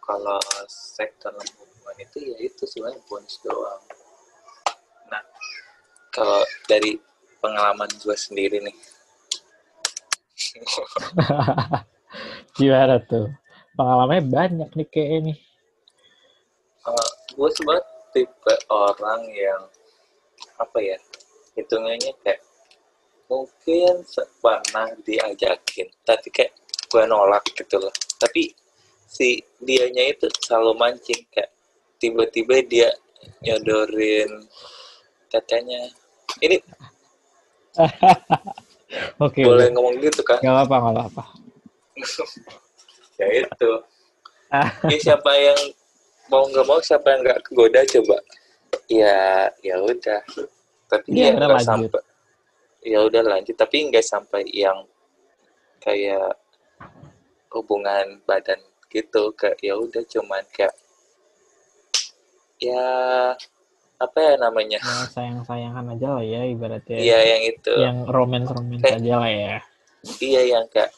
kalau 0.04 0.36
seks 0.68 1.16
dalam 1.24 1.48
hubungan 1.56 1.98
itu 2.04 2.18
ya 2.20 2.38
itu 2.44 2.64
sebenarnya 2.68 3.00
bonus 3.08 3.40
doang 3.40 3.80
nah 5.08 5.24
kalau 6.12 6.44
dari 6.68 7.00
pengalaman 7.40 7.88
gue 8.04 8.16
sendiri 8.20 8.60
nih 8.60 8.76
gimana 12.58 13.00
tuh? 13.04 13.30
Pengalamannya 13.76 14.26
banyak 14.28 14.70
nih 14.76 14.88
kayak 14.92 15.10
ini. 15.24 15.34
gue 17.32 17.50
sebenarnya 17.56 17.86
tipe 18.12 18.54
orang 18.68 19.22
yang 19.32 19.62
apa 20.60 20.78
ya 20.82 20.98
hitungannya 21.56 22.12
kayak 22.26 22.42
mungkin 23.32 24.04
pernah 24.44 24.92
diajakin 25.08 25.88
tapi 26.04 26.28
kayak 26.34 26.54
gue 26.92 27.04
nolak 27.08 27.44
gitu 27.56 27.80
loh 27.80 27.94
tapi 28.20 28.52
si 29.08 29.40
dianya 29.64 30.12
itu 30.12 30.28
selalu 30.44 30.76
mancing 30.76 31.24
kayak 31.32 31.52
tiba-tiba 32.04 32.60
dia 32.68 32.90
nyodorin 33.46 34.30
katanya 35.32 35.88
ini 36.44 36.60
Oke, 39.24 39.48
boleh 39.48 39.72
ngomong 39.72 40.04
gitu 40.04 40.20
kan 40.20 40.44
Gak 40.44 40.52
apa-apa, 40.52 40.92
gak 40.92 40.94
apa-apa. 41.00 41.24
ya 43.22 43.28
itu. 43.46 43.72
Ya 44.92 44.98
siapa 45.06 45.32
yang 45.36 45.60
mau 46.28 46.44
nggak 46.48 46.66
mau 46.68 46.80
siapa 46.80 47.08
yang 47.16 47.22
nggak 47.24 47.40
kegoda 47.48 47.82
coba. 47.88 48.18
Ya 48.88 49.48
ya 49.62 49.76
udah. 49.80 50.22
Tapi 50.92 51.08
ya 51.16 51.32
udah 51.36 51.48
nggak 51.48 51.66
sampai 51.66 52.02
ya 52.82 53.00
udah 53.06 53.22
lanjut. 53.24 53.56
Tapi 53.56 53.78
nggak 53.90 54.06
sampai 54.06 54.44
yang 54.52 54.84
kayak 55.82 56.36
hubungan 57.52 58.22
badan 58.24 58.60
gitu 58.88 59.32
kayak 59.36 59.60
ya 59.64 59.74
udah 59.76 60.04
cuman 60.08 60.44
kayak 60.52 60.76
ya 62.62 62.86
apa 64.02 64.18
ya 64.18 64.34
namanya? 64.42 64.80
Ya, 64.82 65.06
sayang-sayangan 65.14 65.94
aja 65.94 66.08
lah 66.18 66.26
ya, 66.26 66.42
ibaratnya. 66.50 66.98
iya 66.98 67.20
yang 67.38 67.42
itu. 67.54 67.74
Yang 67.78 67.98
romance-romance 68.10 68.82
Kayak- 68.82 68.98
aja 69.06 69.14
lah 69.22 69.30
ya. 69.32 69.58
iya 70.18 70.42
yang 70.58 70.66
kayak 70.74 70.90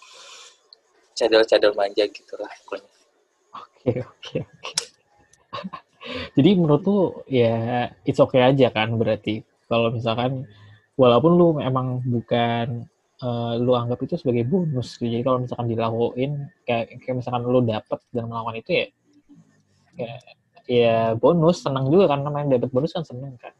cadel-cadel 1.17 1.73
manja 1.77 2.03
gitulah 2.09 2.51
pokoknya 2.65 2.89
Oke, 3.83 3.99
oke, 3.99 4.37
oke. 4.47 4.71
Jadi 6.39 6.49
menurut 6.55 6.83
lu 6.87 6.99
ya 7.27 7.91
it's 8.07 8.19
okay 8.19 8.39
aja 8.39 8.71
kan 8.71 8.95
berarti 8.95 9.43
kalau 9.67 9.91
misalkan 9.91 10.47
walaupun 10.95 11.31
lu 11.35 11.47
emang 11.59 11.99
bukan 12.03 12.87
eh, 13.19 13.53
lu 13.59 13.75
anggap 13.75 13.99
itu 14.07 14.15
sebagai 14.15 14.47
bonus 14.47 14.95
gitu. 14.95 15.11
Jadi 15.11 15.23
kalau 15.23 15.43
misalkan 15.43 15.67
dilakuin 15.67 16.31
kayak, 16.63 16.95
kayak 17.03 17.15
misalkan 17.19 17.43
lu 17.43 17.59
dapet 17.63 17.99
dan 18.15 18.23
melakukan 18.31 18.55
itu 18.59 18.71
ya 18.71 18.87
ya, 19.93 20.13
ya 20.65 20.95
bonus 21.19 21.59
senang 21.61 21.91
juga 21.91 22.15
kan 22.15 22.23
namanya 22.23 22.55
dapet 22.55 22.71
bonus 22.71 22.95
kan 22.95 23.03
seneng 23.03 23.35
kan. 23.35 23.51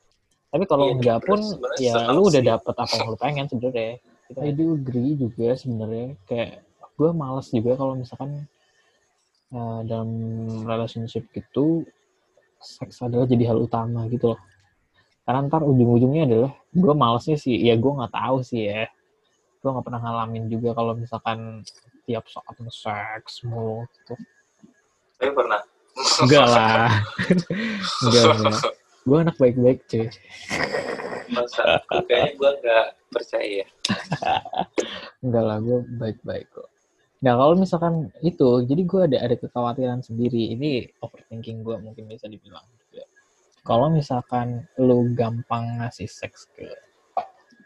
Tapi 0.54 0.64
kalau 0.70 0.88
Iya, 0.88 0.94
enggak 0.96 1.20
pun 1.26 1.40
ya 1.84 1.94
lu 2.16 2.32
udah 2.32 2.42
dapet 2.42 2.76
apa 2.80 2.94
yang 2.96 3.08
lu 3.12 3.18
pengen 3.20 3.46
sebenarnya. 3.52 4.00
Kita 4.24 4.40
do 4.56 4.66
agree 4.80 5.14
juga 5.20 5.50
sebenarnya 5.60 6.16
kayak 6.26 6.64
gue 7.04 7.12
males 7.12 7.52
juga 7.52 7.76
kalau 7.76 8.00
misalkan 8.00 8.48
eh, 9.52 9.80
dalam 9.84 10.10
relationship 10.64 11.28
gitu 11.36 11.84
seks 12.64 13.04
adalah 13.04 13.28
jadi 13.28 13.52
hal 13.52 13.60
utama 13.60 14.08
gitu 14.08 14.32
loh. 14.32 14.40
Karena 15.28 15.48
ntar 15.52 15.68
ujung-ujungnya 15.68 16.24
adalah 16.24 16.52
gue 16.72 16.94
malesnya 16.96 17.36
sih, 17.36 17.60
ya 17.60 17.76
gue 17.76 17.92
nggak 17.92 18.16
tahu 18.16 18.40
sih 18.40 18.72
ya. 18.72 18.88
Gue 19.60 19.70
nggak 19.72 19.84
pernah 19.84 20.00
ngalamin 20.00 20.48
juga 20.48 20.72
kalau 20.72 20.96
misalkan 20.96 21.64
tiap 22.08 22.24
saat 22.32 22.56
seks 22.72 23.44
mulu 23.48 23.88
gitu. 23.96 24.16
tapi 25.20 25.32
pernah 25.32 25.64
Enggak 26.24 26.46
lah. 26.50 26.90
enggak, 28.04 28.24
enggak. 28.36 28.62
Gue 29.04 29.18
anak 29.20 29.36
baik-baik 29.40 29.80
cuy. 29.88 30.08
masa 31.34 31.82
kayaknya 32.06 32.32
gue 32.38 32.52
nggak 32.62 32.88
percaya 33.10 33.66
Enggak 35.24 35.44
lah, 35.48 35.58
gue 35.64 35.80
baik-baik 35.98 36.48
kok. 36.52 36.70
Nah 37.24 37.34
kalau 37.40 37.56
misalkan 37.56 38.12
itu, 38.20 38.68
jadi 38.68 38.82
gue 38.84 39.02
ada 39.08 39.18
ada 39.24 39.36
kekhawatiran 39.40 40.04
sendiri. 40.04 40.52
Ini 40.54 40.92
overthinking 41.00 41.64
gue 41.64 41.76
mungkin 41.80 42.04
bisa 42.12 42.28
dibilang 42.28 42.68
juga. 42.84 43.08
Kalau 43.64 43.88
misalkan 43.88 44.68
lu 44.76 45.08
gampang 45.16 45.80
ngasih 45.80 46.12
seks 46.12 46.52
ke 46.52 46.68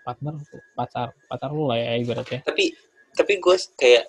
partner, 0.05 0.37
pacar, 0.77 1.11
pacar 1.25 1.49
lu 1.49 1.67
lah 1.67 1.75
ya 1.75 1.97
ibaratnya. 1.97 2.45
tapi 2.45 2.71
tapi 3.11 3.41
gue 3.41 3.55
kayak 3.75 4.05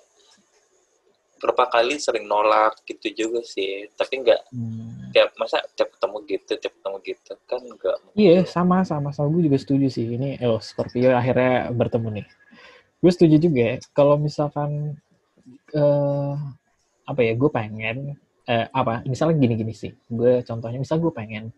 berapa 1.39 1.65
kali 1.71 1.95
sering 1.97 2.27
nolak 2.27 2.77
gitu 2.83 3.09
juga 3.15 3.39
sih 3.41 3.87
tapi 3.95 4.21
nggak 4.21 4.41
Hmm. 4.53 5.09
tiap 5.09 5.33
masa 5.39 5.63
tiap 5.73 5.89
ketemu 5.95 6.17
gitu 6.29 6.51
tiap 6.59 6.73
ketemu 6.77 6.97
gitu 7.01 7.31
kan 7.49 7.61
nggak 7.63 7.97
Iya, 8.13 8.43
sama 8.45 8.83
sama 8.85 9.09
sama 9.09 9.31
gue 9.33 9.49
juga 9.49 9.57
setuju 9.57 9.87
sih. 9.89 10.05
Ini 10.13 10.37
oh 10.45 10.61
Scorpio 10.61 11.09
akhirnya 11.15 11.73
bertemu 11.73 12.21
nih. 12.21 12.27
Gue 13.01 13.11
setuju 13.15 13.35
juga. 13.39 13.61
ya, 13.63 13.75
Kalau 13.95 14.19
misalkan 14.19 14.99
eh 15.73 16.33
apa 17.09 17.21
ya, 17.25 17.33
gue 17.33 17.49
pengen 17.49 17.97
eh, 18.49 18.67
apa? 18.69 19.01
Misalnya 19.05 19.37
gini-gini 19.37 19.73
sih. 19.73 19.93
Gue 20.09 20.41
contohnya, 20.45 20.77
misal 20.81 21.01
gue 21.01 21.13
pengen, 21.13 21.53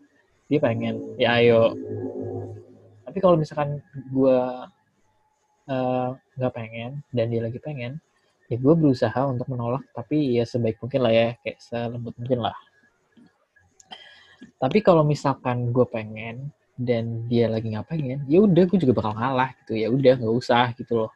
dia 0.48 0.60
pengen, 0.60 1.16
ya 1.16 1.40
ayo. 1.40 1.76
Tapi 3.04 3.18
kalau 3.20 3.36
misalkan 3.36 3.80
gue 4.12 4.38
eh, 5.68 6.08
nggak 6.40 6.52
pengen 6.56 7.04
dan 7.12 7.26
dia 7.28 7.40
lagi 7.44 7.60
pengen, 7.60 8.00
ya 8.48 8.56
gue 8.56 8.74
berusaha 8.76 9.20
untuk 9.28 9.48
menolak. 9.48 9.84
Tapi 9.92 10.40
ya 10.40 10.44
sebaik 10.48 10.80
mungkin 10.80 11.00
lah 11.04 11.12
ya, 11.12 11.28
kayak 11.40 11.58
selembut 11.60 12.16
mungkin 12.16 12.40
lah. 12.44 12.56
Tapi 14.60 14.78
kalau 14.80 15.02
misalkan 15.02 15.74
gue 15.74 15.86
pengen 15.88 16.50
dan 16.78 17.28
dia 17.28 17.46
lagi 17.52 17.68
nggak 17.68 17.88
pengen, 17.88 18.24
ya 18.26 18.40
udah 18.40 18.64
gue 18.64 18.78
juga 18.80 18.94
bakal 18.96 19.12
ngalah 19.14 19.50
gitu. 19.62 19.72
Ya 19.76 19.88
udah 19.92 20.14
nggak 20.16 20.34
usah 20.34 20.72
gitu 20.76 20.92
loh. 20.96 21.10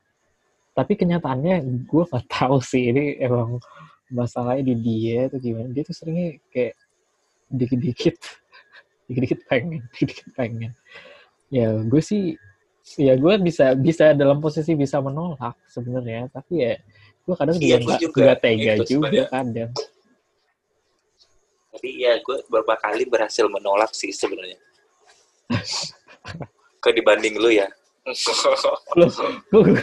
Tapi 0.77 0.93
kenyataannya 0.93 1.89
gue 1.89 2.03
nggak 2.05 2.27
tahu 2.37 2.61
sih 2.61 2.93
ini 2.93 3.17
emang 3.17 3.57
masalahnya 4.13 4.71
di 4.71 4.75
dia 4.77 5.33
tuh 5.33 5.41
gimana. 5.41 5.73
Dia 5.73 5.83
tuh 5.83 5.97
seringnya 5.97 6.37
kayak 6.53 6.77
dikit-dikit, 7.49 8.17
dikit-dikit 9.09 9.41
pengen, 9.49 9.81
dikit-dikit 9.97 10.29
pengen. 10.37 10.77
Ya 11.49 11.73
gue 11.81 12.03
sih 12.05 12.37
ya 13.01 13.19
gue 13.19 13.35
bisa 13.43 13.75
bisa 13.75 14.15
dalam 14.15 14.39
posisi 14.39 14.79
bisa 14.79 15.03
menolak 15.03 15.59
sebenarnya 15.67 16.31
tapi 16.31 16.63
ya 16.63 16.79
gue 17.27 17.35
kadang 17.35 17.59
Iya, 17.59 17.83
juga 17.83 18.31
nggak 18.31 18.39
tega 18.39 18.73
Itu 18.79 18.83
juga 18.87 19.11
sebenarnya. 19.11 19.27
kadang 19.27 19.71
Tapi 21.77 21.89
ya 21.99 22.13
gue 22.23 22.37
beberapa 22.47 22.75
kali 22.79 23.05
berhasil 23.11 23.45
menolak 23.53 23.93
sih 23.93 24.09
sebenarnya. 24.09 24.57
Ke 26.81 26.89
dibanding 26.95 27.37
lu 27.37 27.53
ya. 27.53 27.69
Loh, 28.97 29.11
gue 29.53 29.77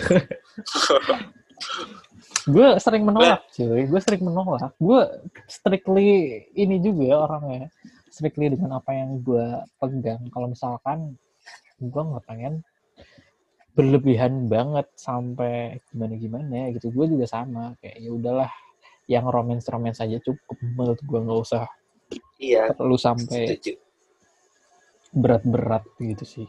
gue 2.49 2.67
sering 2.79 3.03
menolak 3.07 3.41
cuy. 3.55 3.87
Gue 3.87 3.99
sering 4.03 4.23
menolak. 4.27 4.75
Gue 4.77 5.07
strictly 5.47 6.43
ini 6.53 6.79
juga 6.83 7.27
orangnya. 7.29 7.71
Strictly 8.11 8.53
dengan 8.53 8.77
apa 8.77 8.91
yang 8.93 9.23
gue 9.23 9.63
pegang. 9.79 10.21
Kalau 10.29 10.47
misalkan 10.51 11.17
gue 11.79 12.01
nggak 12.03 12.25
pengen 12.27 12.61
berlebihan 13.73 14.45
banget 14.45 14.85
sampai 14.93 15.81
gimana 15.89 16.13
gimana 16.19 16.59
gitu. 16.75 16.93
Gue 16.93 17.09
juga 17.09 17.25
sama. 17.25 17.73
Kayak 17.79 17.97
ya 18.03 18.09
udahlah 18.11 18.51
yang 19.07 19.27
romance 19.27 19.67
romance 19.67 19.99
saja 19.99 20.19
cukup 20.23 20.57
menurut 20.63 20.99
gue 21.03 21.19
nggak 21.19 21.39
usah 21.43 21.67
iya, 22.39 22.71
perlu 22.71 22.95
sampai 22.95 23.59
berat-berat 25.13 25.83
gitu 25.99 26.25
sih. 26.25 26.47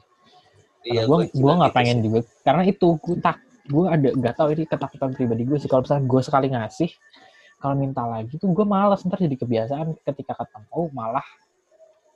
Iya, 0.85 1.09
gue 1.09 1.33
gue 1.33 1.53
nggak 1.57 1.73
gitu 1.73 1.79
pengen 1.81 1.97
sih. 1.99 2.05
juga. 2.09 2.19
Karena 2.45 2.63
itu 2.69 2.87
gue 3.01 3.17
tak 3.21 3.44
gue 3.65 3.85
ada 3.89 4.09
nggak 4.13 4.35
tahu 4.37 4.49
ini 4.53 4.65
ketakutan 4.69 5.11
pribadi 5.17 5.43
gue 5.49 5.57
sih. 5.57 5.69
Kalau 5.69 5.83
misalnya 5.85 6.05
gue 6.05 6.21
sekali 6.21 6.47
ngasih 6.53 6.91
kalau 7.61 7.75
minta 7.81 8.05
lagi 8.05 8.37
tuh 8.37 8.53
gue 8.53 8.67
malas 8.69 9.01
ntar 9.09 9.17
jadi 9.17 9.37
kebiasaan 9.41 9.97
ketika 10.05 10.45
ketemu 10.45 10.93
malah 10.93 11.25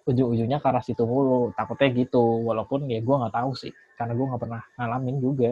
ujung-ujungnya 0.04 0.60
ke 0.60 0.66
arah 0.68 0.84
situ 0.84 1.04
mulu. 1.08 1.52
Takutnya 1.56 1.88
gitu. 1.96 2.44
Walaupun 2.44 2.84
ya 2.92 3.00
gue 3.00 3.16
nggak 3.16 3.32
tahu 3.32 3.52
sih 3.56 3.72
karena 3.96 4.12
gue 4.12 4.26
nggak 4.28 4.42
pernah 4.44 4.62
ngalamin 4.76 5.16
juga 5.24 5.50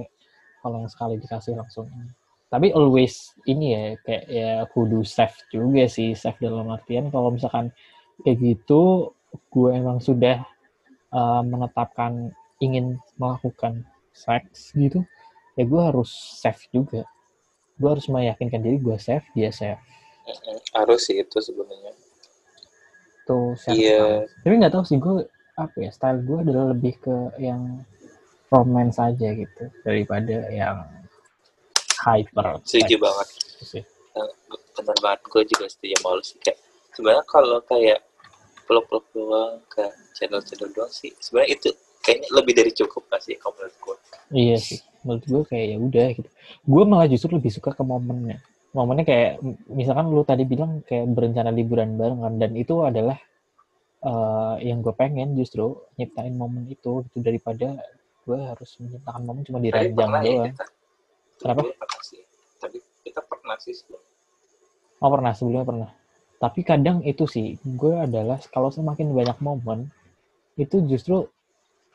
kalau 0.61 0.85
yang 0.85 0.91
sekali 0.93 1.17
dikasih 1.17 1.57
langsung. 1.57 1.89
Tapi 2.47 2.71
always 2.77 3.35
ini 3.49 3.67
ya 3.75 3.85
kayak 4.05 4.25
ya 4.31 4.51
kudu 4.71 5.03
safe 5.03 5.35
juga 5.49 5.89
sih 5.89 6.13
safe 6.15 6.39
dalam 6.39 6.69
artian 6.71 7.09
kalau 7.09 7.33
misalkan 7.33 7.73
kayak 8.23 8.39
gitu 8.39 9.13
gue 9.51 9.71
emang 9.75 9.99
sudah 9.99 10.45
uh, 11.11 11.43
menetapkan 11.43 12.31
ingin 12.63 12.97
melakukan 13.21 13.85
seks 14.17 14.73
gitu 14.73 15.05
ya 15.57 15.65
gue 15.65 15.83
harus 15.83 16.11
safe 16.39 16.69
juga 16.71 17.03
gue 17.77 17.89
harus 17.89 18.07
meyakinkan 18.07 18.61
diri 18.61 18.79
gue 18.79 18.97
safe 18.97 19.25
dia 19.33 19.51
safe 19.51 19.81
Mm-mm, 20.27 20.59
Harus 20.75 21.07
sih 21.07 21.17
itu 21.17 21.39
sebenarnya. 21.39 21.93
tuh 23.23 23.55
syarat 23.57 23.79
Iya. 23.79 23.99
pertama. 23.99 24.43
tapi 24.43 24.55
nggak 24.59 24.73
tahu 24.73 24.85
sih 24.85 24.99
gue 24.99 25.15
apa 25.57 25.77
ya 25.79 25.91
style 25.91 26.21
gue 26.21 26.39
adalah 26.43 26.67
lebih 26.71 26.95
ke 26.99 27.17
yang 27.39 27.83
romance 28.47 28.99
aja 28.99 29.29
gitu 29.33 29.65
daripada 29.83 30.47
yang 30.51 30.85
hyper 31.99 32.63
Setuju 32.63 32.97
banget. 32.99 33.29
sih. 33.63 33.83
Bener 34.77 34.97
banget, 35.03 35.21
gue 35.27 35.43
juga 35.49 35.65
setuju 35.67 35.95
sama 35.99 36.15
lu 36.15 36.23
sih. 36.23 36.39
Kayak, 36.39 36.59
sebenarnya 36.95 37.25
kalau 37.27 37.59
kayak 37.65 38.01
peluk-peluk 38.69 39.05
doang 39.11 39.59
ke 39.67 39.83
channel-channel 40.15 40.71
doang 40.71 40.93
sih, 40.93 41.11
sebenarnya 41.19 41.57
itu 41.57 41.69
kayaknya 42.05 42.29
lebih 42.31 42.53
dari 42.55 42.71
cukup 42.71 43.09
gak 43.11 43.25
sih 43.25 43.35
kalau 43.41 43.57
menurut 43.59 43.77
gue. 43.81 43.97
Iya 44.31 44.57
sih, 44.61 44.79
menurut 45.07 45.25
gue 45.25 45.43
kayak 45.47 45.67
ya 45.71 45.77
udah 45.79 46.09
gitu. 46.19 46.29
Gue 46.67 46.83
malah 46.83 47.07
justru 47.07 47.39
lebih 47.39 47.55
suka 47.55 47.71
ke 47.73 47.87
momennya. 47.87 48.43
Momennya 48.75 49.07
kayak 49.07 49.33
misalkan 49.71 50.11
lu 50.11 50.27
tadi 50.27 50.43
bilang 50.43 50.83
kayak 50.83 51.07
berencana 51.15 51.55
liburan 51.55 51.95
bareng 51.95 52.21
kan, 52.27 52.35
dan 52.43 52.53
itu 52.59 52.83
adalah 52.83 53.17
eh, 54.03 54.55
yang 54.67 54.83
gue 54.83 54.93
pengen 54.93 55.39
justru 55.39 55.79
nyiptain 55.97 56.35
momen 56.35 56.67
itu 56.67 57.07
gitu 57.07 57.19
daripada 57.23 57.79
gue 58.27 58.39
harus 58.43 58.71
menciptakan 58.83 59.23
momen 59.23 59.43
cuma 59.47 59.63
di 59.63 59.71
ranjang 59.71 59.95
pernah 59.95 60.23
ya 60.27 60.35
doang. 60.35 60.47
kita. 60.51 60.65
Kenapa? 61.39 61.61
Pernah 61.63 62.03
sih. 62.03 62.23
Tapi 62.59 62.77
kita 63.07 63.21
pernah 63.23 63.57
sih 63.63 63.73
sebelum. 63.73 64.03
Oh 64.99 65.11
pernah 65.15 65.33
sebelumnya 65.33 65.65
pernah. 65.65 65.91
Tapi 66.37 66.61
kadang 66.67 67.01
itu 67.07 67.25
sih 67.25 67.57
gue 67.65 67.95
adalah 67.97 68.43
kalau 68.53 68.69
semakin 68.69 69.15
banyak 69.15 69.39
momen 69.41 69.89
itu 70.61 70.85
justru 70.85 71.29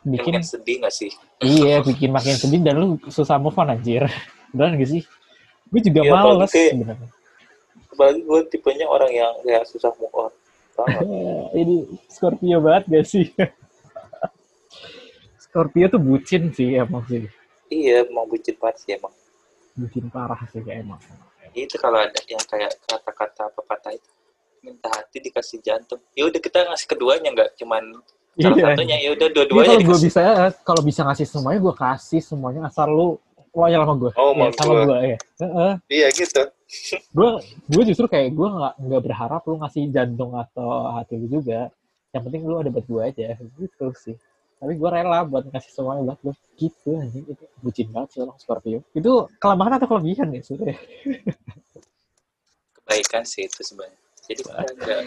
bikin 0.02 0.42
Bikin 0.42 0.44
sedih 0.44 0.76
gak 0.82 0.94
sih? 0.94 1.12
iya 1.46 1.82
bikin 1.82 2.10
makin 2.10 2.36
sedih 2.38 2.62
dan 2.62 2.76
lu 2.78 2.98
susah 3.10 3.38
move 3.38 3.58
on 3.58 3.70
anjir. 3.70 4.06
Beneran 4.54 4.82
gak 4.82 4.90
sih? 4.90 5.04
Gue 5.70 5.82
juga 5.86 6.00
apalagi 6.04 6.36
males 6.36 6.52
sebenarnya. 6.52 7.10
Apalagi 7.92 8.20
gue 8.26 8.40
tipenya 8.50 8.86
orang 8.90 9.12
yang 9.14 9.32
kayak 9.46 9.64
susah 9.70 9.94
move 10.02 10.16
on. 10.18 10.34
Banget. 10.76 11.06
ini 11.62 11.76
Scorpio 12.10 12.58
banget 12.60 12.84
gak 12.90 13.06
sih? 13.06 13.26
Scorpio 15.44 15.86
tuh 15.92 16.02
bucin 16.02 16.50
sih 16.56 16.80
emang 16.80 17.06
sih. 17.06 17.28
iya, 17.72 18.04
mau 18.12 18.28
bucin 18.28 18.56
banget 18.60 18.76
sih 18.84 18.92
emang. 19.00 19.14
Bucin 19.80 20.12
parah 20.12 20.40
sih 20.52 20.60
kayak 20.60 20.84
emang. 20.84 21.00
Itu 21.56 21.80
kalau 21.80 22.04
ada 22.04 22.20
yang 22.28 22.44
kayak 22.48 22.72
kata-kata 22.88 23.52
apa 23.52 23.96
itu 23.96 24.12
minta 24.62 24.90
hati 24.94 25.18
dikasih 25.20 25.60
jantung. 25.60 26.00
Ya 26.14 26.30
udah 26.30 26.40
kita 26.40 26.70
ngasih 26.70 26.88
keduanya 26.88 27.30
nggak 27.34 27.52
cuman 27.58 27.84
salah 28.40 28.56
Iya. 28.58 28.66
satunya 28.72 28.98
ya 29.04 29.10
udah 29.12 29.28
Iya, 29.28 29.36
dua-duanya 29.36 29.76
kalau 29.76 29.88
gue 29.92 30.00
bisa 30.02 30.22
kalau 30.64 30.82
bisa 30.82 31.02
ngasih 31.04 31.28
semuanya 31.28 31.60
gue 31.60 31.74
kasih 31.76 32.22
semuanya 32.24 32.60
asal 32.68 32.88
lu 32.88 33.08
loyal 33.52 33.84
sama 33.84 33.94
gue. 34.00 34.12
Oh, 34.16 34.32
ya, 34.32 34.48
sama 34.56 34.72
gue 34.88 35.00
ya. 35.04 35.18
Heeh. 35.44 35.72
Iya 35.92 36.08
gitu. 36.16 36.42
gue 37.20 37.30
gue 37.68 37.84
justru 37.92 38.06
kayak 38.08 38.32
gue 38.32 38.48
nggak 38.48 38.74
nggak 38.80 39.02
berharap 39.04 39.42
lu 39.44 39.60
ngasih 39.60 39.92
jantung 39.92 40.32
atau 40.40 40.96
hati 40.96 41.20
lu 41.20 41.28
juga 41.28 41.68
yang 42.16 42.24
penting 42.24 42.48
lu 42.48 42.56
ada 42.64 42.72
buat 42.72 42.88
gue 42.88 43.02
aja 43.04 43.36
gitu 43.60 43.92
sih 44.00 44.16
tapi 44.56 44.80
gue 44.80 44.88
rela 44.88 45.28
buat 45.28 45.52
ngasih 45.52 45.68
semuanya 45.68 46.08
buat 46.08 46.20
lu 46.24 46.32
gitu 46.56 46.96
anjing 46.96 47.28
itu 47.28 47.44
bucin 47.60 47.88
banget 47.92 48.10
sih 48.16 48.20
orang 48.24 48.40
Scorpio 48.40 48.80
itu 48.96 49.12
kelemahan 49.36 49.76
atau 49.84 49.88
kelebihan 49.92 50.32
ya 50.32 50.40
sebenarnya 50.40 50.80
Kebaikan 52.80 53.24
sih 53.24 53.48
itu 53.48 53.62
sebenarnya. 53.64 54.00
Jadi 54.28 54.42
kita 54.44 54.52
nggak 54.56 55.02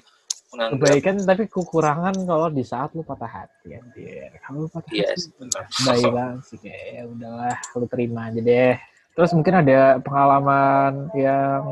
menganggap 0.54 0.78
kebaikan 0.78 1.14
tapi 1.20 1.42
kekurangan 1.44 2.14
kalau 2.22 2.48
di 2.48 2.62
saat 2.62 2.88
lu 2.92 3.02
patah 3.02 3.26
hati 3.28 3.74
anjir 3.74 4.30
kalau 4.40 4.64
lu 4.64 4.68
patah 4.68 4.90
Iya, 4.90 5.10
hati 5.10 5.28
benar. 5.34 5.64
baik 5.82 6.04
banget 6.16 6.40
sih 6.46 6.58
kayak 6.58 6.82
ya 6.88 7.02
udahlah 7.04 7.56
lu 7.74 7.86
terima 7.86 8.20
aja 8.28 8.40
deh 8.40 8.74
terus 9.12 9.30
mungkin 9.30 9.54
ada 9.56 9.78
pengalaman 9.98 10.92
yang 11.12 11.62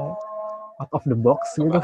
out 0.77 0.93
of 0.93 1.03
the 1.05 1.15
box 1.15 1.55
gitu 1.55 1.79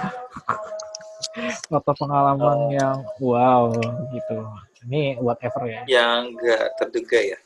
atau 1.71 1.93
pengalaman 1.95 2.59
Oh. 2.59 2.71
yang 2.71 2.97
wow 3.19 3.63
gitu 4.11 4.39
ini 4.87 5.19
whatever 5.19 5.63
ya 5.65 5.83
yang 5.87 6.31
nggak 6.33 6.75
terduga 6.77 7.19
ya. 7.19 7.39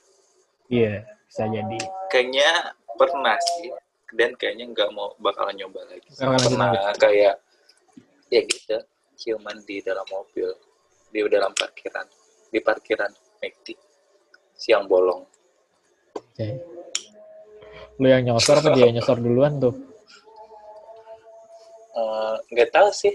iya 0.69 0.95
bisa 1.25 1.45
jadi 1.45 1.81
Kayaknya 2.09 2.51
pernah 2.93 3.41
sih. 3.41 3.73
Dan 4.13 4.37
kayaknya 4.37 4.69
nggak 4.69 4.93
mau 4.93 5.17
bakalan 5.17 5.57
nyoba 5.57 5.81
lagi. 5.89 6.05
Bakalan 6.13 6.45
pernah 6.45 6.69
kayak 7.01 7.35
ya 8.29 8.41
gitu 8.45 8.77
ciuman 9.23 9.63
di 9.63 9.79
dalam 9.79 10.03
mobil 10.11 10.51
di 11.15 11.23
dalam 11.31 11.55
parkiran 11.55 12.03
di 12.51 12.59
parkiran 12.59 13.13
McD 13.39 13.79
siang 14.59 14.91
bolong. 14.91 15.23
Oke. 16.19 16.49
lu 18.01 18.09
yang 18.11 18.25
nyosor 18.27 18.59
apa 18.59 18.75
dia 18.75 18.89
yang 18.91 18.99
nyosor 18.99 19.21
duluan 19.23 19.63
tuh? 19.63 19.77
Eh, 21.93 22.35
nggak 22.51 22.71
tahu 22.73 22.89
sih. 22.91 23.15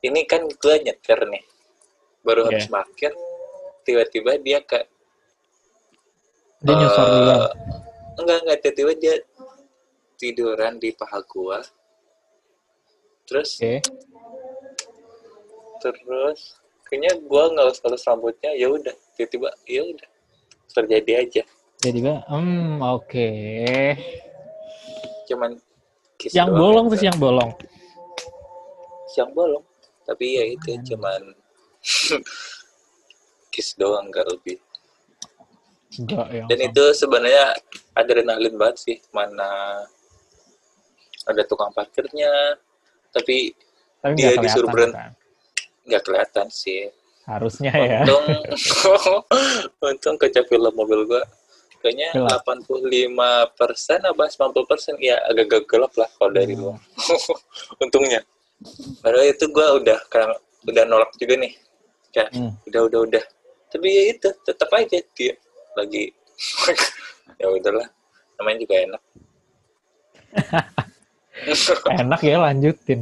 Ini 0.00 0.24
kan 0.26 0.42
gue 0.48 0.74
nyetir 0.80 1.20
nih. 1.28 1.44
Baru 2.24 2.48
Iya. 2.48 2.56
habis 2.56 2.66
parkir 2.66 3.12
tiba-tiba 3.84 4.40
dia 4.42 4.58
ke 4.64 4.80
dia 6.66 6.74
nyosor 6.74 7.04
eh, 7.04 7.10
duluan? 7.14 7.40
enggak 8.18 8.38
enggak 8.42 8.58
tiba-tiba 8.64 8.92
dia 8.98 9.14
tiduran 10.18 10.74
di 10.80 10.90
paha 10.96 11.20
gua. 11.28 11.60
Terus 13.28 13.60
oke 13.60 13.78
terus 15.80 16.60
kayaknya 16.86 17.18
usah 17.26 17.86
halus 17.88 18.04
rambutnya 18.04 18.50
ya 18.54 18.66
udah 18.70 18.94
tiba-tiba 19.14 19.48
ya 19.66 19.82
udah 19.86 20.08
terjadi 20.70 21.12
aja. 21.26 21.42
Jadi 21.80 21.98
juga 22.04 22.22
hmm 22.28 22.78
oke. 22.84 23.30
Cuman 25.30 25.50
kiss 26.20 26.36
yang 26.36 26.52
bolong 26.52 26.86
terus 26.92 27.04
yang 27.06 27.18
bolong. 27.18 27.50
Yang 29.16 29.30
bolong 29.34 29.64
tapi 30.04 30.26
ya 30.36 30.44
itu 30.50 30.70
Hmm. 30.74 30.84
cuman 30.84 31.20
kiss 33.54 33.78
doang 33.78 34.10
nggak 34.10 34.26
lebih. 34.26 34.58
Enggak 35.98 36.26
yang 36.30 36.46
dan 36.46 36.58
itu 36.70 36.84
sebenarnya 36.94 37.54
adrenalin 37.98 38.54
banget 38.54 38.76
sih 38.78 38.96
mana 39.10 39.82
ada 41.26 41.42
tukang 41.46 41.70
parkirnya 41.74 42.30
tapi 43.10 43.54
tapi 43.98 44.14
dia 44.16 44.38
disuruh 44.38 44.70
berhenti. 44.70 44.94
kan 44.96 45.12
nggak 45.90 46.04
kelihatan 46.06 46.46
sih. 46.48 46.86
Harusnya 47.26 47.70
ya. 47.74 48.00
Untung 48.06 48.26
untung 49.90 50.16
kaca 50.16 50.40
film 50.46 50.72
mobil 50.72 51.04
gua. 51.04 51.22
Kayaknya 51.80 52.12
Gelap. 52.12 52.44
85 52.44 53.56
persen 53.56 54.00
apa 54.04 54.24
90 54.28 54.70
persen? 54.70 54.94
Ya 55.00 55.16
agak-agak 55.26 55.64
gelap 55.66 55.92
lah 55.96 56.08
kalau 56.14 56.30
dari 56.30 56.52
Hmm. 56.54 56.76
luar 56.76 56.78
untungnya. 57.84 58.20
Padahal 59.00 59.26
itu 59.26 59.44
gua 59.48 59.80
udah 59.80 59.98
karena 60.06 60.36
udah 60.64 60.84
nolak 60.84 61.10
juga 61.16 61.34
nih. 61.40 61.52
Kayak 62.12 62.28
Hmm. 62.36 62.52
udah 62.68 62.80
udah 62.86 63.00
udah. 63.08 63.24
Tapi 63.70 63.86
ya 63.88 64.02
itu 64.12 64.28
tetap 64.44 64.68
aja 64.74 64.98
dia 65.14 65.34
lagi 65.72 66.10
ya 67.40 67.46
udahlah. 67.48 67.88
Namanya 68.36 68.58
juga 68.60 68.74
enak. 68.76 69.02
Enak 71.86 72.20
ya 72.20 72.36
lanjutin. 72.38 73.00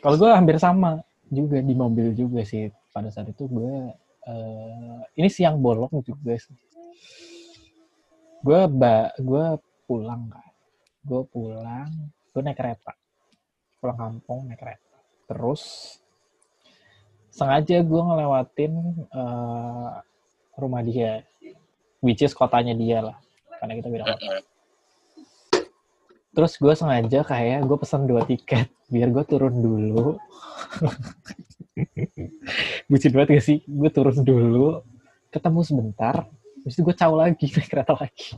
Kalau 0.00 0.16
gue 0.16 0.30
hampir 0.30 0.56
sama 0.56 1.02
juga 1.30 1.58
di 1.62 1.74
mobil 1.74 2.14
juga 2.14 2.42
sih. 2.46 2.70
Pada 2.94 3.12
saat 3.12 3.28
itu 3.28 3.44
gue 3.44 3.92
uh, 4.26 4.98
ini 5.18 5.28
siang 5.28 5.60
bolong 5.60 5.92
juga 6.00 6.34
sih 6.38 6.56
gue 8.46 8.60
ba 8.70 9.10
gue 9.18 9.58
pulang 9.90 10.30
kan 10.30 10.54
gue 11.06 11.22
pulang 11.30 11.90
gue 12.30 12.42
naik 12.42 12.58
kereta. 12.58 12.92
Pulang 13.82 13.98
kampung 13.98 14.46
naik 14.46 14.60
kereta. 14.62 14.98
Terus 15.26 15.62
sengaja 17.34 17.82
gue 17.82 18.02
ngelewatin 18.06 18.72
uh, 19.10 19.98
rumah 20.54 20.82
dia 20.86 21.26
which 21.98 22.22
is 22.22 22.34
kotanya 22.38 22.74
dia 22.78 23.02
lah. 23.02 23.18
Karena 23.58 23.72
kita 23.78 23.88
beda 23.90 24.04
kota 24.14 24.55
terus 26.36 26.60
gue 26.60 26.74
sengaja 26.76 27.24
kayak 27.24 27.64
gue 27.64 27.76
pesan 27.80 28.04
dua 28.04 28.28
tiket 28.28 28.68
biar 28.92 29.08
gue 29.08 29.24
turun 29.24 29.56
dulu. 29.56 30.16
Bucin 32.92 33.12
banget 33.16 33.40
gak 33.40 33.46
sih? 33.48 33.64
Gue 33.64 33.88
turun 33.88 34.20
dulu 34.20 34.84
ketemu 35.32 35.60
sebentar 35.64 36.28
terus 36.60 36.76
gue 36.76 36.92
caw 36.92 37.12
lagi 37.16 37.48
naik 37.56 37.68
kereta 37.72 37.96
lagi. 37.96 38.36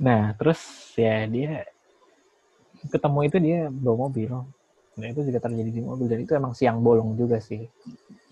Nah 0.00 0.32
terus 0.40 0.64
ya 0.96 1.28
dia 1.28 1.68
ketemu 2.88 3.18
itu 3.28 3.36
dia 3.44 3.60
bawa 3.68 4.08
mobil. 4.08 4.32
Nah 4.96 5.06
itu 5.12 5.20
juga 5.20 5.44
terjadi 5.44 5.68
di 5.68 5.84
mobil. 5.84 6.08
Dan 6.08 6.24
itu 6.24 6.32
emang 6.32 6.56
siang 6.56 6.80
bolong 6.80 7.12
juga 7.12 7.44
sih. 7.44 7.60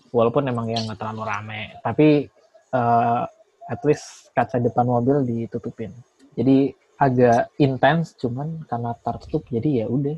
Walaupun 0.09 0.49
emang 0.49 0.73
ya 0.73 0.81
nggak 0.81 0.97
terlalu 0.97 1.21
rame. 1.21 1.77
Tapi 1.85 2.25
uh, 2.73 3.29
at 3.69 3.81
least 3.85 4.33
kaca 4.33 4.57
depan 4.57 4.89
mobil 4.89 5.21
ditutupin 5.21 5.93
jadi 6.33 6.73
agak 6.97 7.51
intens 7.59 8.15
cuman 8.15 8.63
karena 8.69 8.95
tertutup 9.01 9.43
jadi 9.49 9.83
ya 9.83 9.87
udah 9.89 10.17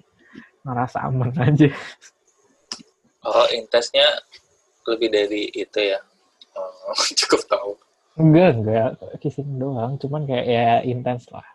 ngerasa 0.66 0.98
aman 1.06 1.32
aja. 1.48 1.70
Oh 3.26 3.48
intensnya 3.54 4.06
lebih 4.86 5.10
dari 5.10 5.50
itu 5.50 5.80
ya? 5.82 6.00
Oh, 6.56 6.94
cukup 7.20 7.42
tahu. 7.50 7.72
Enggak 8.22 8.50
enggak. 8.62 8.90
Kissing 9.20 9.60
doang 9.60 9.98
cuman 10.00 10.24
kayak 10.30 10.46
ya 10.46 10.68
intens 10.86 11.28
lah. 11.34 11.46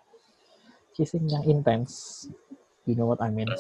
Kissing 0.93 1.25
yang 1.31 1.45
intens. 1.47 2.27
You 2.85 2.99
know 2.99 3.07
what 3.07 3.23
I 3.23 3.31
mean? 3.31 3.49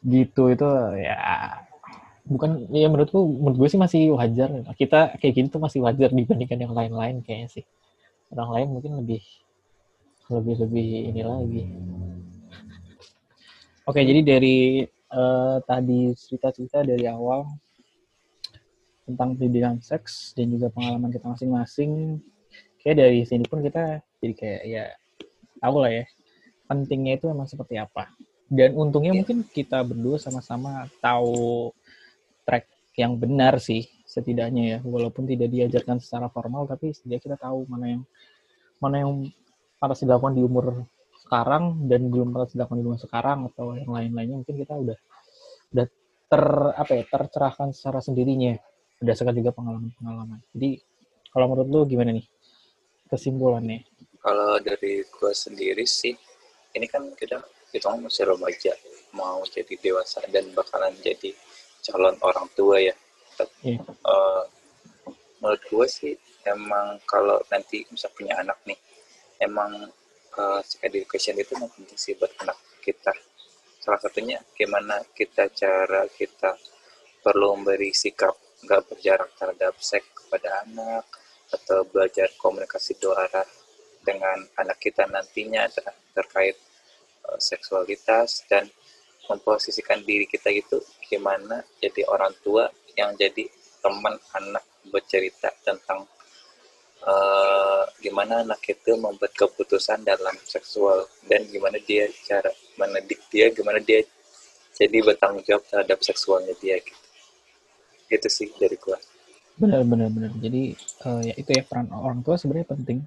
Gitu 0.00 0.42
itu 0.52 0.68
ya. 1.00 1.16
Bukan 2.30 2.70
ya 2.70 2.86
menurutku 2.86 3.20
menurut 3.26 3.58
gue 3.58 3.68
sih 3.72 3.80
masih 3.80 4.02
wajar. 4.14 4.48
Kita 4.76 5.18
kayak 5.18 5.34
gini 5.34 5.48
tuh 5.50 5.60
masih 5.60 5.82
wajar 5.82 6.12
dibandingkan 6.12 6.62
yang 6.62 6.76
lain-lain 6.76 7.24
kayaknya 7.24 7.48
sih 7.48 7.64
orang 8.30 8.50
lain 8.54 8.68
mungkin 8.78 8.92
lebih 9.02 9.22
lebih 10.30 10.54
lebih 10.62 10.88
ini 11.10 11.22
lagi. 11.26 11.62
Oke 13.86 14.06
jadi 14.06 14.22
dari 14.22 14.86
uh, 15.10 15.58
tadi 15.66 16.14
cerita-cerita 16.14 16.86
dari 16.86 17.10
awal 17.10 17.50
tentang 19.10 19.34
pendidikan 19.34 19.82
seks 19.82 20.30
dan 20.38 20.54
juga 20.54 20.70
pengalaman 20.70 21.10
kita 21.10 21.26
masing-masing 21.26 22.22
kayak 22.78 23.02
dari 23.02 23.20
sini 23.26 23.42
pun 23.50 23.58
kita 23.58 23.98
jadi 24.22 24.34
kayak 24.38 24.62
ya 24.70 24.84
tahu 25.58 25.82
lah 25.82 25.90
ya 25.90 26.04
pentingnya 26.70 27.18
itu 27.18 27.26
emang 27.26 27.50
seperti 27.50 27.74
apa. 27.82 28.06
Dan 28.46 28.78
untungnya 28.78 29.14
mungkin 29.14 29.42
kita 29.46 29.82
berdua 29.82 30.18
sama-sama 30.22 30.86
tahu 31.02 31.70
track 32.46 32.66
yang 32.94 33.18
benar 33.18 33.58
sih 33.58 33.86
setidaknya 34.10 34.62
ya. 34.66 34.78
Walaupun 34.82 35.30
tidak 35.30 35.54
diajarkan 35.54 36.02
secara 36.02 36.26
formal 36.26 36.66
tapi 36.66 36.90
setidaknya 36.90 37.22
kita 37.22 37.36
tahu 37.38 37.70
mana 37.70 37.86
yang 37.94 38.02
mana 38.82 38.96
yang 39.06 39.12
harus 39.78 39.98
dilakukan 40.02 40.34
di 40.34 40.42
umur 40.42 40.82
sekarang 41.22 41.86
dan 41.86 42.10
belum 42.10 42.34
harus 42.34 42.50
dilakukan 42.58 42.78
di 42.82 42.84
umur 42.90 42.98
sekarang 42.98 43.46
atau 43.54 43.78
yang 43.78 43.90
lain-lainnya. 43.94 44.42
Mungkin 44.42 44.56
kita 44.58 44.74
udah 44.74 44.98
udah 45.70 45.86
ter 46.30 46.44
apa 46.74 46.92
ya 46.98 47.04
tercerahkan 47.06 47.70
secara 47.70 48.02
sendirinya 48.02 48.58
berdasarkan 48.98 49.34
juga 49.38 49.54
pengalaman-pengalaman. 49.54 50.42
Jadi 50.50 50.82
kalau 51.30 51.46
menurut 51.46 51.68
lu 51.70 51.80
gimana 51.86 52.10
nih 52.10 52.26
kesimpulannya? 53.06 53.86
Kalau 54.20 54.58
dari 54.60 55.06
gua 55.06 55.30
sendiri 55.30 55.86
sih 55.86 56.12
ini 56.74 56.86
kan 56.90 57.06
kita 57.14 57.38
kita 57.70 57.94
masih 57.94 58.26
remaja 58.26 58.74
mau 59.14 59.42
jadi 59.46 59.74
dewasa 59.78 60.22
dan 60.30 60.50
bakalan 60.54 60.94
jadi 60.98 61.34
calon 61.82 62.14
orang 62.22 62.46
tua 62.54 62.78
ya 62.82 62.94
yeah. 63.64 63.76
Iya. 63.76 63.80
uh, 64.06 64.42
menurut 65.40 65.62
gue 65.64 65.86
sih 65.88 66.14
emang 66.44 67.00
kalau 67.08 67.40
nanti 67.48 67.84
bisa 67.88 68.08
punya 68.12 68.36
anak 68.40 68.60
nih 68.68 68.76
emang 69.40 69.88
uh, 70.36 70.60
education 70.84 71.36
itu 71.36 71.56
emang 71.56 71.72
penting 71.72 71.96
sih 71.96 72.16
buat 72.16 72.32
anak 72.44 72.56
kita 72.84 73.12
salah 73.80 74.00
satunya 74.00 74.36
gimana 74.52 75.00
kita 75.16 75.48
cara 75.52 76.04
kita 76.12 76.52
perlu 77.24 77.56
memberi 77.56 77.92
sikap 77.96 78.36
nggak 78.60 78.92
berjarak 78.92 79.30
terhadap 79.40 79.74
seks 79.80 80.08
kepada 80.12 80.64
anak 80.68 81.04
atau 81.50 81.82
belajar 81.88 82.28
komunikasi 82.36 83.00
doa 83.00 83.26
dengan 84.04 84.44
anak 84.60 84.80
kita 84.80 85.08
nantinya 85.08 85.64
ter 85.72 85.84
terkait 86.12 86.56
uh, 87.24 87.40
seksualitas 87.40 88.44
dan 88.48 88.68
memposisikan 89.28 90.04
diri 90.04 90.28
kita 90.28 90.52
gitu 90.52 90.80
gimana 91.08 91.64
jadi 91.80 92.04
orang 92.08 92.36
tua 92.44 92.68
yang 92.98 93.14
jadi 93.18 93.46
teman 93.80 94.14
anak 94.36 94.64
bercerita 94.88 95.48
tentang 95.64 96.04
uh, 97.04 97.84
gimana 98.00 98.44
anak 98.44 98.60
itu 98.68 98.96
membuat 98.96 99.32
keputusan 99.36 100.04
dalam 100.04 100.36
seksual 100.44 101.08
dan 101.28 101.44
gimana 101.48 101.80
dia 101.84 102.08
cara 102.24 102.52
mendidik 102.76 103.20
dia 103.32 103.48
gimana 103.52 103.80
dia 103.80 104.04
jadi 104.76 104.98
bertanggung 105.04 105.44
jawab 105.44 105.64
terhadap 105.68 105.98
seksualnya 106.00 106.56
dia 106.56 106.80
gitu. 106.80 107.04
Itu 108.08 108.28
sih 108.32 108.48
dari 108.56 108.80
gua. 108.80 108.96
Benar 109.60 109.84
benar 109.84 110.08
benar. 110.08 110.32
Jadi 110.40 110.72
uh, 111.04 111.20
ya 111.20 111.34
itu 111.36 111.50
ya 111.52 111.62
peran 111.68 111.92
orang 111.92 112.24
tua 112.24 112.40
sebenarnya 112.40 112.72
penting. 112.72 113.04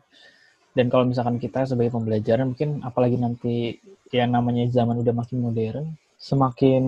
Dan 0.74 0.90
kalau 0.90 1.06
misalkan 1.06 1.38
kita 1.38 1.70
sebagai 1.70 1.94
pembelajaran 1.94 2.54
mungkin 2.54 2.82
apalagi 2.82 3.18
nanti 3.18 3.78
ya 4.10 4.26
namanya 4.26 4.66
zaman 4.70 5.02
udah 5.02 5.14
makin 5.14 5.38
modern 5.42 5.86
semakin 6.24 6.84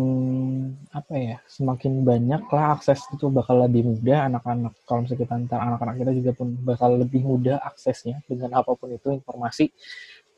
apa 0.96 1.12
ya 1.12 1.38
semakin 1.44 2.08
banyak 2.08 2.48
lah 2.56 2.80
akses 2.80 3.04
itu 3.12 3.28
bakal 3.28 3.60
lebih 3.60 3.84
mudah. 3.84 4.32
Anak-anak 4.32 4.74
kalau 4.88 5.04
misalnya 5.04 5.22
kita 5.28 5.34
antar 5.36 5.60
anak-anak 5.60 5.96
kita 6.00 6.12
juga 6.16 6.32
pun 6.32 6.48
bakal 6.64 6.96
lebih 6.96 7.22
mudah 7.28 7.60
aksesnya 7.60 8.24
dengan 8.32 8.56
apa 8.56 8.72
pun 8.80 8.96
itu 8.96 9.12
informasi. 9.12 9.76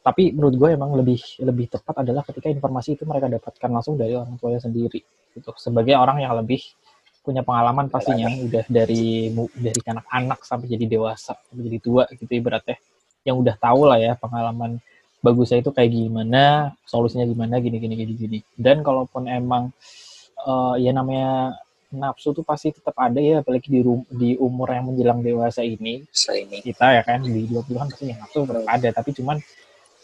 Tapi 0.02 0.34
menurut 0.34 0.56
gue 0.58 0.70
emang 0.74 0.98
lebih 0.98 1.22
lebih 1.45 1.70
tepat 1.70 2.02
adalah 2.02 2.26
ketika 2.26 2.50
informasi 2.50 2.98
itu 2.98 3.06
mereka 3.06 3.30
dapatkan 3.30 3.70
langsung 3.70 4.02
dari 4.02 4.18
orang 4.18 4.34
tuanya 4.41 4.66
sendiri 4.66 5.06
gitu. 5.38 5.54
Sebagai 5.62 5.93
orang 5.93 6.18
yang 6.26 6.34
lebih 6.34 6.58
punya 7.22 7.45
pengalaman 7.45 7.93
pastinya 7.93 8.34
udah 8.34 8.66
dari 8.66 9.30
dari 9.54 9.82
anak-anak 9.84 10.41
sampai 10.41 10.74
jadi 10.74 10.98
dewasa 10.98 11.38
sampai 11.38 11.64
jadi 11.70 11.80
tua 11.86 12.10
gitu 12.18 12.34
ibaratnya. 12.34 12.82
Yang 13.22 13.45
udah 13.45 13.56
tahu 13.62 13.82
lah 13.86 14.00
ya 14.02 14.18
pengalaman 14.18 14.82
bagusnya 15.28 15.60
itu 15.60 15.72
kayak 15.76 15.92
gimana, 15.92 16.72
solusinya 16.88 17.28
gimana, 17.28 17.60
gini 17.60 17.78
gini 17.84 17.96
gini 18.00 18.14
gini. 18.16 18.40
Dan 18.56 18.80
kalaupun 18.80 19.28
emang 19.28 19.76
uh, 20.48 20.80
ya 20.80 20.96
namanya 20.96 21.60
nafsu 21.92 22.32
tuh 22.32 22.44
pasti 22.48 22.72
tetap 22.72 22.96
ada 22.96 23.20
ya, 23.20 23.44
apalagi 23.44 23.68
di 23.68 23.82
di 24.12 24.30
umur 24.40 24.72
yang 24.72 24.92
menjelang 24.92 25.20
dewasa 25.20 25.64
ini. 25.64 26.08
ini. 26.32 26.58
Kita 26.64 26.96
ya 26.96 27.04
kan 27.04 27.24
di 27.24 27.48
20-an 27.52 27.88
pasti 27.92 28.06
yang 28.08 28.20
nafsu 28.24 28.48
tetap 28.48 28.68
ada, 28.68 28.90
tapi 28.96 29.10
cuman 29.12 29.38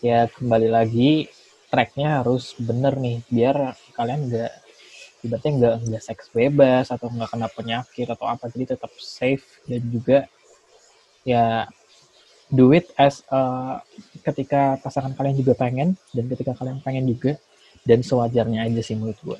ya 0.03 0.27
kembali 0.27 0.67
lagi 0.67 1.31
tracknya 1.71 2.21
harus 2.21 2.53
bener 2.59 2.99
nih 2.99 3.17
biar 3.31 3.73
kalian 3.97 4.29
nggak 4.29 4.53
ibaratnya 5.23 5.51
nggak 5.57 5.75
nggak 5.89 6.03
seks 6.03 6.27
bebas 6.29 6.91
atau 6.91 7.07
nggak 7.07 7.31
kena 7.31 7.47
penyakit 7.49 8.07
atau 8.11 8.27
apa 8.27 8.51
jadi 8.51 8.75
tetap 8.75 8.91
safe 8.99 9.63
dan 9.65 9.81
juga 9.87 10.27
ya 11.23 11.65
do 12.53 12.69
it 12.71 12.93
as 13.01 13.25
uh, 13.33 13.81
ketika 14.21 14.77
pasangan 14.85 15.17
kalian 15.17 15.33
juga 15.33 15.57
pengen 15.57 15.97
dan 16.13 16.29
ketika 16.29 16.53
kalian 16.53 16.77
pengen 16.85 17.09
juga 17.09 17.35
dan 17.83 18.05
sewajarnya 18.05 18.69
aja 18.69 18.81
sih 18.85 18.93
menurut 18.93 19.17
gue 19.25 19.39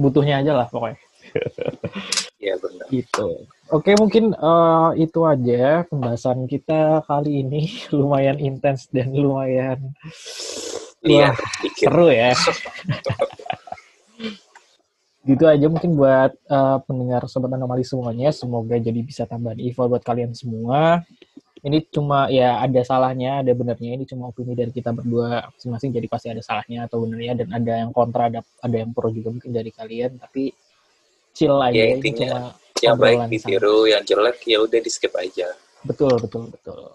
butuhnya 0.00 0.40
aja 0.40 0.56
lah 0.56 0.66
pokoknya 0.72 0.98
Iya 2.40 2.56
benar. 2.56 2.86
Gitu. 2.88 3.28
Oke 3.68 3.92
mungkin 4.00 4.32
uh, 4.32 4.96
itu 4.96 5.20
aja 5.28 5.84
pembahasan 5.86 6.48
kita 6.48 7.04
kali 7.04 7.44
ini 7.44 7.68
lumayan 7.96 8.40
intens 8.40 8.88
dan 8.88 9.12
lumayan 9.12 9.92
iya, 11.06 11.36
seru 11.76 12.08
ya. 12.08 12.32
gitu 15.20 15.44
aja 15.44 15.68
mungkin 15.68 16.00
buat 16.00 16.32
uh, 16.48 16.80
pendengar 16.88 17.28
sobat 17.28 17.52
anomali 17.52 17.84
semuanya 17.84 18.32
semoga 18.32 18.80
jadi 18.80 19.04
bisa 19.04 19.28
tambahan 19.28 19.60
info 19.60 19.84
buat 19.84 20.00
kalian 20.00 20.32
semua 20.32 21.04
ini 21.60 21.78
cuma 21.92 22.26
ya 22.32 22.60
ada 22.60 22.80
salahnya, 22.80 23.44
ada 23.44 23.52
benernya. 23.52 23.96
Ini 24.00 24.04
cuma 24.08 24.32
opini 24.32 24.56
dari 24.56 24.72
kita 24.72 24.92
berdua 24.96 25.48
masing-masing, 25.56 25.90
jadi 25.92 26.06
pasti 26.08 26.28
ada 26.32 26.40
salahnya 26.40 26.88
atau 26.88 27.04
benernya 27.04 27.44
dan 27.44 27.48
ada 27.52 27.72
yang 27.84 27.90
kontra, 27.92 28.32
ada 28.32 28.40
ada 28.64 28.76
yang 28.76 28.90
pro 28.96 29.12
juga 29.12 29.32
mungkin 29.32 29.52
dari 29.52 29.70
kalian. 29.70 30.16
Tapi 30.16 30.52
chill 31.36 31.56
aja, 31.60 31.76
ya, 31.76 31.86
intinya, 31.94 32.52
cuma 32.74 32.80
yang 32.80 32.96
baik 32.96 33.20
ditiru 33.28 33.86
yang 33.86 34.02
jelek 34.02 34.40
ya 34.48 34.58
udah 34.64 34.80
di 34.80 34.90
skip 34.90 35.12
aja 35.14 35.52
Betul, 35.80 36.20
betul, 36.20 36.52
betul. 36.52 36.92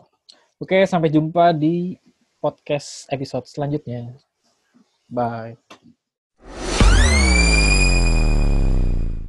Oke, 0.62 0.86
sampai 0.86 1.10
jumpa 1.10 1.58
di 1.58 1.98
podcast 2.38 3.10
episode 3.10 3.50
selanjutnya. 3.50 4.14
Bye. 5.10 5.58